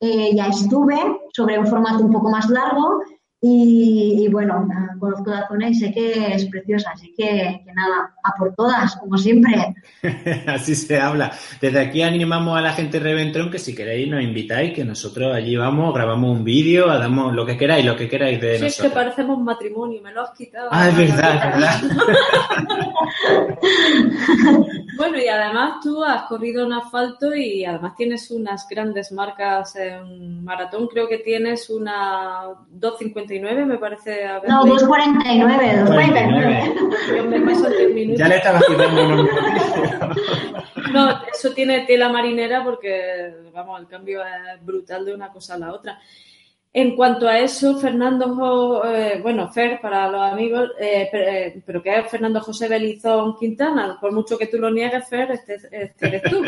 eh, 0.00 0.34
ya 0.34 0.46
estuve 0.46 0.96
sobre 1.32 1.58
un 1.58 1.66
formato 1.66 2.04
un 2.04 2.10
poco 2.10 2.30
más 2.30 2.48
largo 2.48 3.02
y, 3.40 4.28
bueno, 4.30 4.66
conozco 5.00 5.30
la 5.30 5.48
zona 5.48 5.68
y 5.68 5.74
sé 5.74 5.92
que 5.92 6.34
es 6.34 6.44
preciosa, 6.46 6.90
así 6.92 7.12
que, 7.16 7.62
nada, 7.74 8.14
a 8.22 8.32
por 8.38 8.54
todas, 8.54 8.96
como 8.96 9.18
siempre. 9.18 9.74
así 10.46 10.74
se 10.74 11.00
habla. 11.00 11.32
Desde 11.60 11.80
aquí 11.80 12.02
animamos 12.02 12.56
a 12.56 12.60
la 12.60 12.72
gente 12.72 12.98
de 12.98 13.04
Reventron 13.04 13.50
que 13.50 13.58
si 13.58 13.74
queréis 13.74 14.08
nos 14.08 14.22
invitáis, 14.22 14.74
que 14.74 14.84
nosotros 14.84 15.34
allí 15.34 15.56
vamos, 15.56 15.92
grabamos 15.94 16.38
un 16.38 16.44
vídeo, 16.44 16.86
damos 16.86 17.34
lo 17.34 17.44
que 17.44 17.56
queráis, 17.56 17.84
lo 17.84 17.96
que 17.96 18.08
queráis 18.08 18.40
de 18.40 18.58
sí, 18.58 18.64
nosotros. 18.64 18.76
es 18.76 18.82
que 18.82 18.90
parecemos 18.94 19.38
un 19.38 19.44
matrimonio, 19.44 20.00
me 20.02 20.12
lo 20.12 20.22
has 20.22 20.30
quitado. 20.30 20.68
Ah, 20.70 20.88
es 20.88 20.96
verdad, 20.96 21.34
es 21.34 21.42
verdad. 21.42 21.80
bueno, 24.96 25.18
y 25.18 25.28
además 25.28 25.80
tú 25.82 26.04
has 26.04 26.22
corrido 26.24 26.66
en 26.66 26.74
asfalto 26.74 27.34
y 27.34 27.64
además 27.64 27.94
tienes 27.96 28.30
unas 28.30 28.68
grandes 28.68 29.10
marcas 29.12 29.76
en 29.76 30.44
maratón, 30.44 30.88
creo 30.88 31.08
que 31.08 31.18
tienes 31.18 31.70
una 31.70 32.42
250 32.70 33.66
me 33.66 33.78
parece. 33.78 34.26
No, 34.46 34.64
2.49, 34.90 35.86
2.49. 35.86 38.16
Ya 38.16 38.28
le 38.28 38.36
estaba 38.36 38.60
quitando 38.66 39.04
unos 39.04 39.28
No, 40.92 41.20
eso 41.32 41.52
tiene 41.52 41.86
tela 41.86 42.08
marinera 42.08 42.64
porque, 42.64 43.32
vamos, 43.52 43.80
el 43.80 43.86
cambio 43.86 44.22
es 44.22 44.64
brutal 44.64 45.04
de 45.04 45.14
una 45.14 45.30
cosa 45.30 45.54
a 45.54 45.58
la 45.58 45.72
otra. 45.72 46.00
En 46.72 46.94
cuanto 46.94 47.28
a 47.28 47.36
eso, 47.38 47.78
Fernando, 47.78 48.84
eh, 48.84 49.18
bueno, 49.22 49.50
Fer 49.50 49.80
para 49.80 50.08
los 50.08 50.22
amigos, 50.22 50.70
eh, 50.78 51.10
eh, 51.12 51.60
pero, 51.66 51.82
que 51.82 51.98
es 51.98 52.08
Fernando 52.08 52.40
José 52.40 52.68
Belizón 52.68 53.36
Quintana, 53.36 53.98
por 54.00 54.12
mucho 54.12 54.38
que 54.38 54.46
tú 54.46 54.56
lo 54.58 54.70
niegues, 54.70 55.08
Fer, 55.08 55.32
este, 55.32 55.56
este 55.72 56.06
eres 56.06 56.22
tú. 56.22 56.44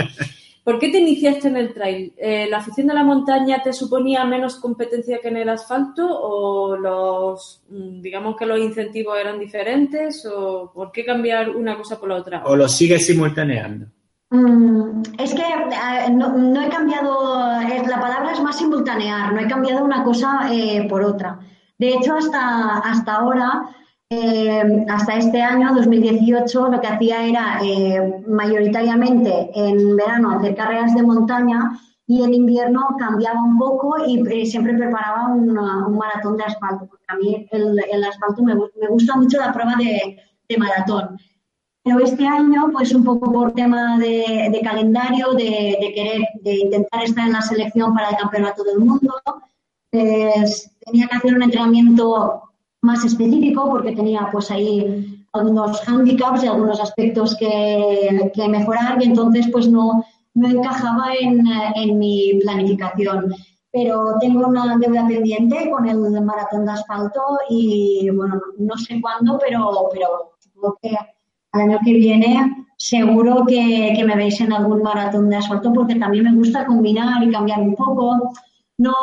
¿Por 0.65 0.79
qué 0.79 0.91
te 0.91 0.99
iniciaste 0.99 1.49
en 1.49 1.57
el 1.57 1.75
trail? 1.75 2.13
Eh, 2.17 2.47
¿La 2.49 2.59
afición 2.59 2.87
de 2.87 2.95
la 2.95 3.03
montaña 3.03 3.61
te 3.63 3.73
suponía 3.73 4.25
menos 4.25 4.57
competencia 4.57 5.19
que 5.21 5.29
en 5.29 5.39
el 5.39 5.49
asfalto 5.49 6.07
o 6.07 6.77
los, 6.77 7.63
mm, 7.69 8.01
digamos 8.01 8.37
que 8.37 8.47
los 8.47 8.61
incentivos 8.61 9.19
eran 9.19 9.41
diferentes 9.41 10.25
o 10.27 10.71
por 10.73 10.93
qué 10.93 11.05
cambiar 11.05 11.51
una 11.51 11.77
cosa 11.77 11.99
por 11.99 12.11
la 12.11 12.17
otra? 12.17 12.45
¿O 12.47 12.55
lo 12.55 12.69
sigues 12.69 13.05
simultaneando? 13.05 13.87
Mm, 14.31 15.03
es 15.19 15.35
que 15.35 15.43
eh, 15.43 16.11
no, 16.13 16.63
he 16.63 16.69
cambiado, 16.69 17.45
la 17.45 18.01
palabra 18.01 18.33
es 18.33 18.41
más 18.41 18.57
simultanear, 18.57 19.33
no 19.33 19.41
he 19.41 19.49
cambiado 19.49 19.85
una 19.85 20.05
cosa 20.05 20.49
eh, 20.53 20.87
por 20.89 21.03
otra. 21.03 21.41
De 21.77 21.89
hecho, 21.89 22.15
hasta, 22.15 22.79
hasta 22.79 23.17
ahora 23.17 23.65
eh, 24.15 24.85
hasta 24.91 25.17
este 25.17 25.41
año, 25.41 25.75
2018, 25.75 26.69
lo 26.69 26.81
que 26.83 26.87
hacía 26.87 27.25
era 27.25 27.61
eh, 27.65 28.23
mayoritariamente 28.27 29.51
en 29.55 29.97
verano 29.97 30.33
hacer 30.33 30.55
carreras 30.55 30.95
de 30.95 31.03
montaña 31.03 31.81
y 32.07 32.23
en 32.23 32.35
invierno 32.35 32.89
cambiaba 32.99 33.43
un 33.43 33.59
poco 33.59 33.95
y 34.07 34.23
eh, 34.29 34.45
siempre 34.45 34.75
preparaba 34.75 35.29
un 35.29 35.97
maratón 35.97 36.37
de 36.37 36.45
asfalto, 36.45 36.87
porque 36.89 37.05
a 37.09 37.17
mí 37.17 37.49
el, 37.53 38.05
asfalto 38.05 38.43
me, 38.43 38.55
gusta 38.91 39.17
mucho 39.17 39.39
la 39.39 39.51
prueba 39.51 39.77
de, 39.77 40.59
maratón. 40.59 41.17
Pero 41.83 42.01
este 42.01 42.27
año, 42.27 42.69
pues 42.71 42.95
un 42.95 43.05
poco 43.05 43.33
por 43.33 43.53
tema 43.55 43.99
de, 43.99 44.61
calendario, 44.63 45.33
de, 45.33 45.93
querer, 45.95 46.21
de 46.43 46.55
intentar 46.55 47.03
estar 47.03 47.27
en 47.27 47.33
la 47.33 47.41
selección 47.41 47.95
para 47.95 48.11
el 48.11 48.17
Campeonato 48.17 48.63
del 48.63 48.81
Mundo, 48.81 49.15
pues 49.91 50.71
tenía 50.85 51.09
que 51.09 51.17
hacer 51.17 51.35
un 51.35 51.45
entrenamiento 51.45 52.52
más 52.83 53.05
específico 53.05 53.69
porque 53.71 53.93
tenía 53.93 54.29
pues 54.31 54.51
ahí 54.51 55.25
algunos 55.33 55.89
handicaps 55.89 56.45
y 56.45 56.49
algunos 56.49 56.81
aspectos 56.81 57.37
que, 57.37 58.31
mejorar 58.49 59.01
y 59.01 59.07
entonces 59.07 59.49
pues 59.51 59.69
no, 59.69 60.05
no 60.35 60.49
encajaba 60.49 61.13
en, 61.19 61.99
mi 61.99 62.39
planificación. 62.43 63.35
Pero 63.73 64.17
tengo 64.21 64.47
una 64.47 64.77
deuda 64.77 65.07
pendiente 65.07 65.71
con 65.71 65.89
el 65.89 65.99
maratón 66.23 66.67
de 66.67 66.73
asfalto 66.73 67.23
y 67.49 68.11
bueno, 68.11 68.39
no 68.59 68.77
sé 68.77 69.01
cuándo, 69.01 69.39
pero, 69.41 69.89
pero 69.91 70.33
supongo 70.39 70.79
que 70.83 70.95
año 71.53 71.79
que 71.85 71.93
viene 71.93 72.67
seguro 72.77 73.45
que, 73.47 73.95
que 73.97 74.05
me 74.05 74.17
veis 74.17 74.41
en 74.41 74.53
algún 74.53 74.83
maratón 74.83 75.31
de 75.31 75.37
asfalto 75.37 75.73
porque 75.73 75.95
también 75.95 76.25
me 76.25 76.35
gusta 76.35 76.67
combinar 76.67 77.23
y 77.23 77.31
cambiar 77.31 77.61
un 77.61 77.75
poco 77.75 78.33
no, 78.83 78.95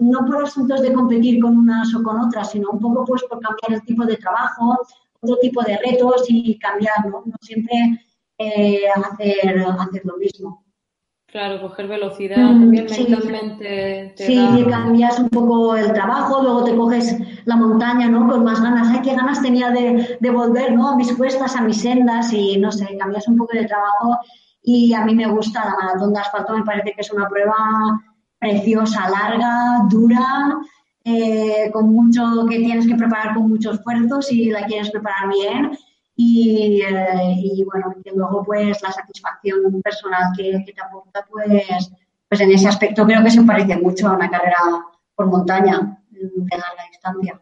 no 0.00 0.26
por 0.26 0.44
asuntos 0.44 0.82
de 0.82 0.92
competir 0.92 1.40
con 1.40 1.56
unas 1.56 1.94
o 1.94 2.02
con 2.02 2.20
otras, 2.20 2.50
sino 2.50 2.70
un 2.70 2.80
poco 2.80 3.04
pues 3.04 3.22
por 3.24 3.40
cambiar 3.40 3.72
el 3.72 3.82
tipo 3.82 4.04
de 4.04 4.16
trabajo, 4.16 4.78
otro 5.20 5.38
tipo 5.38 5.62
de 5.62 5.78
retos 5.78 6.24
y 6.28 6.58
cambiar, 6.58 7.06
no, 7.06 7.24
siempre 7.40 7.74
eh, 8.38 8.82
hacer, 8.94 9.64
hacer 9.78 10.02
lo 10.04 10.16
mismo. 10.18 10.62
Claro, 11.26 11.60
coger 11.62 11.88
velocidad 11.88 12.36
mm, 12.36 12.60
también 12.60 12.86
mentalmente. 12.86 14.14
sí, 14.16 14.64
cambias 14.70 15.18
un 15.18 15.28
poco 15.30 15.74
el 15.74 15.92
trabajo, 15.92 16.42
luego 16.42 16.62
te 16.62 16.76
coges 16.76 17.16
la 17.44 17.56
montaña, 17.56 18.08
¿no? 18.08 18.28
Con 18.28 18.44
más 18.44 18.62
ganas. 18.62 18.88
Ay, 18.92 19.00
qué 19.02 19.16
ganas 19.16 19.42
tenía 19.42 19.70
de, 19.70 20.16
de 20.20 20.30
volver, 20.30 20.72
¿no? 20.72 20.90
A 20.90 20.96
mis 20.96 21.12
cuestas, 21.16 21.56
a 21.56 21.62
mis 21.62 21.80
sendas 21.80 22.32
y 22.32 22.56
no 22.58 22.70
sé, 22.70 22.96
cambias 22.98 23.26
un 23.26 23.36
poco 23.36 23.56
de 23.56 23.66
trabajo 23.66 24.16
y 24.62 24.94
a 24.94 25.04
mí 25.04 25.14
me 25.14 25.26
gusta 25.26 25.64
la 25.64 25.74
maratón 25.74 26.12
de 26.12 26.20
asfalto, 26.20 26.56
me 26.56 26.64
parece 26.64 26.92
que 26.92 27.00
es 27.00 27.12
una 27.12 27.28
prueba 27.28 27.54
preciosa, 28.44 29.08
larga, 29.08 29.86
dura, 29.88 30.58
eh, 31.02 31.70
con 31.72 31.88
mucho 31.90 32.44
que 32.48 32.58
tienes 32.58 32.86
que 32.86 32.94
preparar 32.94 33.34
con 33.34 33.48
mucho 33.48 33.72
esfuerzo 33.72 34.20
si 34.20 34.50
la 34.50 34.66
quieres 34.66 34.90
preparar 34.90 35.30
bien. 35.30 35.78
Y, 36.16 36.82
eh, 36.82 37.64
bueno, 37.64 37.94
y 38.04 38.10
luego 38.14 38.44
pues 38.44 38.82
la 38.82 38.92
satisfacción 38.92 39.80
personal 39.82 40.32
que, 40.36 40.62
te 40.64 40.80
aporta, 40.80 41.26
pues, 41.28 41.90
pues 42.28 42.40
en 42.40 42.52
ese 42.52 42.68
aspecto 42.68 43.06
creo 43.06 43.24
que 43.24 43.30
se 43.30 43.42
parece 43.42 43.76
mucho 43.78 44.08
a 44.08 44.12
una 44.12 44.30
carrera 44.30 44.58
por 45.14 45.26
montaña 45.26 45.98
de 46.10 46.56
larga 46.56 46.84
distancia. 46.90 47.40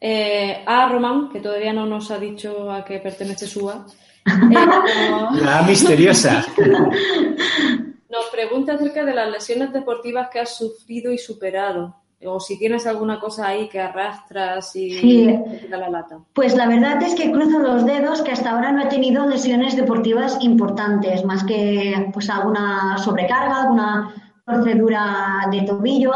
Eh, 0.00 0.64
a 0.66 0.88
Román, 0.88 1.28
que 1.30 1.40
todavía 1.40 1.72
no 1.72 1.86
nos 1.86 2.10
ha 2.10 2.18
dicho 2.18 2.70
a 2.70 2.84
qué 2.84 2.98
pertenece 2.98 3.46
SUA. 3.46 3.86
La 5.40 5.62
misteriosa. 5.62 6.44
Nos 8.12 8.26
pregunta 8.26 8.74
acerca 8.74 9.06
de 9.06 9.14
las 9.14 9.30
lesiones 9.30 9.72
deportivas 9.72 10.28
que 10.28 10.40
has 10.40 10.54
sufrido 10.54 11.10
y 11.12 11.16
superado. 11.16 11.96
O 12.26 12.38
si 12.40 12.58
tienes 12.58 12.86
alguna 12.86 13.18
cosa 13.18 13.48
ahí 13.48 13.70
que 13.70 13.80
arrastras 13.80 14.76
y 14.76 15.00
te 15.00 15.68
da 15.68 15.78
la 15.78 15.88
lata. 15.88 16.18
Pues 16.34 16.54
la 16.54 16.68
verdad 16.68 17.02
es 17.02 17.14
que 17.14 17.32
cruzo 17.32 17.58
los 17.58 17.86
dedos 17.86 18.20
que 18.20 18.32
hasta 18.32 18.50
ahora 18.50 18.70
no 18.70 18.82
he 18.82 18.86
tenido 18.88 19.26
lesiones 19.26 19.76
deportivas 19.76 20.36
importantes, 20.42 21.24
más 21.24 21.42
que 21.44 22.10
pues 22.12 22.28
alguna 22.28 22.98
sobrecarga, 22.98 23.62
alguna 23.62 24.14
procedura 24.44 25.48
de 25.50 25.62
tobillo. 25.62 26.12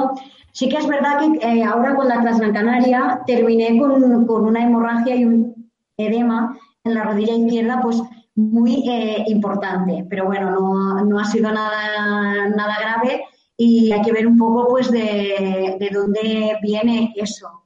Sí 0.52 0.68
que 0.68 0.76
es 0.76 0.86
verdad 0.86 1.18
que 1.18 1.46
eh, 1.46 1.64
ahora 1.64 1.96
con 1.96 2.08
la 2.08 2.20
Transgran 2.20 2.52
Canaria 2.52 3.22
terminé 3.26 3.78
con, 3.78 4.26
con 4.26 4.44
una 4.44 4.62
hemorragia 4.62 5.16
y 5.16 5.24
un 5.24 5.72
edema 5.96 6.58
en 6.84 6.94
la 6.94 7.04
rodilla 7.04 7.34
izquierda, 7.34 7.80
pues 7.82 8.02
muy 8.36 8.88
eh, 8.88 9.24
importante, 9.28 10.06
pero 10.08 10.26
bueno, 10.26 10.50
no, 10.50 11.04
no, 11.04 11.18
ha 11.18 11.24
sido 11.24 11.50
nada, 11.50 12.48
nada 12.50 12.76
grave 12.80 13.24
y 13.56 13.90
hay 13.90 14.02
que 14.02 14.12
ver 14.12 14.26
un 14.26 14.36
poco 14.36 14.68
pues 14.68 14.90
de, 14.90 15.76
de 15.78 15.90
dónde 15.92 16.58
viene 16.62 17.12
eso. 17.16 17.64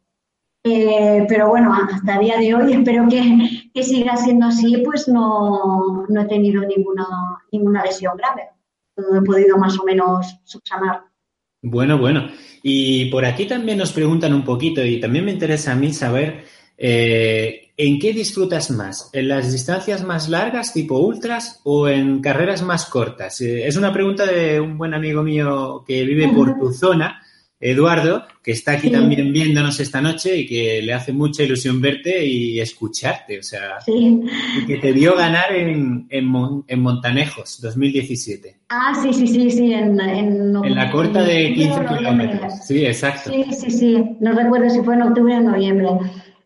Eh, 0.62 1.24
pero 1.26 1.48
bueno, 1.48 1.72
hasta 1.72 2.18
día 2.18 2.38
de 2.38 2.54
hoy 2.54 2.72
espero 2.74 3.08
que, 3.08 3.70
que 3.72 3.82
siga 3.82 4.16
siendo 4.16 4.46
así, 4.46 4.82
pues 4.84 5.08
no, 5.08 6.06
no, 6.08 6.20
he 6.20 6.26
tenido 6.26 6.62
ninguna, 6.62 7.06
ninguna 7.50 7.84
lesión 7.84 8.16
grave. 8.16 8.50
Todo 8.94 9.16
he 9.16 9.22
podido 9.22 9.58
más 9.58 9.78
o 9.78 9.84
menos 9.84 10.38
subsanar. 10.44 11.02
Bueno, 11.62 11.98
bueno. 11.98 12.28
Y 12.62 13.06
por 13.10 13.24
aquí 13.24 13.46
también 13.46 13.78
nos 13.78 13.92
preguntan 13.92 14.34
un 14.34 14.44
poquito 14.44 14.84
y 14.84 15.00
también 15.00 15.24
me 15.24 15.32
interesa 15.32 15.72
a 15.72 15.76
mí 15.76 15.92
saber 15.92 16.44
eh, 16.76 17.69
¿En 17.82 17.98
qué 17.98 18.12
disfrutas 18.12 18.70
más? 18.70 19.08
¿En 19.14 19.28
las 19.28 19.50
distancias 19.50 20.04
más 20.04 20.28
largas, 20.28 20.74
tipo 20.74 20.98
ultras, 20.98 21.62
o 21.64 21.88
en 21.88 22.20
carreras 22.20 22.60
más 22.60 22.84
cortas? 22.84 23.40
Eh, 23.40 23.66
es 23.66 23.74
una 23.74 23.90
pregunta 23.90 24.26
de 24.26 24.60
un 24.60 24.76
buen 24.76 24.92
amigo 24.92 25.22
mío 25.22 25.82
que 25.86 26.04
vive 26.04 26.28
por 26.28 26.58
tu 26.58 26.74
zona, 26.74 27.22
Eduardo, 27.58 28.26
que 28.42 28.52
está 28.52 28.72
aquí 28.72 28.90
también 28.90 29.32
viéndonos 29.32 29.80
esta 29.80 30.02
noche 30.02 30.36
y 30.36 30.46
que 30.46 30.82
le 30.82 30.92
hace 30.92 31.14
mucha 31.14 31.42
ilusión 31.42 31.80
verte 31.80 32.22
y 32.22 32.60
escucharte. 32.60 33.38
O 33.38 33.42
sea, 33.42 33.78
y 33.86 34.66
que 34.66 34.76
te 34.76 34.92
vio 34.92 35.16
ganar 35.16 35.50
en, 35.50 36.06
en, 36.10 36.80
Montanejos 36.80 37.62
2017. 37.62 38.58
Ah, 38.68 38.92
sí, 39.02 39.14
sí, 39.14 39.26
sí, 39.26 39.50
sí. 39.50 39.72
En, 39.72 39.98
en, 39.98 40.74
la 40.74 40.90
corta 40.90 41.22
de 41.22 41.54
15 41.54 41.80
kilómetros. 41.96 42.52
Sí, 42.66 42.84
exacto. 42.84 43.30
Sí, 43.30 43.44
sí, 43.54 43.70
sí. 43.70 44.04
No 44.20 44.32
recuerdo 44.32 44.68
si 44.68 44.82
fue 44.82 44.96
en 44.96 45.02
octubre 45.02 45.34
o 45.34 45.38
en 45.38 45.44
noviembre. 45.46 45.88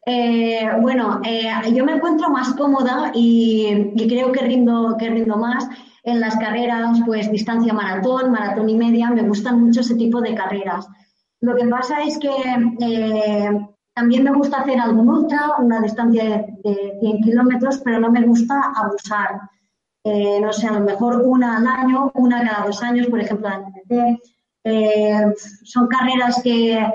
Eh, 0.06 0.68
bueno, 0.80 1.20
eh, 1.24 1.50
yo 1.72 1.84
me 1.84 1.92
encuentro 1.92 2.28
más 2.28 2.54
cómoda 2.54 3.10
y, 3.14 3.92
creo 4.08 4.32
que 4.32 4.44
rindo, 4.44 4.96
que 4.98 5.08
rindo 5.08 5.36
más 5.36 5.66
en 6.02 6.20
las 6.20 6.36
carreras, 6.36 7.00
pues 7.06 7.30
distancia 7.32 7.72
maratón, 7.72 8.30
maratón 8.30 8.68
y 8.68 8.76
media, 8.76 9.10
me 9.10 9.22
gustan 9.22 9.62
mucho 9.62 9.80
ese 9.80 9.94
tipo 9.94 10.20
de 10.20 10.34
carreras. 10.34 10.86
Lo 11.40 11.56
que 11.56 11.66
pasa 11.66 12.02
es 12.02 12.18
que 12.18 12.30
eh, 12.80 13.68
también 13.94 14.24
me 14.24 14.32
gusta 14.32 14.60
hacer 14.60 14.80
algún 14.80 15.08
ultra, 15.08 15.52
una 15.58 15.80
distancia 15.80 16.46
de, 16.62 16.96
100 17.00 17.22
kilómetros, 17.22 17.80
pero 17.84 18.00
no 18.00 18.10
me 18.10 18.22
gusta 18.22 18.72
abusar. 18.74 19.40
Eh, 20.04 20.40
no 20.40 20.52
sé, 20.52 20.66
a 20.66 20.72
lo 20.72 20.80
mejor 20.80 21.22
una 21.24 21.56
al 21.58 21.66
año, 21.66 22.10
una 22.14 22.42
cada 22.46 22.66
dos 22.66 22.82
años, 22.82 23.06
por 23.06 23.20
ejemplo, 23.20 23.48
la 23.48 23.56
NPT. 23.56 24.20
Eh, 24.64 25.34
son 25.64 25.86
carreras 25.88 26.42
que, 26.42 26.86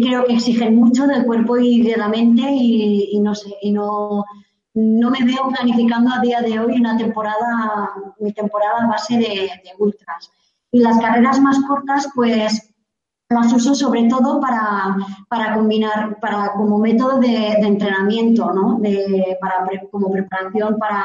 creo 0.00 0.24
que 0.24 0.34
exigen 0.34 0.76
mucho 0.76 1.06
del 1.06 1.24
cuerpo 1.24 1.56
y 1.56 1.82
de 1.82 1.96
la 1.96 2.08
mente 2.08 2.42
y, 2.48 3.18
no 3.20 3.34
sé, 3.34 3.54
y 3.62 3.72
no, 3.72 4.24
no 4.74 5.10
me 5.10 5.24
veo 5.24 5.48
planificando 5.48 6.12
a 6.12 6.20
día 6.20 6.40
de 6.40 6.58
hoy 6.58 6.80
una 6.80 6.96
temporada, 6.96 7.90
mi 8.20 8.32
temporada 8.32 8.86
base 8.86 9.16
de, 9.16 9.24
de 9.24 9.72
ultras. 9.78 10.30
Y 10.70 10.80
las 10.80 10.98
carreras 10.98 11.40
más 11.40 11.58
cortas, 11.66 12.08
pues 12.14 12.74
las 13.28 13.52
uso 13.52 13.74
sobre 13.74 14.04
todo 14.08 14.40
para, 14.40 14.96
para 15.28 15.54
combinar, 15.54 16.18
para 16.20 16.52
como 16.52 16.78
método 16.78 17.18
de, 17.18 17.52
entrenamiento, 17.54 18.52
¿no? 18.52 18.78
De, 18.78 19.36
para 19.40 19.66
como 19.90 20.10
preparación 20.10 20.78
para, 20.78 21.04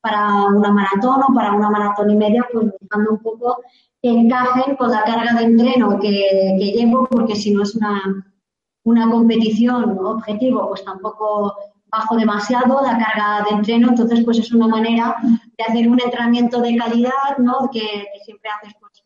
para 0.00 0.46
una 0.46 0.72
maratón 0.72 1.22
o 1.28 1.34
para 1.34 1.52
una 1.52 1.68
maratón 1.68 2.10
y 2.10 2.16
media, 2.16 2.46
pues 2.52 2.68
buscando 2.80 3.12
un 3.12 3.18
poco 3.18 3.58
que 4.02 4.08
encajen 4.08 4.76
con 4.76 4.90
la 4.90 5.02
carga 5.02 5.34
de 5.38 5.44
entreno 5.44 5.98
que, 6.00 6.56
llevo, 6.58 7.06
porque 7.10 7.36
si 7.36 7.52
no 7.52 7.62
es 7.62 7.74
una, 7.74 8.00
una 8.84 9.10
competición 9.10 9.98
objetivo, 9.98 10.68
pues 10.68 10.84
tampoco 10.84 11.54
bajo 11.90 12.16
demasiado 12.16 12.80
la 12.82 12.98
carga 12.98 13.44
de 13.48 13.56
entreno, 13.56 13.88
entonces 13.88 14.24
pues 14.24 14.38
es 14.38 14.52
una 14.52 14.68
manera 14.68 15.16
de 15.22 15.64
hacer 15.64 15.88
un 15.88 16.00
entrenamiento 16.00 16.60
de 16.60 16.76
calidad, 16.76 17.38
¿no? 17.38 17.68
Que, 17.72 18.06
siempre 18.24 18.50
haces 18.50 18.74
pues 18.80 19.02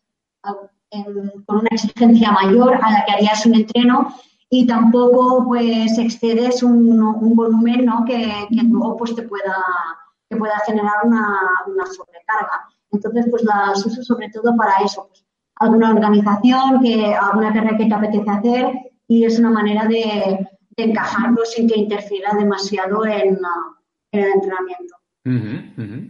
con 1.45 1.57
una 1.57 1.69
exigencia 1.71 2.31
mayor 2.31 2.79
a 2.81 2.91
la 2.91 3.05
que 3.05 3.11
harías 3.11 3.45
un 3.45 3.55
entreno 3.55 4.15
y 4.49 4.65
tampoco 4.65 5.43
pues 5.45 5.97
excedes 5.97 6.63
un, 6.63 7.35
volumen 7.35 7.85
¿no? 7.85 8.05
que, 8.05 8.47
que, 8.49 8.63
luego 8.63 8.95
pues 8.97 9.15
te 9.15 9.23
pueda, 9.23 9.55
que 10.29 10.37
pueda 10.37 10.57
generar 10.65 11.03
una, 11.03 11.29
sobrecarga. 11.93 12.67
Entonces 12.95 13.27
pues 13.29 13.43
las 13.43 13.85
uso 13.85 14.03
sobre 14.03 14.29
todo 14.29 14.55
para 14.55 14.83
eso, 14.83 15.07
pues, 15.07 15.25
alguna 15.55 15.91
organización, 15.91 16.81
que 16.81 17.13
alguna 17.13 17.53
carrera 17.53 17.77
que 17.77 17.85
te 17.85 17.93
apetece 17.93 18.29
hacer 18.29 18.65
y 19.07 19.23
es 19.23 19.39
una 19.39 19.51
manera 19.51 19.85
de, 19.85 20.47
de 20.75 20.83
encajarlo 20.83 21.45
sin 21.45 21.67
que 21.67 21.79
interfiera 21.79 22.33
demasiado 22.33 23.05
en, 23.05 23.37
en 24.11 24.19
el 24.19 24.31
entrenamiento. 24.31 24.95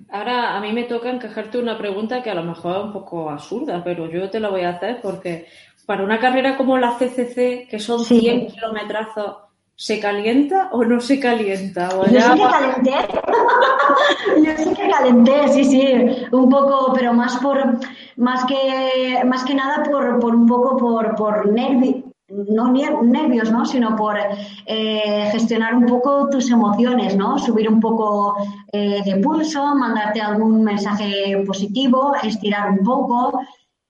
Ahora 0.10 0.58
a 0.58 0.60
mí 0.60 0.74
me 0.74 0.84
toca 0.84 1.10
encajarte 1.10 1.58
una 1.58 1.78
pregunta 1.78 2.22
que 2.22 2.30
a 2.30 2.36
lo 2.36 2.44
mejor 2.44 2.78
es 2.78 2.84
un 2.84 2.94
poco 2.94 3.30
absurda, 3.30 3.82
pero 3.84 4.10
yo 4.10 4.30
te 4.30 4.42
la 4.42 4.50
voy 4.50 4.62
a 4.62 4.72
hacer 4.72 5.00
porque 5.02 5.48
para 5.86 6.04
una 6.04 6.20
carrera 6.20 6.58
como 6.58 6.78
la 6.78 6.98
CCC, 6.98 7.68
que 7.70 7.80
son 7.80 8.04
100 8.04 8.48
kilometrazos, 8.48 9.38
¿se 9.76 10.00
calienta 10.00 10.70
o 10.72 10.84
no 10.84 11.00
se 11.02 11.20
calienta? 11.20 11.90
yo 12.10 12.22
sí 12.22 12.40
que 12.40 12.50
calenté, 12.50 12.92
yo 14.44 14.52
sí 14.58 14.74
que 14.74 14.90
calenté, 14.90 15.48
sí, 15.50 15.64
sí, 15.66 16.28
un 16.32 16.50
poco, 16.50 16.94
pero 16.94 17.14
más 17.14 17.36
por, 17.38 17.80
más 18.16 18.46
que, 18.46 19.24
más 19.26 19.44
que 19.44 19.54
nada 19.54 19.84
por, 19.84 20.20
por 20.20 20.36
un 20.36 20.48
poco 20.48 20.78
por, 20.78 21.16
por 21.16 21.52
nervio, 21.52 22.04
no 22.30 22.72
nervios, 22.72 23.52
¿no? 23.52 23.66
sino 23.66 23.96
por 23.96 24.18
eh, 24.66 25.30
gestionar 25.32 25.76
un 25.76 25.86
poco 25.86 26.28
tus 26.30 26.50
emociones, 26.50 27.16
¿no? 27.16 27.38
subir 27.38 27.70
un 27.70 27.80
poco 27.80 28.36
eh, 28.72 29.02
de 29.06 29.18
pulso, 29.18 29.76
mandarte 29.76 30.22
algún 30.22 30.64
mensaje 30.64 31.44
positivo, 31.46 32.14
estirar 32.24 32.72
un 32.72 32.80
poco. 32.80 33.40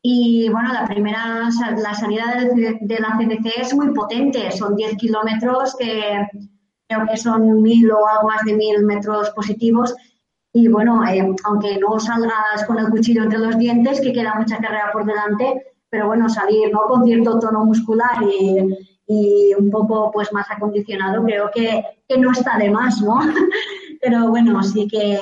Y 0.07 0.49
bueno, 0.49 0.71
la 0.71 0.85
primera, 0.85 1.49
la 1.77 1.95
salida 1.95 2.35
de, 2.53 2.99
la 2.99 3.17
CDC 3.17 3.59
es 3.59 3.73
muy 3.73 3.91
potente, 3.91 4.51
son 4.51 4.75
10 4.75 4.97
kilómetros 4.97 5.75
que 5.79 6.27
creo 6.87 7.07
que 7.07 7.17
son 7.17 7.63
mil 7.63 7.89
o 7.89 8.07
algo 8.07 8.27
más 8.27 8.45
de 8.45 8.53
mil 8.53 8.85
metros 8.85 9.31
positivos. 9.31 9.95
Y 10.53 10.67
bueno, 10.67 11.03
eh, 11.07 11.35
aunque 11.45 11.79
no 11.79 11.99
salgas 11.99 12.65
con 12.67 12.77
el 12.77 12.91
cuchillo 12.91 13.23
entre 13.23 13.39
los 13.39 13.57
dientes, 13.57 13.99
que 13.99 14.13
queda 14.13 14.35
mucha 14.35 14.59
carrera 14.59 14.91
por 14.93 15.05
delante, 15.05 15.73
pero 15.89 16.05
bueno, 16.05 16.29
salir 16.29 16.71
¿no? 16.71 16.81
con 16.81 17.03
cierto 17.03 17.39
tono 17.39 17.65
muscular 17.65 18.21
y, 18.21 18.77
y 19.07 19.55
un 19.55 19.71
poco 19.71 20.11
pues 20.11 20.31
más 20.31 20.45
acondicionado, 20.51 21.23
creo 21.23 21.49
que, 21.51 21.83
que, 22.07 22.19
no 22.19 22.31
está 22.31 22.59
de 22.59 22.69
más, 22.69 23.01
¿no? 23.01 23.21
pero 24.01 24.29
bueno, 24.29 24.61
sí 24.61 24.87
que 24.87 25.17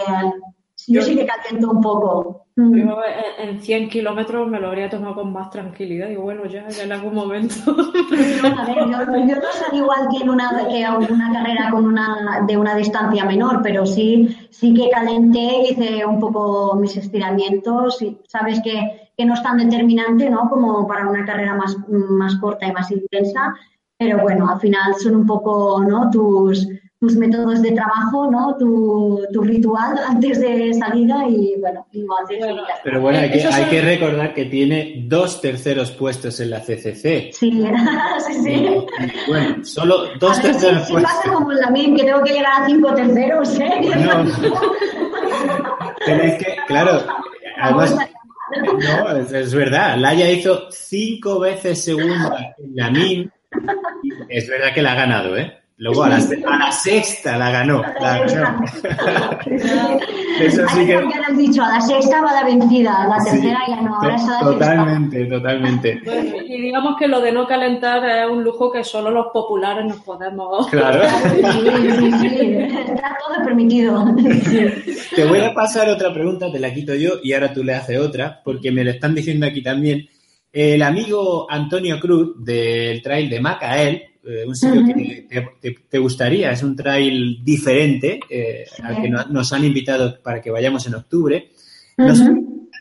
yo, 0.87 1.01
sí 1.01 1.15
que 1.15 1.25
caliento 1.25 1.71
un 1.71 1.81
poco. 1.81 2.45
Mm. 2.55 2.77
Yo 2.77 2.97
en 3.39 3.61
100 3.61 3.89
kilómetros 3.89 4.47
me 4.47 4.59
lo 4.59 4.67
habría 4.67 4.89
tomado 4.89 5.15
con 5.15 5.33
más 5.33 5.49
tranquilidad 5.49 6.09
y 6.09 6.15
bueno, 6.15 6.45
ya, 6.45 6.67
en 6.81 6.91
algún 6.91 7.15
momento. 7.15 7.55
a 7.67 8.65
ver, 8.65 9.27
yo, 9.27 9.35
no 9.35 9.51
soy 9.51 9.77
igual 9.79 10.07
que 10.11 10.23
en 10.23 10.29
una, 10.29 10.67
que 10.69 10.85
una 11.11 11.33
carrera 11.33 11.71
con 11.71 11.85
una, 11.85 12.43
de 12.47 12.57
una 12.57 12.75
distancia 12.75 13.25
menor, 13.25 13.61
pero 13.63 13.85
sí, 13.85 14.35
sí 14.51 14.73
que 14.73 14.89
calenté, 14.89 15.69
hice 15.69 16.05
un 16.05 16.19
poco 16.19 16.75
mis 16.75 16.95
estiramientos 16.97 18.01
y 18.01 18.19
sabes 18.27 18.61
que 18.61 19.03
que 19.17 19.25
no 19.25 19.33
es 19.33 19.43
tan 19.43 19.57
determinante 19.57 20.29
¿no? 20.29 20.49
como 20.49 20.87
para 20.87 21.07
una 21.07 21.25
carrera 21.25 21.55
más, 21.55 21.77
más 21.87 22.35
corta 22.37 22.67
y 22.67 22.71
más 22.71 22.89
intensa, 22.91 23.55
pero 23.97 24.19
bueno, 24.19 24.49
al 24.49 24.59
final 24.59 24.95
son 24.95 25.15
un 25.15 25.25
poco 25.25 25.83
¿no? 25.83 26.09
tus, 26.09 26.67
tus 27.03 27.17
métodos 27.17 27.61
de 27.61 27.73
trabajo, 27.73 28.31
¿no? 28.31 28.55
Tu, 28.57 29.27
tu, 29.33 29.41
ritual 29.41 29.97
antes 30.07 30.39
de 30.39 30.73
salida 30.73 31.27
y 31.27 31.53
bueno, 31.59 31.85
igual 31.91 32.23
Pero 32.81 33.01
bueno, 33.01 33.19
hay 33.19 33.29
que, 33.29 33.45
hay 33.45 33.65
que, 33.65 33.81
recordar 33.81 34.33
que 34.33 34.45
tiene 34.45 35.03
dos 35.05 35.41
terceros 35.41 35.91
puestos 35.91 36.39
en 36.39 36.51
la 36.51 36.61
CCC. 36.61 37.31
Sí, 37.33 37.51
sí, 38.25 38.33
sí. 38.41 38.85
bueno, 39.27 39.65
solo 39.65 40.17
dos 40.17 40.41
terceros 40.41 40.89
puestos. 40.89 41.11
Si 41.11 41.17
pasa 41.17 41.33
como 41.33 41.51
en 41.51 41.59
la 41.59 41.69
MIM, 41.71 41.97
que 41.97 42.03
tengo 42.05 42.23
que 42.23 42.31
llegar 42.31 42.61
a 42.61 42.65
cinco 42.67 42.93
terceros, 42.93 43.59
¿eh? 43.59 43.81
No. 43.97 44.25
Tenéis 46.05 46.33
que, 46.37 46.55
claro, 46.67 47.03
además 47.59 47.97
no, 48.63 49.17
es, 49.17 49.53
verdad. 49.53 49.97
Laia 49.97 50.31
hizo 50.31 50.71
cinco 50.71 51.39
veces 51.39 51.83
segunda 51.83 52.55
en 52.57 52.75
la 52.75 52.89
MIN. 52.89 53.31
Es 54.29 54.47
verdad 54.47 54.73
que 54.73 54.81
la 54.81 54.93
ha 54.93 54.95
ganado, 54.95 55.35
¿eh? 55.35 55.62
Luego 55.83 56.03
a 56.05 56.09
la, 56.09 56.71
sexta 56.71 57.37
la 57.37 57.51
ganó. 57.51 57.81
Eso 60.39 60.65
sí 60.69 60.85
que... 60.85 60.95
has 60.95 61.37
dicho, 61.37 61.61
a 61.61 61.73
la 61.73 61.81
sexta 61.81 62.21
va 62.21 62.31
la 62.31 62.45
vencida, 62.45 63.05
la 63.05 63.17
tercera 63.21 63.59
ya 63.67 63.81
no. 63.81 63.97
Ahora 63.97 64.15
totalmente, 64.41 65.25
totalmente. 65.25 66.01
y 66.47 66.61
digamos 66.61 66.95
que 66.97 67.09
lo 67.09 67.19
de 67.19 67.33
no 67.33 67.45
calentar 67.45 68.01
es 68.05 68.31
un 68.31 68.45
lujo 68.45 68.71
que 68.71 68.85
solo 68.85 69.11
los 69.11 69.25
populares 69.33 69.85
nos 69.85 69.99
podemos. 69.99 70.67
Claro. 70.73 71.03
Está 71.03 71.17
todo 73.19 73.43
permitido. 73.43 74.05
Te 75.13 75.25
voy 75.25 75.41
a 75.41 75.53
pasar 75.53 75.89
otra 75.89 76.13
pregunta, 76.13 76.49
te 76.49 76.59
la 76.59 76.73
quito 76.73 76.95
yo 76.95 77.15
y 77.21 77.33
ahora 77.33 77.53
tú 77.53 77.61
le 77.61 77.73
haces 77.75 77.99
otra, 77.99 78.39
porque 78.43 78.71
me 78.71 78.85
lo 78.85 78.91
están 78.91 79.13
diciendo 79.13 79.45
aquí 79.45 79.61
también. 79.61 80.07
El 80.51 80.81
amigo 80.81 81.45
Antonio 81.49 81.99
Cruz 81.99 82.35
del 82.37 83.01
trail 83.01 83.29
de 83.29 83.41
Macael 83.41 84.12
eh, 84.25 84.45
un 84.47 84.55
sitio 84.55 84.85
que 84.85 85.77
te, 85.89 85.97
gustaría, 85.97 86.51
es 86.51 86.63
un 86.63 86.75
trail 86.75 87.43
diferente 87.43 88.21
eh, 88.29 88.65
al 88.81 89.01
que 89.01 89.09
nos 89.09 89.51
han 89.51 89.65
invitado 89.65 90.21
para 90.21 90.41
que 90.41 90.49
vayamos 90.49 90.87
en 90.87 90.95
octubre. 90.95 91.49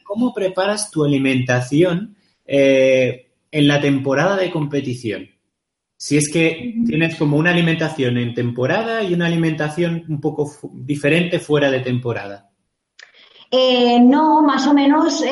¿Cómo 0.04 0.32
preparas 0.32 0.90
tu 0.90 1.04
alimentación 1.04 2.14
eh, 2.46 3.30
en 3.50 3.66
la 3.66 3.80
temporada 3.80 4.36
de 4.36 4.50
competición? 4.50 5.30
Si 5.96 6.16
es 6.16 6.30
que 6.30 6.74
tienes 6.86 7.16
como 7.16 7.36
una 7.36 7.50
alimentación 7.50 8.18
en 8.18 8.34
temporada 8.34 9.02
y 9.02 9.14
una 9.14 9.26
alimentación 9.26 10.04
un 10.08 10.20
poco 10.20 10.50
diferente 10.72 11.38
fuera 11.38 11.70
de 11.70 11.80
temporada. 11.80 12.51
No, 13.52 14.42
más 14.42 14.66
o 14.66 14.74
menos 14.74 15.22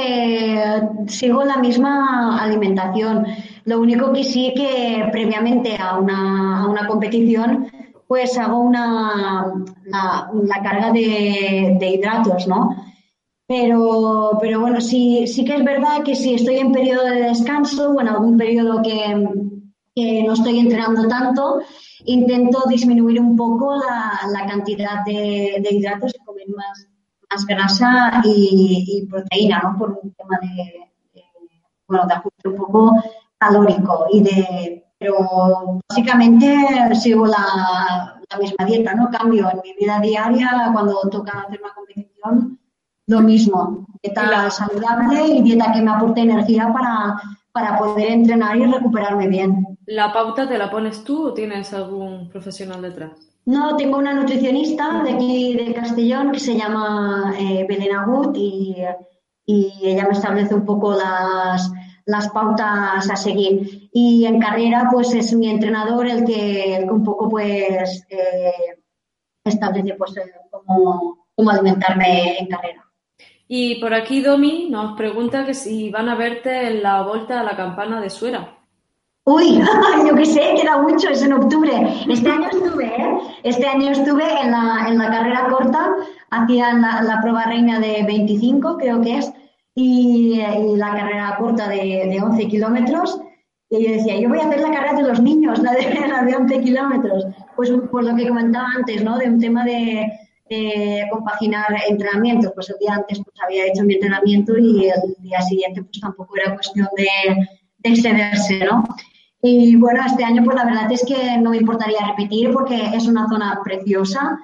sigo 1.06 1.44
la 1.44 1.56
misma 1.56 2.42
alimentación. 2.42 3.26
Lo 3.64 3.80
único 3.80 4.12
que 4.12 4.24
sí 4.24 4.52
que 4.54 5.08
previamente 5.10 5.76
a 5.78 5.98
una, 5.98 6.62
a 6.62 6.66
una 6.68 6.86
competición 6.86 7.70
pues 8.10 8.36
hago 8.38 8.58
una, 8.58 9.54
la, 9.84 10.60
carga 10.64 10.90
de, 10.90 11.78
hidratos, 11.80 12.48
¿no? 12.48 12.74
Pero, 13.46 14.36
pero 14.40 14.58
bueno, 14.58 14.80
sí, 14.80 15.28
sí 15.28 15.44
que 15.44 15.54
es 15.54 15.64
verdad 15.64 16.02
que 16.04 16.16
si 16.16 16.34
estoy 16.34 16.56
en 16.56 16.72
periodo 16.72 17.04
de 17.04 17.22
descanso 17.22 17.92
o 17.92 18.00
en 18.00 18.08
algún 18.08 18.36
periodo 18.36 18.82
que, 18.82 19.14
no 19.14 20.32
estoy 20.32 20.58
entrenando 20.58 21.06
tanto, 21.06 21.60
intento 22.04 22.64
disminuir 22.68 23.20
un 23.20 23.36
poco 23.36 23.76
la, 23.76 24.44
cantidad 24.44 25.04
de, 25.06 25.64
hidratos 25.70 26.12
y 26.12 26.24
comer 26.24 26.48
más, 26.48 26.88
más 27.30 27.46
grasa 27.46 28.20
y, 28.24 29.06
proteína, 29.08 29.60
¿no? 29.62 29.78
Por 29.78 30.00
un 30.02 30.12
tema 30.12 30.38
de, 30.42 31.22
bueno, 31.86 32.06
de 32.06 32.14
ajuste 32.14 32.48
un 32.48 32.56
poco 32.56 33.02
calórico 33.38 34.06
y 34.12 34.22
de, 34.22 34.84
pero 34.98 35.80
básicamente 35.88 36.94
sigo 36.94 37.26
la, 37.26 38.20
la, 38.28 38.38
misma 38.38 38.64
dieta, 38.66 38.94
¿no? 38.94 39.10
Cambio 39.10 39.48
en 39.50 39.60
mi 39.64 39.74
vida 39.78 40.00
diaria 40.00 40.70
cuando 40.72 41.00
toca 41.10 41.40
hacer 41.40 41.60
una 41.62 41.74
competición, 41.74 42.58
lo 43.06 43.20
mismo, 43.20 43.86
dieta 44.02 44.50
saludable 44.50 45.26
y 45.26 45.42
dieta 45.42 45.72
que 45.72 45.82
me 45.82 45.90
aporte 45.90 46.20
energía 46.20 46.72
para, 46.72 47.20
para 47.52 47.78
poder 47.78 48.10
entrenar 48.12 48.56
y 48.56 48.66
recuperarme 48.66 49.28
bien. 49.28 49.78
¿La 49.86 50.12
pauta 50.12 50.48
te 50.48 50.58
la 50.58 50.70
pones 50.70 51.02
tú 51.02 51.28
o 51.28 51.34
tienes 51.34 51.72
algún 51.72 52.28
profesional 52.28 52.82
detrás? 52.82 53.12
No, 53.46 53.76
tengo 53.76 53.98
una 53.98 54.14
nutricionista 54.14 55.02
de 55.02 55.12
aquí 55.12 55.56
de 55.56 55.74
Castellón 55.74 56.32
que 56.32 56.40
se 56.40 56.56
llama 56.56 57.34
eh, 57.38 57.64
Belén 57.68 57.96
Agut 57.96 58.36
y, 58.36 58.76
ella 59.46 60.04
me 60.04 60.12
establece 60.12 60.54
un 60.54 60.64
poco 60.64 60.94
las, 60.94 61.72
las 62.04 62.28
pautas 62.28 63.10
a 63.10 63.16
seguir. 63.16 63.90
Y 63.92 64.24
en 64.24 64.38
carrera, 64.38 64.88
pues 64.92 65.12
es 65.12 65.32
mi 65.32 65.48
entrenador 65.48 66.06
el 66.06 66.24
que 66.24 66.86
un 66.88 67.02
poco 67.02 67.28
pues 67.28 68.06
eh, 68.08 68.52
establece 69.42 69.94
pues 69.94 70.16
eh, 70.18 70.32
cómo, 70.50 71.26
cómo 71.34 71.50
alimentarme 71.50 72.38
en 72.38 72.46
carrera. 72.46 72.86
Y 73.48 73.80
por 73.80 73.92
aquí 73.92 74.20
Domi 74.20 74.68
nos 74.70 74.96
pregunta 74.96 75.44
que 75.44 75.54
si 75.54 75.90
van 75.90 76.08
a 76.08 76.14
verte 76.14 76.68
en 76.68 76.84
la 76.84 77.02
vuelta 77.02 77.40
a 77.40 77.44
la 77.44 77.56
campana 77.56 78.00
de 78.00 78.08
Suera. 78.08 78.59
Uy, 79.24 79.60
yo 80.08 80.14
qué 80.14 80.24
sé, 80.24 80.40
queda 80.60 80.80
mucho, 80.80 81.08
es 81.10 81.22
en 81.22 81.32
octubre. 81.32 81.72
Este 82.08 82.30
año 82.30 82.48
estuve, 82.50 82.86
¿eh? 82.86 83.18
Este 83.42 83.66
año 83.66 83.90
estuve 83.90 84.24
en 84.42 84.50
la, 84.50 84.86
en 84.88 84.98
la 84.98 85.10
carrera 85.10 85.48
corta, 85.48 85.94
hacía 86.30 86.72
la, 86.74 87.18
prueba 87.20 87.44
reina 87.44 87.80
de 87.80 88.02
25, 88.02 88.78
creo 88.78 89.00
que 89.02 89.18
es, 89.18 89.32
y, 89.74 90.40
la 90.76 90.92
carrera 90.92 91.36
corta 91.38 91.68
de, 91.68 92.08
de 92.10 92.20
11 92.20 92.48
kilómetros. 92.48 93.20
Y 93.68 93.84
yo 93.84 93.92
decía, 93.92 94.18
yo 94.18 94.28
voy 94.28 94.40
a 94.40 94.46
hacer 94.46 94.60
la 94.60 94.72
carrera 94.72 94.94
de 94.94 95.02
los 95.04 95.22
niños, 95.22 95.60
la 95.60 95.72
de, 95.74 95.82
la 96.08 96.22
de 96.24 96.34
11 96.34 96.60
kilómetros. 96.60 97.26
Pues 97.54 97.70
por 97.90 98.04
lo 98.04 98.16
que 98.16 98.26
comentaba 98.26 98.66
antes, 98.76 99.04
¿no? 99.04 99.18
De 99.18 99.28
un 99.28 99.38
tema 99.38 99.64
de, 99.64 100.10
compaginar 101.12 101.66
entrenamientos. 101.88 102.50
Pues 102.54 102.70
el 102.70 102.78
día 102.80 102.94
antes 102.94 103.20
pues 103.22 103.36
había 103.44 103.66
hecho 103.66 103.84
mi 103.84 103.94
entrenamiento 103.94 104.58
y 104.58 104.86
el 104.88 105.14
día 105.20 105.40
siguiente 105.42 105.82
pues 105.82 106.00
tampoco 106.00 106.36
era 106.36 106.54
cuestión 106.54 106.88
de, 106.96 107.46
de 107.78 107.90
excederse, 107.90 108.64
¿no? 108.64 108.82
Y 109.42 109.76
bueno, 109.76 110.02
este 110.04 110.24
año 110.24 110.42
pues 110.44 110.56
la 110.56 110.64
verdad 110.64 110.92
es 110.92 111.04
que 111.04 111.38
no 111.38 111.50
me 111.50 111.58
importaría 111.58 112.06
repetir 112.06 112.52
porque 112.52 112.90
es 112.94 113.06
una 113.06 113.28
zona 113.28 113.60
preciosa 113.64 114.38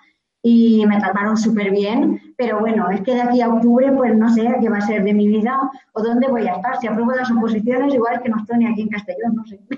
y 0.49 0.87
me 0.87 1.01
trataron 1.01 1.37
súper 1.37 1.73
bien, 1.73 2.21
pero 2.37 2.61
bueno, 2.61 2.89
es 2.91 3.01
que 3.01 3.15
de 3.15 3.23
aquí 3.23 3.41
a 3.41 3.49
octubre 3.49 3.91
pues 3.91 4.17
no 4.17 4.33
sé 4.33 4.47
qué 4.61 4.69
va 4.69 4.79
a 4.79 4.81
ser 4.81 5.03
de 5.03 5.13
mi 5.13 5.27
vida 5.27 5.59
o 5.93 6.01
dónde 6.01 6.29
voy 6.29 6.47
a 6.47 6.53
estar. 6.53 6.81
Si 6.81 6.87
apruebo 6.87 7.11
las 7.11 7.29
oposiciones, 7.33 7.93
igual 7.93 8.23
que 8.23 8.29
no 8.29 8.37
estoy 8.37 8.59
ni 8.59 8.67
aquí 8.67 8.83
en 8.83 8.89
Castellón, 8.89 9.35
no 9.35 9.45
sé. 9.45 9.59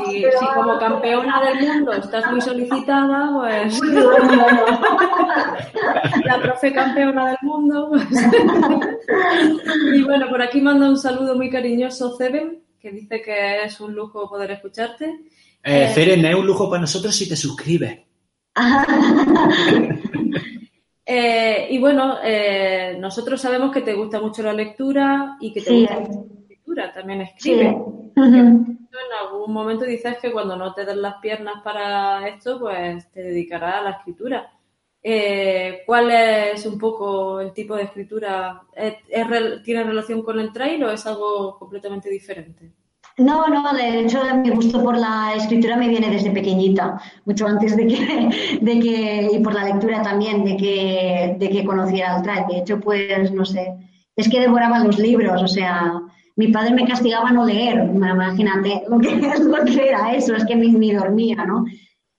si, 0.00 0.24
como 0.54 0.78
campeona 0.78 1.42
del 1.44 1.68
mundo 1.68 1.92
estás 1.92 2.32
muy 2.32 2.40
solicitada, 2.40 3.30
pues 3.34 3.78
la 6.24 6.40
profe 6.40 6.72
campeona 6.72 7.26
del 7.26 7.38
mundo. 7.42 7.90
Pues. 7.90 8.08
y 9.94 10.02
bueno, 10.02 10.30
por 10.30 10.40
aquí 10.40 10.62
manda 10.62 10.88
un 10.88 10.96
saludo 10.96 11.36
muy 11.36 11.50
cariñoso 11.50 12.16
Ceben 12.16 12.65
que 12.80 12.90
dice 12.90 13.22
que 13.22 13.64
es 13.64 13.80
un 13.80 13.94
lujo 13.94 14.28
poder 14.28 14.50
escucharte. 14.52 15.20
Eh, 15.62 15.88
Feren, 15.94 16.24
es 16.24 16.34
un 16.34 16.46
lujo 16.46 16.68
para 16.68 16.82
nosotros 16.82 17.14
si 17.14 17.28
te 17.28 17.36
suscribes. 17.36 17.98
Eh, 21.08 21.68
y 21.70 21.78
bueno, 21.78 22.16
eh, 22.20 22.96
nosotros 22.98 23.40
sabemos 23.40 23.70
que 23.70 23.82
te 23.82 23.94
gusta 23.94 24.20
mucho 24.20 24.42
la 24.42 24.52
lectura 24.52 25.36
y 25.40 25.52
que 25.52 25.60
te 25.62 25.72
gusta 25.72 26.00
mucho 26.00 26.26
la 26.28 26.40
escritura, 26.40 26.92
también 26.92 27.20
escribes. 27.20 27.76
En 28.16 29.12
algún 29.22 29.52
momento 29.52 29.84
dices 29.84 30.16
que 30.20 30.32
cuando 30.32 30.56
no 30.56 30.74
te 30.74 30.84
den 30.84 31.00
las 31.00 31.14
piernas 31.22 31.62
para 31.62 32.26
esto, 32.26 32.58
pues 32.58 33.08
te 33.12 33.22
dedicarás 33.22 33.76
a 33.76 33.82
la 33.82 33.90
escritura. 33.90 34.50
Eh, 35.08 35.84
¿Cuál 35.86 36.10
es 36.10 36.66
un 36.66 36.76
poco 36.76 37.38
el 37.38 37.52
tipo 37.52 37.76
de 37.76 37.84
escritura? 37.84 38.60
¿Tiene 39.64 39.84
relación 39.84 40.20
con 40.24 40.40
el 40.40 40.52
trail 40.52 40.82
o 40.82 40.90
es 40.90 41.06
algo 41.06 41.56
completamente 41.60 42.10
diferente? 42.10 42.72
No, 43.18 43.46
no, 43.46 43.72
de 43.72 44.00
hecho 44.00 44.20
mi 44.42 44.50
gusto 44.50 44.82
por 44.82 44.98
la 44.98 45.32
escritura 45.36 45.76
me 45.76 45.88
viene 45.88 46.10
desde 46.10 46.32
pequeñita, 46.32 47.00
mucho 47.24 47.46
antes 47.46 47.76
de 47.76 47.86
que, 47.86 48.58
de 48.60 48.80
que 48.80 49.30
y 49.32 49.38
por 49.38 49.54
la 49.54 49.66
lectura 49.66 50.02
también, 50.02 50.44
de 50.44 50.56
que, 50.56 51.36
de 51.38 51.50
que 51.50 51.64
conociera 51.64 52.16
el 52.16 52.22
trail. 52.24 52.44
De 52.48 52.58
hecho, 52.58 52.80
pues, 52.80 53.30
no 53.30 53.44
sé, 53.44 53.74
es 54.16 54.28
que 54.28 54.40
devoraba 54.40 54.80
los 54.80 54.98
libros, 54.98 55.40
o 55.40 55.46
sea, 55.46 56.00
mi 56.34 56.48
padre 56.48 56.74
me 56.74 56.84
castigaba 56.84 57.30
no 57.30 57.46
leer, 57.46 57.76
imagínate 57.94 58.82
lo 58.88 58.98
que, 58.98 59.14
lo 59.38 59.64
que 59.64 59.88
era 59.88 60.16
eso, 60.16 60.34
es 60.34 60.44
que 60.44 60.56
ni, 60.56 60.72
ni 60.72 60.92
dormía, 60.92 61.44
¿no? 61.44 61.64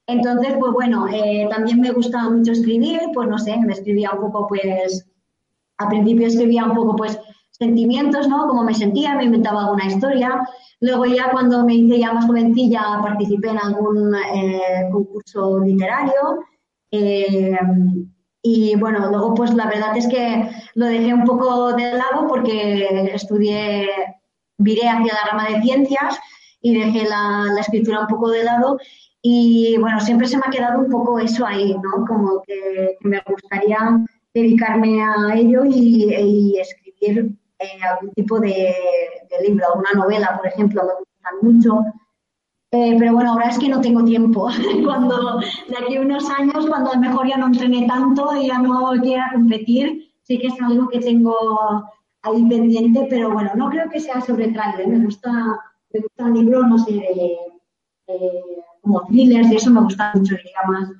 Entonces, 0.07 0.55
pues 0.57 0.71
bueno, 0.71 1.07
eh, 1.09 1.47
también 1.49 1.81
me 1.81 1.91
gustaba 1.91 2.29
mucho 2.29 2.53
escribir, 2.53 3.01
pues 3.13 3.27
no 3.27 3.37
sé, 3.37 3.57
me 3.57 3.73
escribía 3.73 4.11
un 4.11 4.21
poco, 4.21 4.47
pues, 4.47 5.05
al 5.77 5.89
principio 5.89 6.27
escribía 6.27 6.63
un 6.65 6.73
poco, 6.73 6.95
pues, 6.95 7.19
sentimientos, 7.51 8.27
¿no? 8.27 8.47
Cómo 8.47 8.63
me 8.63 8.73
sentía, 8.73 9.15
me 9.15 9.25
inventaba 9.25 9.63
alguna 9.63 9.85
historia. 9.85 10.47
Luego 10.79 11.05
ya 11.05 11.31
cuando 11.31 11.65
me 11.65 11.73
hice 11.75 11.99
ya 11.99 12.13
más 12.13 12.25
jovencilla 12.25 12.99
participé 13.01 13.49
en 13.49 13.59
algún 13.59 14.15
eh, 14.15 14.87
concurso 14.91 15.59
literario. 15.59 16.39
Eh, 16.91 17.57
y 18.43 18.75
bueno, 18.75 19.09
luego 19.09 19.33
pues 19.33 19.53
la 19.53 19.67
verdad 19.67 19.97
es 19.97 20.07
que 20.07 20.49
lo 20.75 20.85
dejé 20.85 21.13
un 21.13 21.25
poco 21.25 21.73
de 21.73 21.93
lado 21.93 22.27
porque 22.29 23.09
estudié, 23.13 23.89
viré 24.57 24.87
hacia 24.87 25.13
la 25.13 25.31
rama 25.31 25.49
de 25.49 25.61
ciencias 25.61 26.19
y 26.61 26.75
dejé 26.75 27.09
la, 27.09 27.45
la 27.53 27.61
escritura 27.61 28.01
un 28.01 28.07
poco 28.07 28.29
de 28.29 28.43
lado 28.43 28.77
y 29.21 29.77
bueno, 29.79 29.99
siempre 29.99 30.27
se 30.27 30.37
me 30.37 30.43
ha 30.45 30.51
quedado 30.51 30.79
un 30.79 30.89
poco 30.89 31.19
eso 31.19 31.45
ahí, 31.45 31.73
¿no? 31.73 32.05
Como 32.05 32.41
que, 32.43 32.97
me 33.01 33.21
gustaría 33.27 34.05
dedicarme 34.33 35.01
a 35.01 35.35
ello 35.35 35.63
y, 35.65 36.57
escribir 36.59 37.31
eh, 37.59 37.79
algún 37.89 38.13
tipo 38.13 38.39
de, 38.39 38.73
libro, 39.45 39.65
alguna 39.67 39.91
novela, 39.93 40.37
por 40.37 40.47
ejemplo, 40.47 40.83
me 40.83 40.93
gustan 40.93 41.35
mucho. 41.41 41.83
Eh, 42.71 42.95
pero 42.99 43.13
bueno, 43.13 43.31
ahora 43.31 43.49
es 43.49 43.57
que 43.57 43.69
no 43.69 43.81
tengo 43.81 44.03
tiempo. 44.03 44.49
cuando 44.85 45.39
de 45.39 45.77
aquí 45.77 45.97
a 45.97 46.01
unos 46.01 46.29
años, 46.29 46.67
cuando 46.67 46.91
a 46.91 46.95
lo 46.95 47.01
mejor 47.01 47.27
ya 47.27 47.37
no 47.37 47.47
entrené 47.47 47.87
tanto 47.87 48.35
y 48.35 48.47
ya 48.47 48.59
no 48.59 48.91
quiera 49.01 49.31
competir, 49.33 50.11
sí 50.23 50.37
que 50.37 50.47
es 50.47 50.61
algo 50.61 50.87
que 50.89 50.99
tengo 50.99 51.35
ahí 52.21 52.47
pendiente, 52.47 53.07
pero 53.09 53.31
bueno, 53.31 53.51
no 53.55 53.69
creo 53.69 53.89
que 53.89 53.99
sea 53.99 54.21
sobre 54.21 54.49
trailer. 54.49 54.87
Me 54.87 55.05
gusta, 55.05 55.31
me 55.91 55.99
gusta 56.01 56.25
un 56.25 56.33
libro, 56.33 56.67
no 56.67 56.77
sé, 56.77 56.93
de, 56.93 57.37
como 58.87 59.05
thrillers 59.05 59.51
y 59.51 59.55
eso 59.55 59.69
me 59.71 59.81
gusta 59.81 60.11
mucho, 60.15 60.35
diría 60.35 60.61
más 60.67 60.91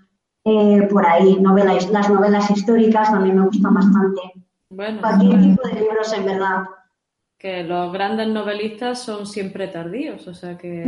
eh, 0.46 0.88
por 0.90 1.06
ahí. 1.06 1.38
Novelas, 1.40 1.90
las 1.90 2.10
novelas 2.10 2.50
históricas 2.52 3.12
también 3.12 3.40
me 3.40 3.46
gustan 3.46 3.74
bastante. 3.74 4.22
Bueno, 4.70 5.02
Cualquier 5.02 5.42
tipo 5.42 5.68
de 5.68 5.74
libros, 5.82 6.14
en 6.14 6.26
verdad. 6.26 6.64
Que 7.38 7.64
los 7.64 7.92
grandes 7.94 8.28
novelistas 8.28 9.02
son 9.02 9.26
siempre 9.26 9.68
tardíos, 9.68 10.28
o 10.28 10.34
sea 10.34 10.58
que... 10.58 10.84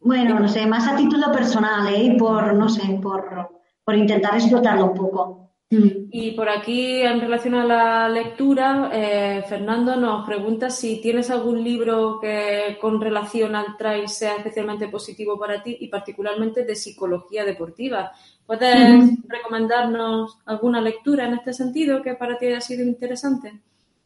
Bueno, 0.00 0.38
no 0.38 0.48
sé, 0.48 0.66
más 0.66 0.86
a 0.86 0.96
título 0.96 1.32
personal, 1.32 1.92
¿eh? 1.92 2.04
Y 2.04 2.18
por, 2.18 2.54
no 2.54 2.68
sé, 2.68 2.82
por, 3.02 3.50
por 3.84 3.94
intentar 3.94 4.34
explotarlo 4.34 4.86
un 4.86 4.94
poco. 4.94 5.43
Mm. 5.70 6.08
Y 6.10 6.30
por 6.32 6.48
aquí, 6.48 7.00
en 7.02 7.20
relación 7.20 7.54
a 7.54 7.64
la 7.64 8.08
lectura, 8.08 8.90
eh, 8.92 9.42
Fernando 9.48 9.96
nos 9.96 10.26
pregunta 10.26 10.70
si 10.70 11.00
tienes 11.00 11.30
algún 11.30 11.62
libro 11.64 12.18
que 12.20 12.78
con 12.80 13.00
relación 13.00 13.56
al 13.56 13.76
trail 13.76 14.08
sea 14.08 14.36
especialmente 14.36 14.88
positivo 14.88 15.38
para 15.38 15.62
ti 15.62 15.76
y 15.80 15.88
particularmente 15.88 16.64
de 16.64 16.76
psicología 16.76 17.44
deportiva. 17.44 18.12
¿Puedes 18.46 19.10
recomendarnos 19.26 20.38
alguna 20.44 20.80
lectura 20.80 21.26
en 21.26 21.34
este 21.34 21.52
sentido 21.52 22.02
que 22.02 22.14
para 22.14 22.36
ti 22.38 22.46
haya 22.46 22.60
sido 22.60 22.84
interesante? 22.84 23.60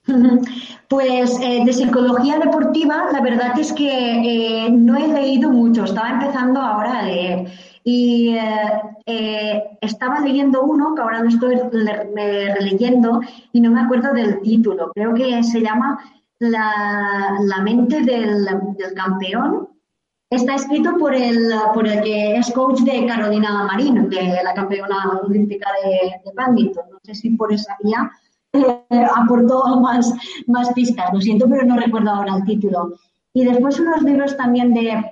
Pues 0.89 1.39
eh, 1.43 1.63
de 1.67 1.73
psicología 1.73 2.39
deportiva, 2.39 3.09
la 3.13 3.21
verdad 3.21 3.59
es 3.59 3.73
que 3.73 4.65
eh, 4.65 4.71
no 4.71 4.97
he 4.97 5.07
leído 5.07 5.51
mucho, 5.51 5.85
estaba 5.85 6.11
empezando 6.11 6.61
ahora 6.61 7.01
a 7.01 7.03
leer. 7.03 7.47
Y 7.85 8.37
eh, 8.37 8.83
eh, 9.07 9.63
estaba 9.81 10.21
leyendo 10.21 10.63
uno 10.63 10.95
que 10.95 11.03
ahora 11.03 11.23
no 11.23 11.29
estoy 11.29 11.57
releyendo 11.57 13.21
y 13.53 13.61
no 13.61 13.71
me 13.71 13.81
acuerdo 13.81 14.13
del 14.13 14.41
título. 14.41 14.93
Creo 14.95 15.15
que 15.15 15.43
se 15.43 15.61
llama 15.61 15.99
La, 16.39 17.61
mente 17.63 18.03
del, 18.03 18.47
campeón. 18.95 19.69
Está 20.31 20.57
escrito 20.57 20.97
por 20.99 21.15
el, 21.15 21.53
por 21.73 21.87
el 21.87 22.03
que 22.03 22.37
es 22.37 22.53
coach 22.53 22.81
de 22.81 23.07
Carolina 23.07 23.65
Marín, 23.65 24.11
de 24.11 24.41
la 24.45 24.53
campeona 24.53 25.21
olímpica 25.23 25.71
de, 25.83 26.21
de 26.23 26.33
badminton. 26.35 26.85
No 26.91 26.99
sé 27.03 27.15
si 27.15 27.31
por 27.31 27.51
esa 27.53 27.77
vía 27.83 28.11
eh, 28.53 28.85
aportó 29.17 29.81
más, 29.81 30.13
más 30.47 30.73
pistas. 30.73 31.13
Lo 31.13 31.21
siento, 31.21 31.49
pero 31.49 31.65
no 31.65 31.77
recuerdo 31.77 32.11
ahora 32.11 32.37
el 32.37 32.45
título. 32.45 32.95
Y 33.33 33.45
después 33.45 33.79
unos 33.79 34.03
libros 34.03 34.37
también 34.37 34.75
de 34.75 35.03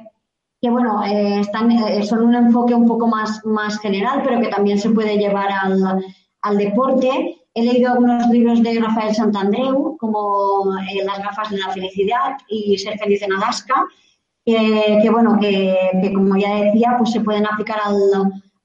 que 0.66 0.70
bueno, 0.70 1.00
eh, 1.04 1.42
eh, 1.42 2.02
son 2.02 2.24
un 2.24 2.34
enfoque 2.34 2.74
un 2.74 2.88
poco 2.88 3.06
más, 3.06 3.40
más 3.44 3.78
general, 3.78 4.22
pero 4.24 4.40
que 4.40 4.48
también 4.48 4.80
se 4.80 4.90
puede 4.90 5.16
llevar 5.16 5.48
al, 5.52 6.04
al 6.42 6.58
deporte. 6.58 7.40
He 7.54 7.62
leído 7.62 7.92
algunos 7.92 8.28
libros 8.30 8.60
de 8.64 8.80
Rafael 8.80 9.14
Santandreu, 9.14 9.96
como 9.96 10.76
eh, 10.78 11.04
Las 11.04 11.20
gafas 11.20 11.50
de 11.50 11.58
la 11.58 11.70
felicidad 11.70 12.36
y 12.48 12.76
Ser 12.78 12.98
feliz 12.98 13.22
en 13.22 13.34
Alaska, 13.34 13.86
que 14.44 15.08
bueno, 15.08 15.38
que, 15.40 16.12
como 16.12 16.36
ya 16.36 16.56
decía, 16.56 16.96
pues 16.98 17.12
se 17.12 17.20
pueden 17.20 17.46
aplicar 17.46 17.78
al, 17.84 17.96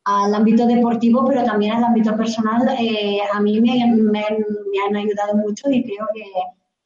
al 0.05 0.33
ámbito 0.33 0.65
deportivo, 0.65 1.23
pero 1.27 1.43
también 1.43 1.73
al 1.73 1.83
ámbito 1.83 2.17
personal. 2.17 2.67
a 2.67 3.39
mí 3.41 3.61
me, 3.61 3.93
me, 3.95 4.23
han 4.23 4.95
ayudado 4.95 5.35
mucho 5.35 5.69
y 5.69 5.83
creo 5.83 6.07
que 6.15 6.23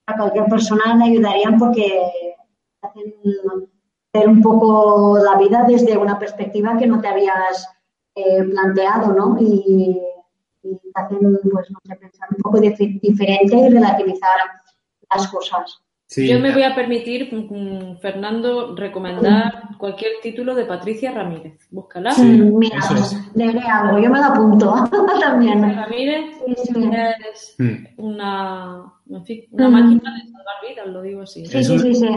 a 0.08 0.18
cualquier 0.18 0.46
persona 0.46 0.96
le 0.96 1.06
ayudarían 1.06 1.58
porque 1.58 2.02
hacen 2.82 3.14
ver 4.16 4.30
un 4.30 4.42
poco 4.42 5.18
la 5.20 5.38
vida 5.38 5.66
desde 5.68 5.98
una 5.98 6.18
perspectiva 6.18 6.78
que 6.78 6.88
no 6.88 7.02
te 7.02 7.08
habías 7.08 7.68
eh, 8.16 8.44
planteado, 8.44 9.14
¿no? 9.14 9.38
Y, 9.40 10.02
y 10.64 10.80
hacen, 10.94 11.20
pues, 11.52 11.70
no 11.70 11.80
sé, 11.84 11.96
pensar 11.96 12.30
un 12.36 12.42
poco 12.42 12.60
diferente 12.60 13.56
y 13.56 13.70
relativizar 13.70 14.32
las 15.14 15.28
cosas. 15.28 15.82
Yo 16.18 16.40
me 16.40 16.54
voy 16.54 16.64
a 16.64 16.76
permitir, 16.76 17.34
mm, 17.34 17.98
Fernando, 17.98 18.76
recomendar 18.76 19.70
cualquier 19.78 20.12
título 20.22 20.54
de 20.54 20.66
Patricia 20.66 21.12
Ramírez. 21.12 21.68
Búscala. 21.72 22.12
Sí, 22.12 22.24
mira, 22.24 22.78
leeré 23.34 23.60
algo, 23.60 24.00
yo 24.00 24.10
me 24.10 24.20
lo 24.20 24.26
apunto 24.26 24.76
también. 25.20 25.62
Ramírez 25.62 26.36
es 26.48 27.60
mm. 27.60 27.86
una, 27.98 28.94
en 29.10 29.26
fin, 29.26 29.46
una 29.52 29.70
máquina 29.70 30.14
de 30.14 30.32
salvar 30.32 30.56
vidas, 30.70 30.88
lo 30.88 31.02
digo 31.02 31.22
así. 31.24 31.46
Sí, 31.48 31.64
sí, 31.64 31.80
sí. 31.80 31.96
sí. 31.96 32.08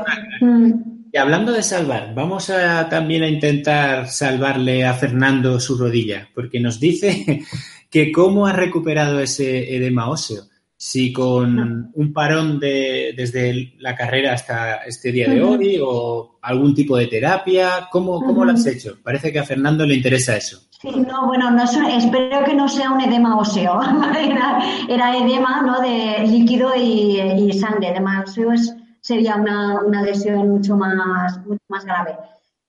Y 1.10 1.16
hablando 1.16 1.52
de 1.52 1.62
salvar, 1.62 2.14
vamos 2.14 2.50
a 2.50 2.88
también 2.88 3.22
a 3.22 3.28
intentar 3.28 4.08
salvarle 4.08 4.84
a 4.84 4.94
Fernando 4.94 5.58
su 5.58 5.76
rodilla, 5.78 6.28
porque 6.34 6.60
nos 6.60 6.78
dice 6.78 7.42
que 7.90 8.12
cómo 8.12 8.46
ha 8.46 8.52
recuperado 8.52 9.20
ese 9.20 9.74
edema 9.74 10.10
óseo 10.10 10.44
si 10.80 11.12
con 11.12 11.90
un 11.94 12.12
parón 12.12 12.58
de, 12.60 13.12
desde 13.14 13.74
la 13.78 13.94
carrera 13.94 14.32
hasta 14.32 14.76
este 14.86 15.12
día 15.12 15.28
de 15.28 15.42
hoy 15.42 15.78
o 15.82 16.38
algún 16.40 16.74
tipo 16.74 16.96
de 16.96 17.08
terapia, 17.08 17.88
¿cómo, 17.90 18.20
cómo 18.20 18.44
lo 18.44 18.52
has 18.52 18.64
hecho? 18.64 18.96
Parece 19.02 19.32
que 19.32 19.40
a 19.40 19.44
Fernando 19.44 19.84
le 19.84 19.96
interesa 19.96 20.36
eso. 20.36 20.60
Sí, 20.80 20.88
no, 20.90 21.26
bueno, 21.26 21.50
no, 21.50 21.64
espero 21.64 22.44
que 22.44 22.54
no 22.54 22.68
sea 22.68 22.92
un 22.92 23.00
edema 23.00 23.36
óseo, 23.36 23.80
era, 24.88 25.16
edema 25.16 25.60
¿no? 25.62 25.80
de 25.80 26.24
líquido 26.28 26.70
y, 26.76 27.52
sangre, 27.52 27.88
edema 27.88 28.22
óseo 28.24 28.52
sería 29.00 29.36
una, 29.36 29.80
una, 29.80 30.02
lesión 30.02 30.50
mucho 30.50 30.76
más, 30.76 31.38
mucho 31.46 31.64
más 31.68 31.84
grave. 31.84 32.16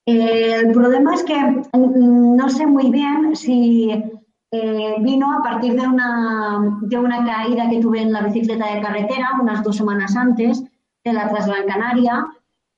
el 0.06 0.72
problema 0.72 1.14
es 1.14 1.24
que 1.24 1.64
no 1.74 2.50
sé 2.50 2.66
muy 2.66 2.90
bien 2.90 3.36
si 3.36 3.92
eh, 4.52 4.96
vino 5.02 5.32
a 5.32 5.44
partir 5.44 5.80
de 5.80 5.88
una, 5.88 6.80
de 6.82 6.98
una 6.98 7.24
caída 7.24 7.70
que 7.70 7.80
tuve 7.80 8.02
en 8.02 8.12
la 8.12 8.22
bicicleta 8.22 8.74
de 8.74 8.82
carretera 8.82 9.30
unas 9.40 9.64
dos 9.64 9.78
semanas 9.78 10.16
antes 10.16 10.64
de 11.04 11.14
la 11.14 11.30
Traslan 11.30 11.68
Canaria 11.68 12.26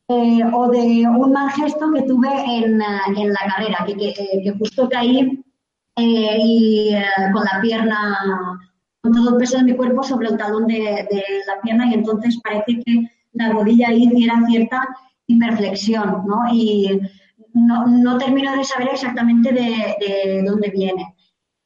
eh, 0.10 0.42
o 0.52 0.68
de 0.68 1.08
un 1.08 1.32
mal 1.32 1.50
gesto 1.52 1.90
que 1.94 2.02
tuve 2.02 2.28
en, 2.28 2.82
en 3.16 3.34
la 3.34 3.40
carrera, 3.56 3.86
que, 3.86 3.96
que, 3.96 4.10
eh, 4.10 4.54
justo 4.60 4.90
caí 4.90 5.42
y 5.96 6.94
con 7.32 7.44
la 7.46 7.62
pierna, 7.62 8.60
con 9.02 9.14
todo 9.14 9.30
el 9.30 9.38
peso 9.38 9.58
de 9.58 9.64
mi 9.64 9.76
cuerpo 9.76 10.04
sobre 10.04 10.28
el 10.28 10.38
talón 10.38 10.68
de, 10.68 11.08
de 11.10 11.24
la 11.48 11.62
pierna 11.62 11.86
y 11.90 11.94
entonces 11.94 12.38
parece 12.44 12.82
que 12.84 13.08
la 13.34 13.52
rodilla 13.52 13.90
ahí 13.90 14.06
hiciera 14.06 14.42
cierta 14.48 14.88
hiperflexión, 15.28 16.26
¿no? 16.26 16.54
Y 16.54 17.00
no, 17.54 17.88
no 17.88 18.18
termino 18.18 18.56
de 18.56 18.64
saber 18.64 18.90
exactamente 18.94 19.52
de, 19.52 19.96
de 20.00 20.44
dónde 20.44 20.70
viene. 20.70 21.16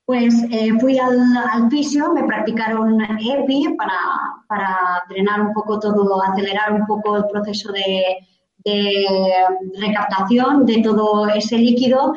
Pues 0.05 0.35
eh, 0.51 0.71
fui 0.79 0.99
al, 0.99 1.19
al, 1.51 1.69
fisio, 1.69 2.13
me 2.13 2.23
practicaron 2.25 3.01
EPI 3.01 3.75
para, 3.75 3.97
para, 4.47 4.77
drenar 5.09 5.41
un 5.41 5.53
poco 5.53 5.79
todo, 5.79 6.21
acelerar 6.21 6.73
un 6.73 6.85
poco 6.85 7.17
el 7.17 7.25
proceso 7.31 7.71
de, 7.71 8.17
recaptación 9.79 10.65
de 10.65 10.81
todo 10.81 11.27
ese 11.27 11.55
líquido 11.57 12.13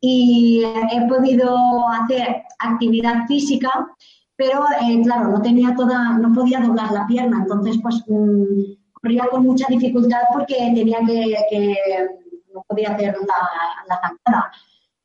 y 0.00 0.64
he 0.90 1.08
podido 1.08 1.88
hacer 1.88 2.42
actividad 2.58 3.24
física, 3.28 3.70
pero 4.34 4.64
eh, 4.80 5.00
claro, 5.04 5.28
no 5.28 5.40
tenía 5.40 5.76
toda, 5.76 6.18
no 6.18 6.32
podía 6.32 6.58
doblar 6.58 6.90
la 6.90 7.06
pierna, 7.06 7.38
entonces 7.42 7.78
pues 7.80 8.02
mm, 8.08 8.81
corría 9.02 9.26
con 9.30 9.44
mucha 9.44 9.66
dificultad 9.68 10.22
porque 10.32 10.54
tenía 10.74 10.98
que, 11.06 11.34
que 11.50 11.76
no 12.54 12.62
podía 12.68 12.90
hacer 12.90 13.14
la, 13.18 13.48
la 13.88 14.00
zancada. 14.00 14.52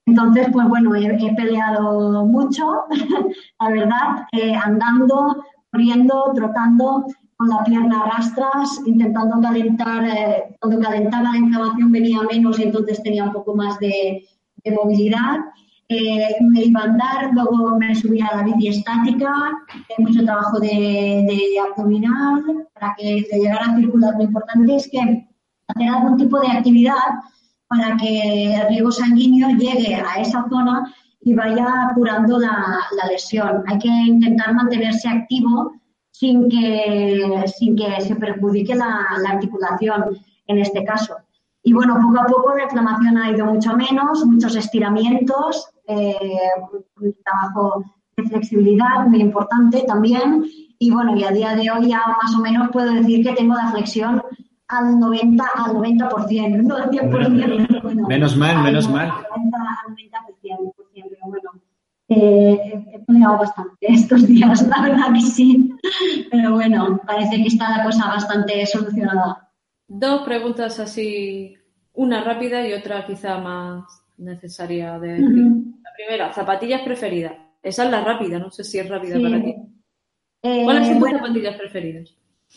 Entonces, 0.07 0.47
pues 0.53 0.67
bueno, 0.69 0.95
he, 0.95 1.35
peleado 1.35 2.25
mucho, 2.25 2.85
la 3.59 3.69
verdad, 3.69 4.25
eh, 4.31 4.55
andando, 4.55 5.43
corriendo, 5.69 6.31
trotando, 6.33 7.05
con 7.35 7.49
la 7.49 7.63
pierna 7.65 8.01
a 8.01 8.09
rastras, 8.15 8.81
intentando 8.85 9.39
calentar, 9.41 10.05
eh, 10.05 10.55
cuando 10.61 10.79
calentaba 10.79 11.31
la 11.31 11.37
inflamación 11.37 11.91
venía 11.91 12.19
menos 12.31 12.57
y 12.57 12.63
entonces 12.63 13.03
tenía 13.03 13.25
un 13.25 13.33
poco 13.33 13.53
más 13.55 13.77
de, 13.79 14.25
movilidad. 14.71 15.39
Eh, 15.89 16.35
me 16.41 16.63
iba 16.63 16.81
a 16.81 16.83
andar, 16.83 17.29
luego 17.33 17.77
me 17.77 17.95
subía 17.95 18.27
a 18.27 18.38
la 18.38 18.43
bici 18.43 18.67
estática, 18.67 19.31
mucho 19.97 20.21
trabajo 20.25 20.59
de, 20.59 21.57
abdominal 21.65 22.67
para 22.73 22.93
que 22.97 23.25
llegara 23.31 23.71
a 23.71 23.75
circular. 23.77 24.13
Lo 24.17 24.23
importante 24.23 24.75
es 24.75 24.89
que 24.89 24.99
hacer 25.67 25.89
algún 25.89 26.17
tipo 26.17 26.39
de 26.41 26.47
actividad 26.47 26.95
para 27.69 27.95
que 27.95 28.53
el 28.55 28.67
riego 28.67 28.91
sanguíneo 28.91 29.49
llegue 29.57 29.95
a 29.95 30.19
esa 30.19 30.45
zona 30.49 30.93
y 31.21 31.33
vaya 31.33 31.91
curando 31.95 32.38
la, 32.38 32.79
lesión. 33.09 33.63
Hay 33.67 33.79
que 33.79 33.88
intentar 33.88 34.53
mantenerse 34.53 35.07
activo 35.07 35.73
sin 36.11 36.49
que, 36.49 37.45
sin 37.57 37.75
que 37.75 38.01
se 38.01 38.15
perjudique 38.15 38.75
la, 38.75 39.05
articulación 39.27 40.17
en 40.47 40.57
este 40.59 40.83
caso. 40.83 41.15
Y 41.68 41.74
bueno, 41.74 41.99
poco 42.01 42.22
a 42.22 42.26
poco 42.26 42.55
la 42.55 42.63
inflamación 42.63 43.18
ha 43.18 43.30
ido 43.30 43.45
mucho 43.45 43.76
menos, 43.76 44.26
muchos 44.26 44.55
estiramientos, 44.55 45.68
eh, 45.86 46.15
un 46.95 47.13
trabajo 47.26 47.84
de 48.15 48.24
flexibilidad 48.24 49.05
muy 49.05 49.20
importante 49.20 49.84
también. 49.86 50.45
Y 50.80 50.91
bueno, 50.91 51.18
y 51.18 51.26
a 51.26 51.32
día 51.32 51.57
de 51.57 51.70
hoy 51.70 51.89
ya 51.89 52.03
más 52.24 52.34
o 52.34 52.39
menos 52.39 52.70
puedo 52.72 52.93
decir 52.93 53.22
que 53.22 53.34
tengo 53.34 53.53
la 53.53 53.70
flexión 53.72 54.24
al 54.70 54.97
90, 54.97 55.43
al 55.55 55.74
90%, 55.74 56.63
no 56.63 56.78
al 56.78 56.89
100%. 56.89 57.82
Bueno, 57.82 58.07
menos 58.07 58.38
mal, 58.38 58.63
menos 58.63 58.89
mal. 58.89 59.09
Al 59.09 59.49
90, 59.49 59.57
al 59.57 59.93
90%, 59.93 60.74
pero 60.93 61.18
bueno. 61.26 61.51
Eh, 62.07 62.86
he 62.93 62.99
peleado 62.99 63.39
bastante 63.39 63.76
estos 63.82 64.26
días, 64.26 64.65
la 64.65 64.84
verdad 64.84 65.13
que 65.13 65.20
sí. 65.20 65.70
Pero 66.32 66.53
bueno, 66.53 67.01
parece 67.05 67.36
que 67.36 67.47
está 67.47 67.78
la 67.78 67.84
cosa 67.84 68.07
bastante 68.07 68.65
solucionada. 68.65 69.43
Dos 69.89 70.24
preguntas 70.24 70.82
así, 70.82 71.57
una 71.97 72.23
rápida 72.23 72.65
y 72.67 72.73
otra 72.73 73.05
quizá 73.05 73.39
más 73.39 73.83
necesaria 74.17 74.97
de 74.99 75.13
decir. 75.13 75.45
La 75.83 75.91
primera, 75.95 76.33
zapatillas 76.33 76.81
preferidas. 76.81 77.33
Esa 77.61 77.85
es 77.85 77.91
la 77.91 78.03
rápida, 78.03 78.39
no 78.39 78.49
sé 78.51 78.63
si 78.63 78.79
es 78.79 78.87
rápida 78.87 79.19
para 79.19 79.43
ti. 79.43 79.55
Eh, 80.43 80.63
¿Cuáles 80.63 80.87
son 80.87 80.99
tus 80.99 81.11
zapatillas 81.11 81.57
preferidas? 81.57 82.13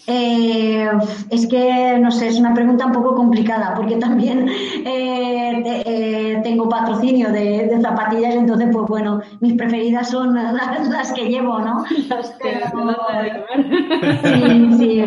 Eh, 0.06 0.88
es 1.30 1.46
que, 1.48 1.98
no 1.98 2.10
sé, 2.10 2.28
es 2.28 2.38
una 2.38 2.54
pregunta 2.54 2.86
un 2.86 2.92
poco 2.92 3.14
complicada 3.14 3.74
porque 3.74 3.96
también 3.96 4.48
eh, 4.48 5.82
eh, 5.84 6.40
tengo 6.42 6.68
patrocinio 6.68 7.32
de, 7.32 7.78
zapatillas, 7.82 8.34
entonces, 8.34 8.68
pues 8.72 8.86
bueno, 8.86 9.20
mis 9.40 9.54
preferidas 9.54 10.10
son 10.10 10.34
las, 10.90 11.12
que 11.12 11.28
llevo, 11.28 11.58
¿no? 11.60 11.84
Las 12.08 12.30
que 12.32 12.60
Sí, 14.22 14.72
sí. 14.78 15.04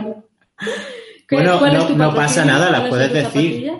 Bueno, 1.29 1.59
no, 1.95 2.13
pasa 2.13 2.43
nada, 2.45 2.69
las 2.71 2.89
puedes 2.89 3.13
decir. 3.13 3.71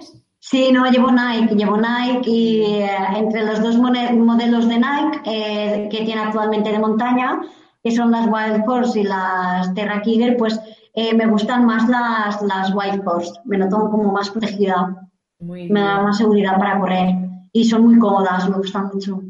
Sí, 0.46 0.74
no, 0.74 0.86
llevo 0.92 1.10
Nike, 1.10 1.56
llevo 1.56 1.78
Nike 1.78 2.30
y 2.30 2.84
entre 3.16 3.46
los 3.46 3.64
dos 3.64 3.78
modelos 3.78 4.68
de 4.68 4.78
Nike 4.78 5.90
que 5.90 6.04
tiene 6.04 6.20
actualmente 6.20 6.70
de 6.70 6.80
montaña, 6.80 7.40
que 7.82 7.92
son 7.92 8.12
las 8.12 8.28
Wild 8.28 8.68
Horse 8.68 9.00
y 9.00 9.04
las 9.04 9.74
Terra 9.74 10.02
Kiger, 10.02 10.36
pues 10.36 10.60
eh, 10.96 11.16
me 11.16 11.28
gustan 11.28 11.66
más 11.66 11.88
las, 11.88 12.42
las 12.42 12.76
White 12.76 13.04
Horse, 13.06 13.32
me 13.46 13.58
noto 13.58 13.90
como 13.90 14.12
más 14.12 14.32
protegida, 14.32 15.08
me 15.40 15.80
da 15.80 16.02
más 16.02 16.18
seguridad 16.18 16.58
para 16.58 16.78
correr 16.78 17.16
y 17.54 17.64
son 17.64 17.86
muy 17.86 17.98
cómodas, 17.98 18.50
me 18.50 18.58
gustan 18.58 18.90
mucho. 18.94 19.22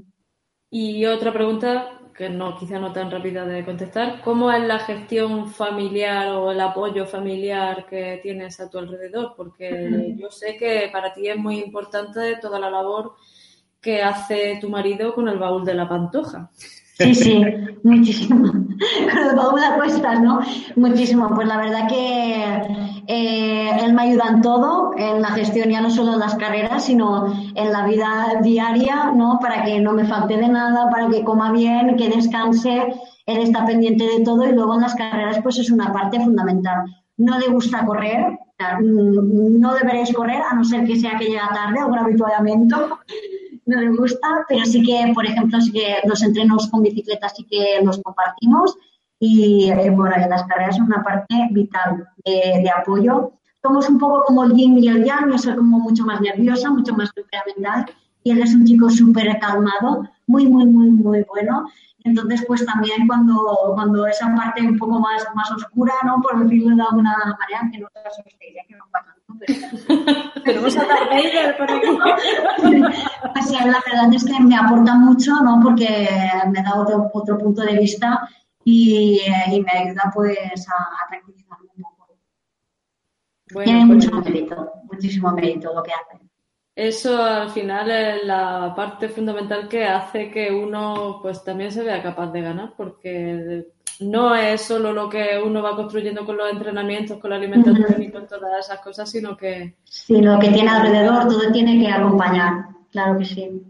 Y 0.72 1.06
otra 1.06 1.32
pregunta 1.32 1.92
que 2.16 2.30
no, 2.30 2.58
quizá 2.58 2.80
no 2.80 2.94
tan 2.94 3.10
rápida 3.10 3.46
de 3.46 3.66
contestar, 3.66 4.22
¿cómo 4.22 4.52
es 4.52 4.64
la 4.64 4.80
gestión 4.80 5.50
familiar 5.50 6.30
o 6.30 6.52
el 6.52 6.62
apoyo 6.62 7.06
familiar 7.06 7.86
que 7.86 8.20
tienes 8.22 8.60
a 8.60 8.70
tu 8.70 8.78
alrededor? 8.78 9.34
Porque 9.36 10.16
yo 10.18 10.30
sé 10.30 10.58
que 10.58 10.90
para 10.92 11.14
ti 11.14 11.28
es 11.28 11.38
muy 11.38 11.60
importante 11.60 12.38
toda 12.42 12.60
la 12.60 12.70
labor 12.70 13.14
que 13.82 14.02
hace 14.02 14.58
tu 14.62 14.70
marido 14.70 15.14
con 15.14 15.28
el 15.28 15.38
baúl 15.38 15.66
de 15.66 15.74
la 15.74 15.90
pantoja. 15.90 16.52
Sí, 17.04 17.16
sí, 17.16 17.46
muchísimo. 17.84 18.52
Con 18.52 19.64
el 19.64 19.76
cuestas, 19.78 20.22
¿no? 20.22 20.40
Muchísimo. 20.76 21.30
Pues 21.36 21.48
la 21.48 21.58
verdad 21.58 21.88
que 21.88 22.44
eh, 23.08 23.72
él 23.84 23.94
me 23.94 24.04
ayuda 24.04 24.30
en 24.30 24.42
todo, 24.42 24.92
en 24.98 25.22
la 25.22 25.30
gestión 25.30 25.70
ya 25.70 25.82
no 25.82 25.90
solo 25.90 26.14
en 26.14 26.20
las 26.20 26.36
carreras, 26.36 26.86
sino 26.86 27.34
en 27.56 27.72
la 27.72 27.86
vida 27.86 28.40
diaria, 28.42 29.12
¿no? 29.16 29.40
Para 29.42 29.64
que 29.64 29.80
no 29.80 29.94
me 29.94 30.06
falte 30.06 30.38
de 30.38 30.48
nada, 30.48 30.90
para 30.90 31.10
que 31.10 31.24
coma 31.24 31.52
bien, 31.52 31.96
que 31.98 32.10
descanse. 32.10 32.94
Él 33.26 33.38
está 33.42 33.66
pendiente 33.66 34.06
de 34.06 34.24
todo 34.24 34.48
y 34.48 34.54
luego 34.54 34.76
en 34.76 34.82
las 34.82 34.96
carreras 34.96 35.40
pues 35.42 35.58
es 35.60 35.70
una 35.70 35.92
parte 35.92 36.20
fundamental. 36.20 36.84
No 37.18 37.40
le 37.40 37.48
gusta 37.48 37.86
correr, 37.86 38.38
no 38.82 39.74
deberéis 39.74 40.14
correr 40.14 40.42
a 40.50 40.56
no 40.56 40.64
ser 40.64 40.86
que 40.86 40.96
sea 40.96 41.18
que 41.18 41.26
llega 41.26 41.50
tarde, 41.54 41.80
algún 41.80 42.00
habituallamiento 42.00 43.00
no 43.66 43.82
le 43.82 43.90
gusta, 43.90 44.46
pero 44.48 44.66
sí 44.66 44.84
que, 44.84 45.12
por 45.14 45.26
ejemplo, 45.26 45.60
sí 45.62 45.72
que 45.72 45.98
los 46.06 46.22
entrenos 46.24 46.70
con 46.70 46.84
bicicleta 46.84 47.30
sí 47.30 47.46
que 47.50 47.80
los 47.84 48.02
compartimos 48.02 48.78
y 49.20 49.70
eh, 49.72 49.90
bueno, 49.90 50.16
en 50.16 50.30
las 50.30 50.44
carreras 50.44 50.76
es 50.76 50.82
una 50.82 51.02
parte 51.04 51.48
vital 51.52 52.08
de, 52.26 52.70
apoyo 52.70 53.34
somos 53.64 53.90
un 53.90 53.98
poco 53.98 54.26
como 54.26 54.44
el 54.44 54.54
yin 54.54 54.78
y 54.78 54.90
el 54.90 55.06
yang, 55.06 55.32
yo 55.32 55.38
soy 55.38 55.56
como 55.56 55.80
mucho 55.80 56.04
más 56.04 56.20
nerviosa, 56.20 56.70
mucho 56.70 56.94
más 56.96 57.14
temperamental, 57.14 57.86
y 58.22 58.32
él 58.32 58.42
es 58.42 58.54
un 58.54 58.66
chico 58.66 58.90
súper 58.90 59.40
calmado, 59.40 60.04
muy, 60.28 60.48
muy, 60.48 60.66
muy, 60.66 60.92
muy 60.92 61.26
bueno. 61.30 61.66
Entonces, 62.04 62.44
pues 62.46 62.66
también 62.66 63.08
cuando, 63.08 63.72
cuando 63.74 64.06
esa 64.06 64.36
parte 64.36 64.62
un 64.62 64.78
poco 64.78 65.00
más, 65.00 65.26
más 65.34 65.50
oscura, 65.52 65.94
¿no? 66.04 66.22
Por 66.22 66.44
decirlo 66.44 66.76
de 66.76 66.82
alguna 66.82 67.16
manera, 67.40 67.72
que 67.72 67.80
no 67.80 67.88
te 67.94 68.00
asustéis, 68.00 68.58
que 68.68 68.76
no 68.76 68.84
pasa. 68.92 69.16
Tenemos 70.44 70.78
a 70.78 70.86
Darth 70.86 71.10
Vader 71.10 71.58
por 71.58 71.72
aquí. 71.72 71.88
La 73.66 73.82
verdad 73.86 74.14
es 74.14 74.26
que 74.26 74.40
me 74.40 74.56
aporta 74.56 74.96
mucho, 74.96 75.32
¿no? 75.42 75.60
Porque 75.64 76.10
me 76.52 76.62
da 76.62 76.76
otro, 76.76 77.10
otro 77.14 77.38
punto 77.38 77.62
de 77.62 77.78
vista 77.78 78.28
y, 78.64 79.22
y 79.52 79.62
me 79.62 79.72
ayuda 79.72 80.12
pues 80.14 80.68
a, 80.68 81.04
a 81.04 81.10
tranquilizarme 81.10 81.70
un 81.76 81.84
poco. 81.84 82.18
Bueno, 83.54 83.66
Tiene 83.66 83.88
pues, 83.88 84.12
mucho 84.12 84.22
mérito, 84.22 84.72
muchísimo 84.92 85.32
mérito 85.32 85.74
lo 85.74 85.84
que 85.84 85.92
hace. 85.92 86.24
Eso 86.76 87.24
al 87.24 87.50
final 87.52 87.92
es 87.92 88.26
la 88.26 88.74
parte 88.76 89.08
fundamental 89.08 89.68
que 89.70 89.86
hace 89.86 90.32
que 90.32 90.52
uno 90.52 91.20
pues 91.22 91.44
también 91.44 91.72
se 91.72 91.84
vea 91.84 92.02
capaz 92.02 92.32
de 92.32 92.42
ganar, 92.42 92.74
porque 92.76 93.68
no 94.00 94.36
es 94.36 94.62
solo 94.62 94.92
lo 94.94 95.10
que 95.10 95.42
uno 95.44 95.62
va 95.62 95.76
construyendo 95.76 96.26
con 96.26 96.38
los 96.38 96.52
entrenamientos, 96.52 97.20
con 97.20 97.30
la 97.30 97.38
alimentación 97.38 98.02
y 98.02 98.12
con 98.12 98.28
todas 98.28 98.66
esas 98.66 98.80
cosas, 98.80 99.10
sino 99.10 99.38
que 99.38 99.76
Sí, 99.84 100.22
lo 100.22 100.40
que 100.40 100.50
tiene 100.50 100.70
alrededor, 100.70 101.28
todo 101.28 101.52
tiene 101.52 101.80
que 101.80 101.92
acompañar, 101.92 102.66
claro 102.92 103.18
que 103.18 103.26
sí. 103.26 103.62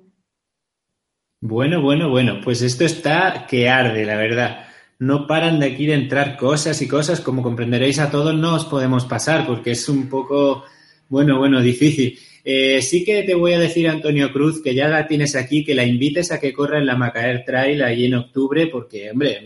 Bueno, 1.42 1.82
bueno, 1.82 2.10
bueno, 2.10 2.40
pues 2.44 2.62
esto 2.62 2.86
está 2.86 3.46
que 3.48 3.70
arde, 3.70 4.06
la 4.06 4.16
verdad. 4.16 4.66
No 5.00 5.28
paran 5.28 5.60
de 5.60 5.66
aquí 5.68 5.86
de 5.86 5.96
entrar 5.96 6.38
cosas 6.38 6.82
y 6.82 6.88
cosas, 6.88 7.20
como 7.20 7.44
comprenderéis 7.44 8.00
a 8.00 8.10
todos 8.10 8.34
no 8.34 8.56
os 8.56 8.66
podemos 8.66 9.06
pasar 9.06 9.46
porque 9.46 9.72
es 9.72 9.90
un 9.90 10.08
poco, 10.08 10.64
bueno, 11.10 11.38
bueno, 11.38 11.60
difícil. 11.62 12.18
Eh, 12.46 12.82
sí 12.82 13.06
que 13.06 13.24
te 13.24 13.36
voy 13.36 13.54
a 13.54 13.60
decir, 13.60 13.88
Antonio 13.88 14.32
Cruz, 14.34 14.62
que 14.62 14.76
ya 14.76 14.90
la 14.90 15.08
tienes 15.08 15.36
aquí, 15.36 15.64
que 15.64 15.76
la 15.76 15.86
invites 15.86 16.32
a 16.32 16.40
que 16.40 16.54
corra 16.54 16.78
en 16.78 16.86
la 16.86 16.96
Macaer 16.96 17.46
Trail 17.46 17.82
ahí 17.82 18.06
en 18.06 18.16
octubre, 18.16 18.68
porque, 18.68 19.12
hombre, 19.12 19.42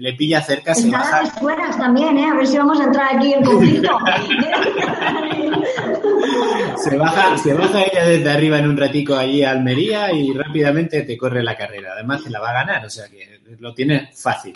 le 0.00 0.12
pilla 0.14 0.40
cerca, 0.42 0.74
se 0.74 0.90
baja. 0.90 1.22
también, 1.78 2.18
¿eh? 2.18 2.24
A 2.24 2.34
ver 2.34 2.46
si 2.46 2.58
vamos 2.58 2.80
a 2.80 2.84
entrar 2.84 3.16
aquí 3.16 3.32
en 3.32 3.44
conflicto. 3.44 3.90
Se 6.76 6.96
baja, 6.96 7.36
se 7.36 7.52
baja 7.52 7.82
ella 7.82 8.06
desde 8.06 8.30
arriba 8.30 8.58
en 8.58 8.68
un 8.68 8.76
ratico 8.76 9.14
allí 9.14 9.42
a 9.42 9.50
Almería 9.50 10.12
y 10.12 10.32
rápidamente 10.32 11.02
te 11.02 11.16
corre 11.18 11.42
la 11.42 11.54
carrera. 11.56 11.92
Además, 11.92 12.24
te 12.24 12.30
la 12.30 12.40
va 12.40 12.50
a 12.50 12.64
ganar, 12.64 12.86
o 12.86 12.90
sea 12.90 13.06
que 13.08 13.40
lo 13.58 13.74
tienes 13.74 14.18
fácil. 14.18 14.54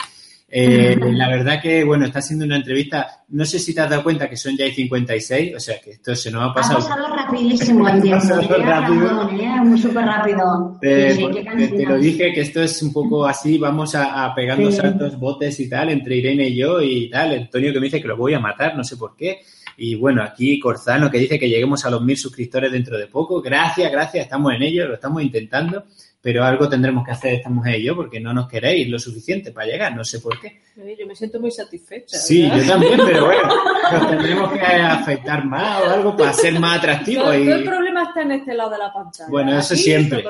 Eh, 0.57 0.97
la 1.11 1.27
verdad 1.27 1.61
que, 1.61 1.83
bueno, 1.83 2.05
está 2.05 2.21
siendo 2.21 2.45
una 2.45 2.55
entrevista, 2.55 3.25
no 3.27 3.43
sé 3.43 3.59
si 3.59 3.75
te 3.75 3.81
has 3.81 3.89
dado 3.89 4.03
cuenta 4.03 4.29
que 4.29 4.37
son 4.37 4.55
ya 4.55 4.65
y 4.65 4.71
56, 4.71 5.53
o 5.53 5.59
sea 5.59 5.81
que 5.83 5.91
esto 5.91 6.15
se 6.15 6.31
nos 6.31 6.43
ha 6.43 6.45
Ha 6.45 6.53
pasado. 6.53 6.79
pasado 6.79 7.13
rapidísimo 7.13 7.89
el 7.89 8.01
tiempo. 8.01 8.21
pasado 8.23 8.41
rápido. 8.63 9.05
razón, 9.05 9.39
¿eh? 9.41 9.55
Muy 9.65 9.77
súper 9.81 10.05
rápido. 10.05 10.79
Sí, 10.81 11.27
te, 11.33 11.67
te 11.67 11.85
lo 11.85 11.97
dije 11.97 12.31
que 12.33 12.39
esto 12.39 12.63
es 12.63 12.81
un 12.81 12.93
poco 12.93 13.25
así, 13.25 13.57
vamos 13.57 13.95
a, 13.95 14.23
a 14.23 14.33
pegando 14.33 14.71
Sí. 14.71 14.77
saltos, 14.77 15.19
botes 15.19 15.59
y 15.59 15.67
tal, 15.67 15.89
entre 15.89 16.15
Irene 16.15 16.47
y 16.47 16.55
yo 16.55 16.81
y 16.81 17.09
tal. 17.09 17.33
Antonio 17.33 17.73
que 17.73 17.79
me 17.81 17.87
dice 17.87 18.01
que 18.01 18.07
lo 18.07 18.15
voy 18.15 18.33
a 18.33 18.39
matar, 18.39 18.77
no 18.77 18.83
sé 18.85 18.95
por 18.95 19.17
qué. 19.17 19.41
Y 19.77 19.95
bueno, 19.95 20.23
aquí 20.23 20.57
Corzano 20.57 21.11
que 21.11 21.17
dice 21.19 21.37
que 21.37 21.49
lleguemos 21.49 21.83
a 21.85 21.89
los 21.89 22.01
mil 22.01 22.15
suscriptores 22.15 22.71
dentro 22.71 22.97
de 22.97 23.07
poco. 23.07 23.41
Gracias, 23.41 23.91
gracias, 23.91 24.23
estamos 24.23 24.53
en 24.53 24.63
ello, 24.63 24.87
lo 24.87 24.93
estamos 24.93 25.21
intentando, 25.21 25.83
pero 26.25 26.43
algo 26.43 26.67
tendremos 26.67 27.05
que 27.05 27.11
hacer 27.11 27.35
esta 27.35 27.51
mujer 27.51 27.79
y 27.79 27.83
yo 27.83 27.95
porque 27.95 28.19
no 28.19 28.33
nos 28.33 28.47
queréis 28.47 28.89
lo 28.89 28.97
suficiente 28.97 29.51
para 29.51 29.67
llegar, 29.67 29.95
no 29.95 30.03
sé 30.03 30.19
por 30.19 30.41
qué. 30.41 30.59
yo 30.75 31.05
me 31.05 31.15
siento 31.15 31.39
muy 31.39 31.51
satisfecha. 31.51 32.17
Sí, 32.17 32.41
¿verdad? 32.49 32.57
yo 32.57 32.71
también, 32.71 32.99
pero 33.05 33.25
bueno, 33.27 33.43
nos 33.91 34.09
tendremos 34.09 34.53
que 34.53 34.59
afectar 34.59 35.45
más 35.45 35.83
o 35.83 35.89
algo 35.91 36.17
para 36.17 36.33
ser 36.33 36.59
más 36.59 36.79
atractivos. 36.79 37.25
Todo 37.25 37.33
el 37.33 37.61
Y, 37.61 37.63
problema 37.63 38.05
está 38.05 38.23
en 38.23 38.31
este 38.31 38.55
lado 38.55 38.71
de 38.71 38.77
la 38.79 38.91
pantalla. 38.91 39.29
Bueno, 39.29 39.59
eso 39.59 39.75
Aquí 39.75 39.83
siempre. 39.83 40.23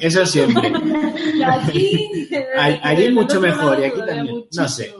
eso 0.00 0.26
siempre. 0.26 0.72
Y 1.36 1.42
allí, 1.44 3.12
mucho 3.12 3.40
mejor, 3.40 3.78
y 3.78 3.84
aquí 3.84 4.00
también. 4.04 4.46
No 4.52 4.68
sé. 4.68 4.92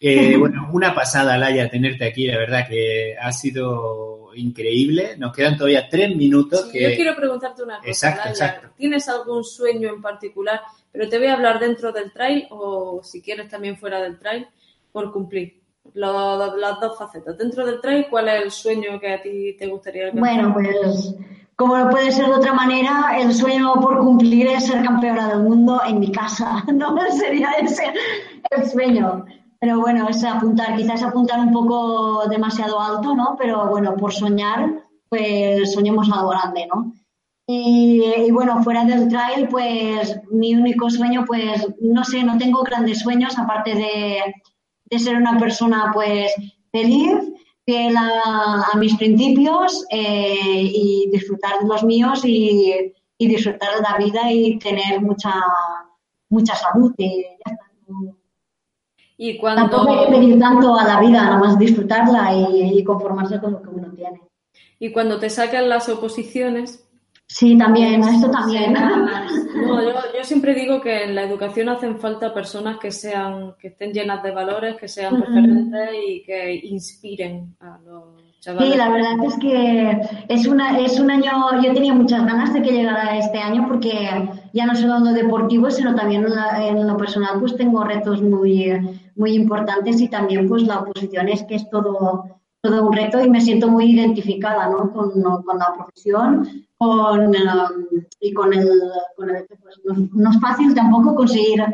Eh, 0.00 0.36
bueno, 0.38 0.68
una 0.72 0.92
pasada, 0.96 1.38
Laia, 1.38 1.70
tenerte 1.70 2.06
aquí, 2.06 2.26
la 2.26 2.38
verdad 2.38 2.66
que 2.68 3.14
ha 3.20 3.30
sido 3.30 4.25
increíble. 4.36 5.16
Nos 5.18 5.34
quedan 5.34 5.56
todavía 5.56 5.88
tres 5.88 6.14
minutos. 6.16 6.66
Sí, 6.66 6.72
que... 6.78 6.90
Yo 6.90 6.96
quiero 6.96 7.16
preguntarte 7.16 7.62
una 7.62 7.78
cosa. 7.78 7.88
Exacto, 7.88 8.28
exacto. 8.28 8.68
¿Tienes 8.76 9.08
algún 9.08 9.42
sueño 9.44 9.88
en 9.90 10.00
particular? 10.02 10.60
Pero 10.92 11.08
te 11.08 11.18
voy 11.18 11.26
a 11.28 11.34
hablar 11.34 11.58
dentro 11.58 11.92
del 11.92 12.12
trail 12.12 12.46
o 12.50 13.00
si 13.02 13.20
quieres 13.22 13.48
también 13.48 13.76
fuera 13.76 14.00
del 14.00 14.18
trail 14.18 14.46
por 14.92 15.12
cumplir. 15.12 15.60
Lo- 15.94 16.56
las 16.56 16.80
dos 16.80 16.98
facetas. 16.98 17.36
Dentro 17.38 17.64
del 17.64 17.80
trail, 17.80 18.06
¿cuál 18.10 18.28
es 18.28 18.42
el 18.42 18.50
sueño 18.50 18.98
que 18.98 19.12
a 19.12 19.22
ti 19.22 19.56
te 19.58 19.66
gustaría 19.66 20.06
alcanzar? 20.06 20.52
Bueno, 20.52 20.54
pues 20.54 21.14
como 21.54 21.76
no 21.78 21.88
puede 21.88 22.12
ser 22.12 22.26
de 22.26 22.32
otra 22.32 22.52
manera, 22.52 23.16
el 23.18 23.32
sueño 23.32 23.74
por 23.80 23.98
cumplir 24.00 24.46
es 24.48 24.66
ser 24.66 24.82
campeona 24.84 25.28
del 25.28 25.38
mundo 25.40 25.80
en 25.86 26.00
mi 26.00 26.10
casa. 26.12 26.64
No 26.72 26.96
sería 27.12 27.52
ese 27.62 27.84
el 28.50 28.68
sueño. 28.68 29.24
Pero 29.60 29.80
bueno, 29.80 30.08
es 30.08 30.22
apuntar, 30.24 30.76
quizás 30.76 31.02
apuntar 31.02 31.40
un 31.40 31.52
poco 31.52 32.28
demasiado 32.28 32.80
alto, 32.80 33.14
¿no? 33.14 33.36
Pero 33.38 33.68
bueno, 33.68 33.96
por 33.96 34.12
soñar, 34.12 34.84
pues 35.08 35.72
soñemos 35.72 36.10
algo 36.10 36.30
grande, 36.30 36.66
¿no? 36.72 36.92
Y, 37.48 38.02
y 38.26 38.30
bueno, 38.32 38.62
fuera 38.62 38.84
del 38.84 39.08
trail, 39.08 39.48
pues 39.48 40.20
mi 40.30 40.54
único 40.54 40.90
sueño, 40.90 41.24
pues 41.26 41.66
no 41.80 42.04
sé, 42.04 42.24
no 42.24 42.36
tengo 42.38 42.62
grandes 42.64 43.00
sueños, 43.00 43.38
aparte 43.38 43.74
de, 43.74 44.18
de 44.86 44.98
ser 44.98 45.16
una 45.16 45.38
persona 45.38 45.90
pues 45.94 46.32
feliz, 46.72 47.12
fiel 47.64 47.96
a, 47.96 48.64
a 48.72 48.76
mis 48.76 48.96
principios 48.96 49.86
eh, 49.90 50.60
y 50.62 51.08
disfrutar 51.12 51.60
de 51.60 51.68
los 51.68 51.84
míos 51.84 52.24
y, 52.24 52.92
y 53.16 53.28
disfrutar 53.28 53.76
de 53.76 53.82
la 53.82 53.96
vida 53.96 54.30
y 54.32 54.58
tener 54.58 55.00
mucha 55.00 55.34
mucha 56.28 56.54
salud. 56.54 56.92
Y 56.98 57.22
ya 57.22 57.52
está. 57.52 58.15
Y 59.18 59.38
cuando, 59.38 59.62
Tampoco 59.68 59.92
hay 59.92 60.06
que 60.06 60.12
pedir 60.12 60.38
tanto 60.38 60.76
a 60.76 60.84
la 60.84 61.00
vida, 61.00 61.22
nada 61.24 61.38
más 61.38 61.58
disfrutarla 61.58 62.34
y, 62.34 62.78
y 62.78 62.84
conformarse 62.84 63.40
con 63.40 63.52
lo 63.52 63.62
que 63.62 63.68
uno 63.70 63.90
tiene. 63.92 64.20
y 64.78 64.92
cuando 64.92 65.18
te 65.18 65.30
sacan 65.30 65.68
las 65.68 65.88
oposiciones, 65.88 66.82
Sí, 67.28 67.58
también, 67.58 68.02
esto 68.04 68.30
también. 68.30 68.72
No, 68.72 69.82
yo, 69.82 69.94
yo 70.16 70.22
siempre 70.22 70.54
digo 70.54 70.80
que 70.80 71.04
en 71.04 71.14
la 71.16 71.22
educación 71.24 71.68
hacen 71.68 71.98
falta 71.98 72.32
personas 72.32 72.78
que 72.78 72.92
sean, 72.92 73.56
que 73.58 73.68
estén 73.68 73.92
llenas 73.92 74.22
de 74.22 74.30
valores, 74.30 74.76
que 74.76 74.86
sean 74.86 75.20
referentes 75.20 75.90
y 76.06 76.22
que 76.22 76.54
inspiren 76.54 77.56
a 77.58 77.78
los 77.84 78.25
chavales. 78.46 78.72
Sí, 78.72 78.78
la 78.78 78.88
verdad 78.90 79.24
es 79.24 79.36
que 79.38 80.00
es 80.28 80.46
una 80.46 80.78
es 80.78 80.98
un 81.00 81.10
año, 81.10 81.32
yo 81.62 81.74
tenía 81.74 81.92
muchas 81.94 82.24
ganas 82.24 82.52
de 82.54 82.62
que 82.62 82.72
llegara 82.72 83.18
este 83.18 83.38
año 83.38 83.66
porque 83.68 84.28
ya 84.52 84.66
no 84.66 84.74
solo 84.74 84.96
en 84.96 85.04
lo 85.04 85.12
deportivo, 85.12 85.70
sino 85.70 85.94
también 85.94 86.24
en, 86.24 86.34
la- 86.34 86.66
en 86.66 86.86
lo 86.86 86.96
personal, 86.96 87.38
pues 87.40 87.56
tengo 87.56 87.84
retos 87.84 88.22
muy, 88.22 88.72
muy 89.16 89.32
importantes 89.34 90.00
y 90.00 90.08
también 90.08 90.48
pues 90.48 90.62
la 90.62 90.78
oposición 90.80 91.28
es 91.28 91.42
que 91.44 91.56
es 91.56 91.68
todo, 91.70 92.24
todo 92.62 92.86
un 92.88 92.92
reto 92.92 93.20
y 93.22 93.28
me 93.30 93.40
siento 93.40 93.68
muy 93.68 93.84
identificada 93.92 94.68
¿no? 94.68 94.90
con, 94.92 95.10
con 95.46 95.58
la 95.58 95.74
profesión 95.76 96.48
con, 96.78 97.20
um, 97.26 97.32
y 98.20 98.32
con 98.32 98.52
el, 98.52 98.68
con 99.16 99.30
el 99.30 99.46
pues, 99.62 99.80
no, 99.84 100.08
no 100.12 100.30
es 100.30 100.40
fácil 100.40 100.74
tampoco 100.74 101.14
conseguir 101.14 101.64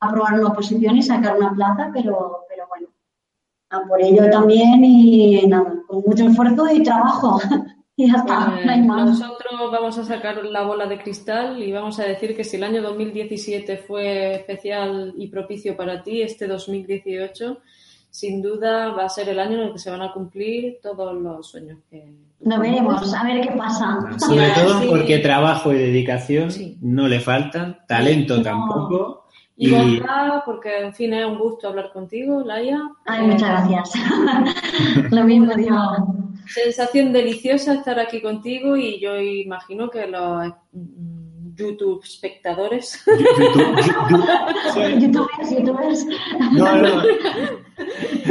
aprobar 0.00 0.34
una 0.40 0.48
oposición 0.48 0.96
y 0.96 1.02
sacar 1.02 1.36
una 1.38 1.52
plaza, 1.52 1.90
pero, 1.92 2.44
pero 2.48 2.64
bueno, 2.68 2.88
a 3.70 3.80
por 3.88 4.00
ello 4.02 4.28
también 4.30 4.84
y 4.84 5.46
nada, 5.46 5.74
con 5.86 6.02
mucho 6.06 6.26
esfuerzo 6.28 6.66
y 6.72 6.82
trabajo. 6.82 7.40
y 7.96 8.10
ya 8.10 8.18
está, 8.18 8.50
Pues 8.52 8.66
no 8.66 8.72
hay 8.72 8.82
más. 8.82 9.06
nosotros 9.10 9.52
vamos 9.72 9.98
a 9.98 10.04
sacar 10.04 10.44
la 10.44 10.62
bola 10.62 10.86
de 10.86 10.98
cristal 10.98 11.62
y 11.62 11.72
vamos 11.72 11.98
a 11.98 12.04
decir 12.04 12.36
que 12.36 12.44
si 12.44 12.56
el 12.56 12.64
año 12.64 12.82
2017 12.82 13.76
fue 13.78 14.34
especial 14.34 15.14
y 15.16 15.28
propicio 15.28 15.76
para 15.76 16.02
ti, 16.02 16.22
este 16.22 16.46
2018 16.46 17.58
sin 18.10 18.40
duda 18.40 18.90
va 18.94 19.04
a 19.04 19.08
ser 19.10 19.28
el 19.28 19.38
año 19.38 19.56
en 19.60 19.66
el 19.68 19.72
que 19.72 19.78
se 19.78 19.90
van 19.90 20.00
a 20.00 20.12
cumplir 20.12 20.78
todos 20.82 21.14
los 21.20 21.46
sueños 21.50 21.78
que 21.90 22.14
Lo 22.40 22.58
veremos, 22.58 23.12
a 23.14 23.24
ver 23.24 23.42
qué 23.46 23.52
pasa. 23.56 23.98
Sobre 24.18 24.48
todo 24.54 24.80
Sí. 24.80 24.86
porque 24.88 25.18
trabajo 25.18 25.72
y 25.72 25.76
dedicación 25.78 26.50
Sí. 26.50 26.78
no 26.80 27.08
le 27.08 27.20
faltan, 27.20 27.78
talento 27.86 28.36
No. 28.38 28.42
tampoco. 28.42 29.25
Y 29.56 29.68
Y 29.68 29.72
bondad, 29.74 30.42
porque 30.44 30.80
en 30.80 30.94
fin 30.94 31.14
es 31.14 31.24
un 31.26 31.38
gusto 31.38 31.68
hablar 31.68 31.90
contigo, 31.92 32.42
Laia. 32.44 32.78
Ay, 33.06 33.24
Eh, 33.24 33.28
muchas 33.28 33.48
gracias. 33.68 33.92
Lo 35.10 35.24
mismo 35.24 35.54
digo. 35.54 35.76
Sensación 36.46 37.12
deliciosa 37.12 37.74
estar 37.74 37.98
aquí 37.98 38.20
contigo 38.20 38.76
y 38.76 39.00
yo 39.00 39.18
imagino 39.18 39.90
que 39.90 40.06
los 40.06 40.52
mm, 40.72 41.15
YouTube 41.56 42.02
espectadores 42.04 43.02
YouTube- 43.06 43.76
YouTube- 43.82 45.00
Youtubers, 45.00 45.50
youtubers. 45.50 46.06
no, 46.52 46.76
no, 46.76 47.02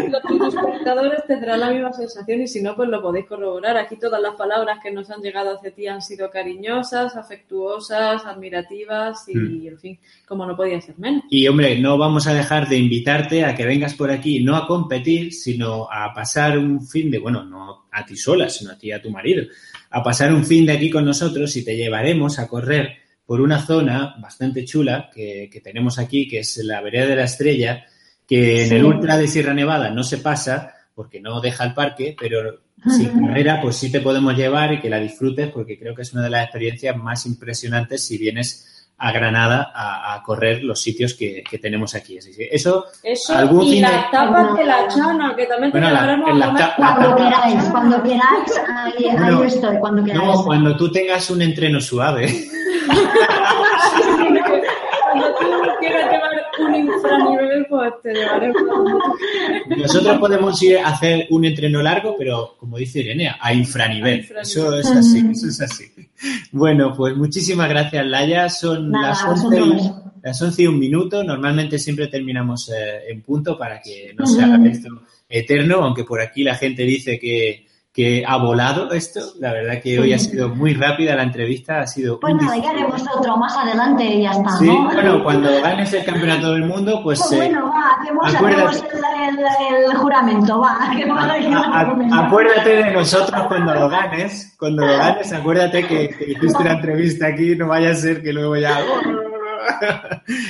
los 0.09 0.21
tus 0.23 0.53
espectadores 0.55 1.23
tendrán 1.27 1.59
la 1.59 1.69
misma 1.71 1.93
sensación 1.93 2.41
y 2.41 2.47
si 2.47 2.61
no, 2.61 2.75
pues 2.75 2.89
lo 2.89 3.01
podéis 3.01 3.25
corroborar. 3.27 3.77
Aquí 3.77 3.95
todas 3.97 4.21
las 4.21 4.35
palabras 4.35 4.79
que 4.81 4.91
nos 4.91 5.09
han 5.09 5.21
llegado 5.21 5.55
hacia 5.55 5.71
ti 5.71 5.87
han 5.87 6.01
sido 6.01 6.29
cariñosas, 6.29 7.15
afectuosas, 7.15 8.25
admirativas 8.25 9.27
y, 9.27 9.35
Mm. 9.35 9.67
en 9.67 9.79
fin, 9.79 9.99
como 10.27 10.45
no 10.45 10.55
podía 10.55 10.79
ser 10.81 10.97
menos. 10.97 11.23
Y 11.29 11.47
hombre, 11.47 11.79
no 11.79 11.97
vamos 11.97 12.27
a 12.27 12.33
dejar 12.33 12.67
de 12.67 12.77
invitarte 12.77 13.43
a 13.45 13.55
que 13.55 13.65
vengas 13.65 13.93
por 13.93 14.11
aquí, 14.11 14.43
no 14.43 14.55
a 14.55 14.67
competir, 14.67 15.33
sino 15.33 15.87
a 15.91 16.13
pasar 16.13 16.57
un 16.57 16.85
fin 16.85 17.09
de, 17.11 17.19
bueno, 17.19 17.43
no 17.43 17.85
a 17.91 18.05
ti 18.05 18.17
sola, 18.17 18.49
sino 18.49 18.71
a 18.71 18.77
ti 18.77 18.87
y 18.87 18.91
a 18.91 19.01
tu 19.01 19.09
marido, 19.09 19.45
a 19.91 20.03
pasar 20.03 20.33
un 20.33 20.43
fin 20.43 20.65
de 20.65 20.73
aquí 20.73 20.89
con 20.89 21.05
nosotros 21.05 21.55
y 21.55 21.63
te 21.63 21.75
llevaremos 21.77 22.39
a 22.39 22.47
correr 22.47 23.04
por 23.25 23.41
una 23.41 23.59
zona 23.65 24.15
bastante 24.19 24.63
chula 24.65 25.09
que, 25.13 25.49
que 25.51 25.59
tenemos 25.61 25.97
aquí, 25.99 26.27
que 26.27 26.39
es 26.39 26.57
la 26.63 26.81
Vereda 26.81 27.07
de 27.07 27.15
la 27.15 27.23
Estrella, 27.23 27.85
que 28.27 28.65
en 28.67 28.73
el 28.73 28.85
Ultra 28.85 29.17
de 29.17 29.27
Sierra 29.27 29.53
Nevada 29.53 29.89
no 29.89 30.03
se 30.03 30.17
pasa 30.19 30.73
porque 30.93 31.19
no 31.19 31.41
deja 31.41 31.63
el 31.63 31.73
parque, 31.73 32.15
pero 32.19 32.59
sin 32.87 33.25
carrera 33.25 33.59
pues 33.61 33.77
sí 33.77 33.91
te 33.91 33.99
podemos 34.01 34.35
llevar 34.37 34.73
y 34.73 34.79
que 34.79 34.89
la 34.89 34.99
disfrutes 34.99 35.49
porque 35.51 35.77
creo 35.79 35.95
que 35.95 36.03
es 36.03 36.13
una 36.13 36.23
de 36.23 36.29
las 36.29 36.43
experiencias 36.43 36.95
más 36.95 37.25
impresionantes 37.25 38.05
si 38.05 38.17
vienes 38.17 38.71
a 38.97 39.11
Granada 39.11 39.71
a, 39.75 40.13
a 40.13 40.23
correr 40.23 40.63
los 40.63 40.79
sitios 40.81 41.15
que, 41.15 41.43
que 41.49 41.57
tenemos 41.59 41.95
aquí. 41.95 42.17
Así 42.17 42.31
que 42.33 42.47
eso, 42.51 42.85
Eso 43.03 43.35
Algún 43.35 43.63
y 43.63 43.71
fin 43.71 43.75
de- 43.75 43.81
las 43.91 44.09
tapas 44.11 44.55
de 44.57 44.65
la 44.65 44.87
chana, 44.87 45.35
que 45.35 45.45
también 45.47 45.71
te 45.73 45.79
Bueno, 45.79 45.93
la- 45.93 46.13
en 46.13 46.39
ta- 46.55 46.73
Cuando 46.77 47.09
la- 47.09 47.15
queráis, 47.15 47.63
cuando 47.71 48.03
queráis, 48.03 48.61
ahí, 48.69 49.47
estoy, 49.47 49.77
cuando 49.79 50.03
queráis. 50.03 50.23
no, 50.23 50.43
cuando 50.45 50.77
tú 50.77 50.89
tengas 50.91 51.29
un 51.29 51.41
entreno 51.41 51.81
suave. 51.81 52.27
Cuando 55.03 55.27
tú 55.39 55.45
quieras 55.79 56.11
llevar 56.11 56.31
un 56.59 56.75
infranivel, 56.75 57.65
pues 57.69 57.93
te 58.03 58.13
llevaremos. 58.13 58.61
Nosotros 59.77 60.17
podemos 60.19 60.61
ir 60.63 60.77
a 60.79 60.89
hacer 60.89 61.27
un 61.29 61.45
entreno 61.45 61.81
largo, 61.81 62.15
pero 62.17 62.55
como 62.59 62.77
dice 62.77 62.99
Irene, 62.99 63.31
a 63.39 63.53
infranivel. 63.53 64.13
A 64.13 64.17
infranivel. 64.17 64.41
Eso 64.41 64.75
es 64.77 64.91
así, 64.91 65.25
eso 65.31 65.47
es 65.47 65.61
así. 65.61 65.85
Bueno, 66.51 66.93
pues 66.95 67.15
muchísimas 67.15 67.69
gracias, 67.69 68.05
Laia. 68.05 68.49
Son 68.49 68.91
Nada, 68.91 69.09
las 69.09 69.23
a 69.23 69.29
11, 69.31 69.59
y, 69.59 69.91
las 70.23 70.41
11 70.41 70.63
y 70.63 70.67
un 70.67 70.79
minuto. 70.79 71.23
Normalmente 71.23 71.79
siempre 71.79 72.07
terminamos 72.07 72.69
eh, 72.69 73.09
en 73.09 73.21
punto 73.21 73.57
para 73.57 73.81
que 73.81 74.13
no 74.17 74.25
se 74.25 74.43
haga 74.43 74.65
esto 74.67 74.89
eterno, 75.29 75.83
aunque 75.83 76.03
por 76.03 76.21
aquí 76.21 76.43
la 76.43 76.55
gente 76.55 76.83
dice 76.83 77.19
que, 77.19 77.65
que 77.95 78.25
ha 78.27 78.35
volado 78.37 78.91
esto. 78.91 79.21
La 79.39 79.53
verdad 79.53 79.81
que 79.81 79.97
hoy 79.97 80.11
ha 80.11 80.19
sido 80.19 80.49
muy 80.49 80.73
rápida 80.73 81.15
la 81.15 81.23
entrevista, 81.23 81.79
ha 81.79 81.87
sido 81.87 82.19
Pues 82.19 82.35
nada, 82.35 82.57
ya 82.57 82.71
haremos 82.71 83.01
otro 83.15 83.37
más 83.37 83.55
adelante 83.55 84.03
y 84.03 84.23
ya 84.23 84.31
está, 84.31 84.49
Sí, 84.57 84.67
¿no? 84.67 84.83
bueno, 84.91 85.23
cuando 85.23 85.49
ganes 85.61 85.93
el 85.93 86.03
campeonato 86.03 86.51
del 86.51 86.65
mundo, 86.65 86.99
pues... 87.01 87.19
Pues 87.19 87.31
eh, 87.31 87.37
bueno, 87.37 87.71
va, 87.71 87.93
hacemos, 88.01 88.83
el, 88.83 89.39
el- 89.39 89.91
el 89.91 89.97
juramento, 89.97 90.59
va. 90.59 90.77
A- 90.77 92.17
a 92.21 92.25
acuérdate 92.25 92.69
de 92.83 92.91
nosotros 92.91 93.43
cuando 93.47 93.73
lo 93.73 93.87
ganes, 93.89 94.53
cuando 94.59 94.85
lo 94.85 94.97
ganes, 94.97 95.31
acuérdate 95.31 95.87
que, 95.87 96.09
que 96.09 96.31
hiciste 96.31 96.63
la 96.65 96.73
entrevista 96.73 97.27
aquí, 97.27 97.55
no 97.55 97.67
vaya 97.69 97.91
a 97.91 97.95
ser 97.95 98.21
que 98.21 98.33
luego 98.33 98.57
ya... 98.57 98.77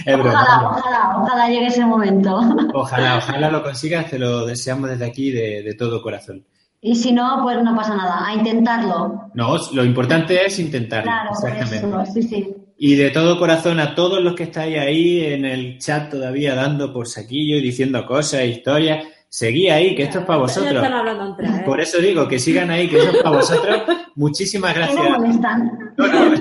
Ojalá, 0.07 0.69
ojalá, 0.69 1.17
ojalá 1.21 1.47
llegue 1.47 1.67
ese 1.67 1.85
momento. 1.85 2.39
Ojalá, 2.73 3.17
ojalá 3.17 3.49
lo 3.49 3.63
consigas, 3.63 4.09
te 4.09 4.19
lo 4.19 4.45
deseamos 4.45 4.89
desde 4.89 5.05
aquí 5.05 5.31
de, 5.31 5.63
de 5.63 5.73
todo 5.75 6.01
corazón. 6.01 6.43
Y 6.87 6.95
si 6.95 7.11
no, 7.11 7.39
pues 7.41 7.61
no 7.63 7.75
pasa 7.75 7.95
nada, 7.95 8.27
a 8.27 8.33
intentarlo. 8.35 9.29
No, 9.33 9.57
lo 9.73 9.83
importante 9.83 10.45
es 10.45 10.59
intentarlo, 10.59 11.09
Claro, 11.11 11.31
exactamente. 11.31 11.77
eso, 11.77 12.13
sí, 12.13 12.21
sí. 12.23 12.55
Y 12.77 12.93
de 12.95 13.09
todo 13.09 13.39
corazón 13.39 13.79
a 13.79 13.95
todos 13.95 14.21
los 14.21 14.35
que 14.35 14.43
estáis 14.43 14.77
ahí 14.77 15.25
en 15.25 15.45
el 15.45 15.79
chat 15.79 16.11
todavía 16.11 16.53
dando 16.53 16.93
por 16.93 17.07
saquillo 17.07 17.55
y 17.57 17.61
diciendo 17.61 18.05
cosas, 18.05 18.43
historias, 18.43 19.03
seguí 19.29 19.67
ahí, 19.69 19.95
que 19.95 20.03
esto 20.03 20.19
es 20.19 20.25
para 20.25 20.37
Ya 20.37 20.41
vosotros. 20.43 20.75
están 20.75 20.93
hablando 20.93 21.25
entre 21.25 21.47
ellos. 21.47 21.61
Por 21.65 21.81
eso 21.81 21.97
digo 21.97 22.27
que 22.27 22.37
sigan 22.37 22.69
ahí, 22.69 22.87
que 22.87 22.97
esto 22.99 23.17
es 23.17 23.23
para 23.23 23.35
vosotros. 23.37 23.81
Muchísimas 24.15 24.75
gracias. 24.75 25.09
molestan. 25.09 25.71
No, 25.97 26.07
no. 26.07 26.35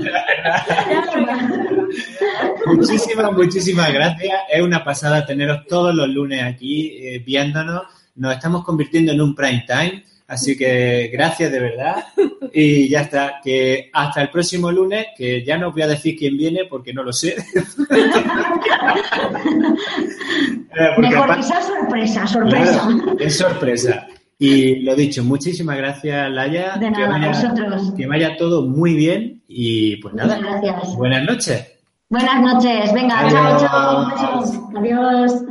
Muchísimas, 2.67 3.33
muchísimas 3.33 3.93
gracias. 3.93 4.33
Es 4.53 4.61
una 4.63 4.83
pasada 4.85 5.25
teneros 5.25 5.61
todos 5.69 5.95
los 5.95 6.09
lunes 6.09 6.43
aquí 6.43 6.91
eh, 7.01 7.23
viéndonos. 7.25 7.83
Nos 8.17 8.35
estamos 8.35 8.65
convirtiendo 8.65 9.13
en 9.13 9.21
un 9.21 9.35
prime 9.35 9.65
time. 9.67 10.05
Así 10.27 10.57
que 10.57 11.11
gracias 11.13 11.53
de 11.53 11.61
verdad. 11.61 12.05
Y 12.57 12.89
ya 12.89 13.01
está. 13.01 13.41
Que 13.43 13.91
hasta 13.93 14.23
el 14.23 14.31
próximo 14.31 14.71
lunes, 14.71 15.07
que 15.17 15.45
ya 15.45 15.59
no 15.59 15.69
os 15.69 15.75
voy 15.75 15.83
a 15.83 15.89
decir 15.89 16.15
quién 16.17 16.37
viene 16.37 16.67
porque 16.71 16.95
no 16.95 17.03
lo 17.03 17.13
sé. 17.13 17.35
Eh, 20.77 20.89
porque 20.97 21.11
Mejor 21.11 21.37
que 21.37 21.43
sea 21.45 21.63
sorpresa, 21.63 22.27
sorpresa. 22.27 22.89
Claro, 22.89 23.17
es 23.21 23.39
sorpresa. 23.39 24.09
Y 24.39 24.81
lo 24.81 24.97
dicho, 24.97 25.23
muchísimas 25.23 25.77
gracias, 25.77 26.31
Laia. 26.33 26.77
De 26.77 26.87
que, 26.87 26.91
nada, 26.91 27.09
vaya, 27.11 27.29
vosotros. 27.29 27.93
que 27.97 28.07
vaya 28.09 28.37
todo 28.37 28.67
muy 28.67 28.95
bien. 28.95 29.43
Y 29.47 29.97
pues 29.97 30.15
nada, 30.15 30.37
gracias. 30.39 30.97
buenas 30.97 31.23
noches. 31.25 31.73
Buenas 32.09 32.43
noches. 32.43 32.93
Venga, 32.93 33.29
chao, 33.31 33.61
chao. 33.61 34.71
Adiós. 34.77 35.45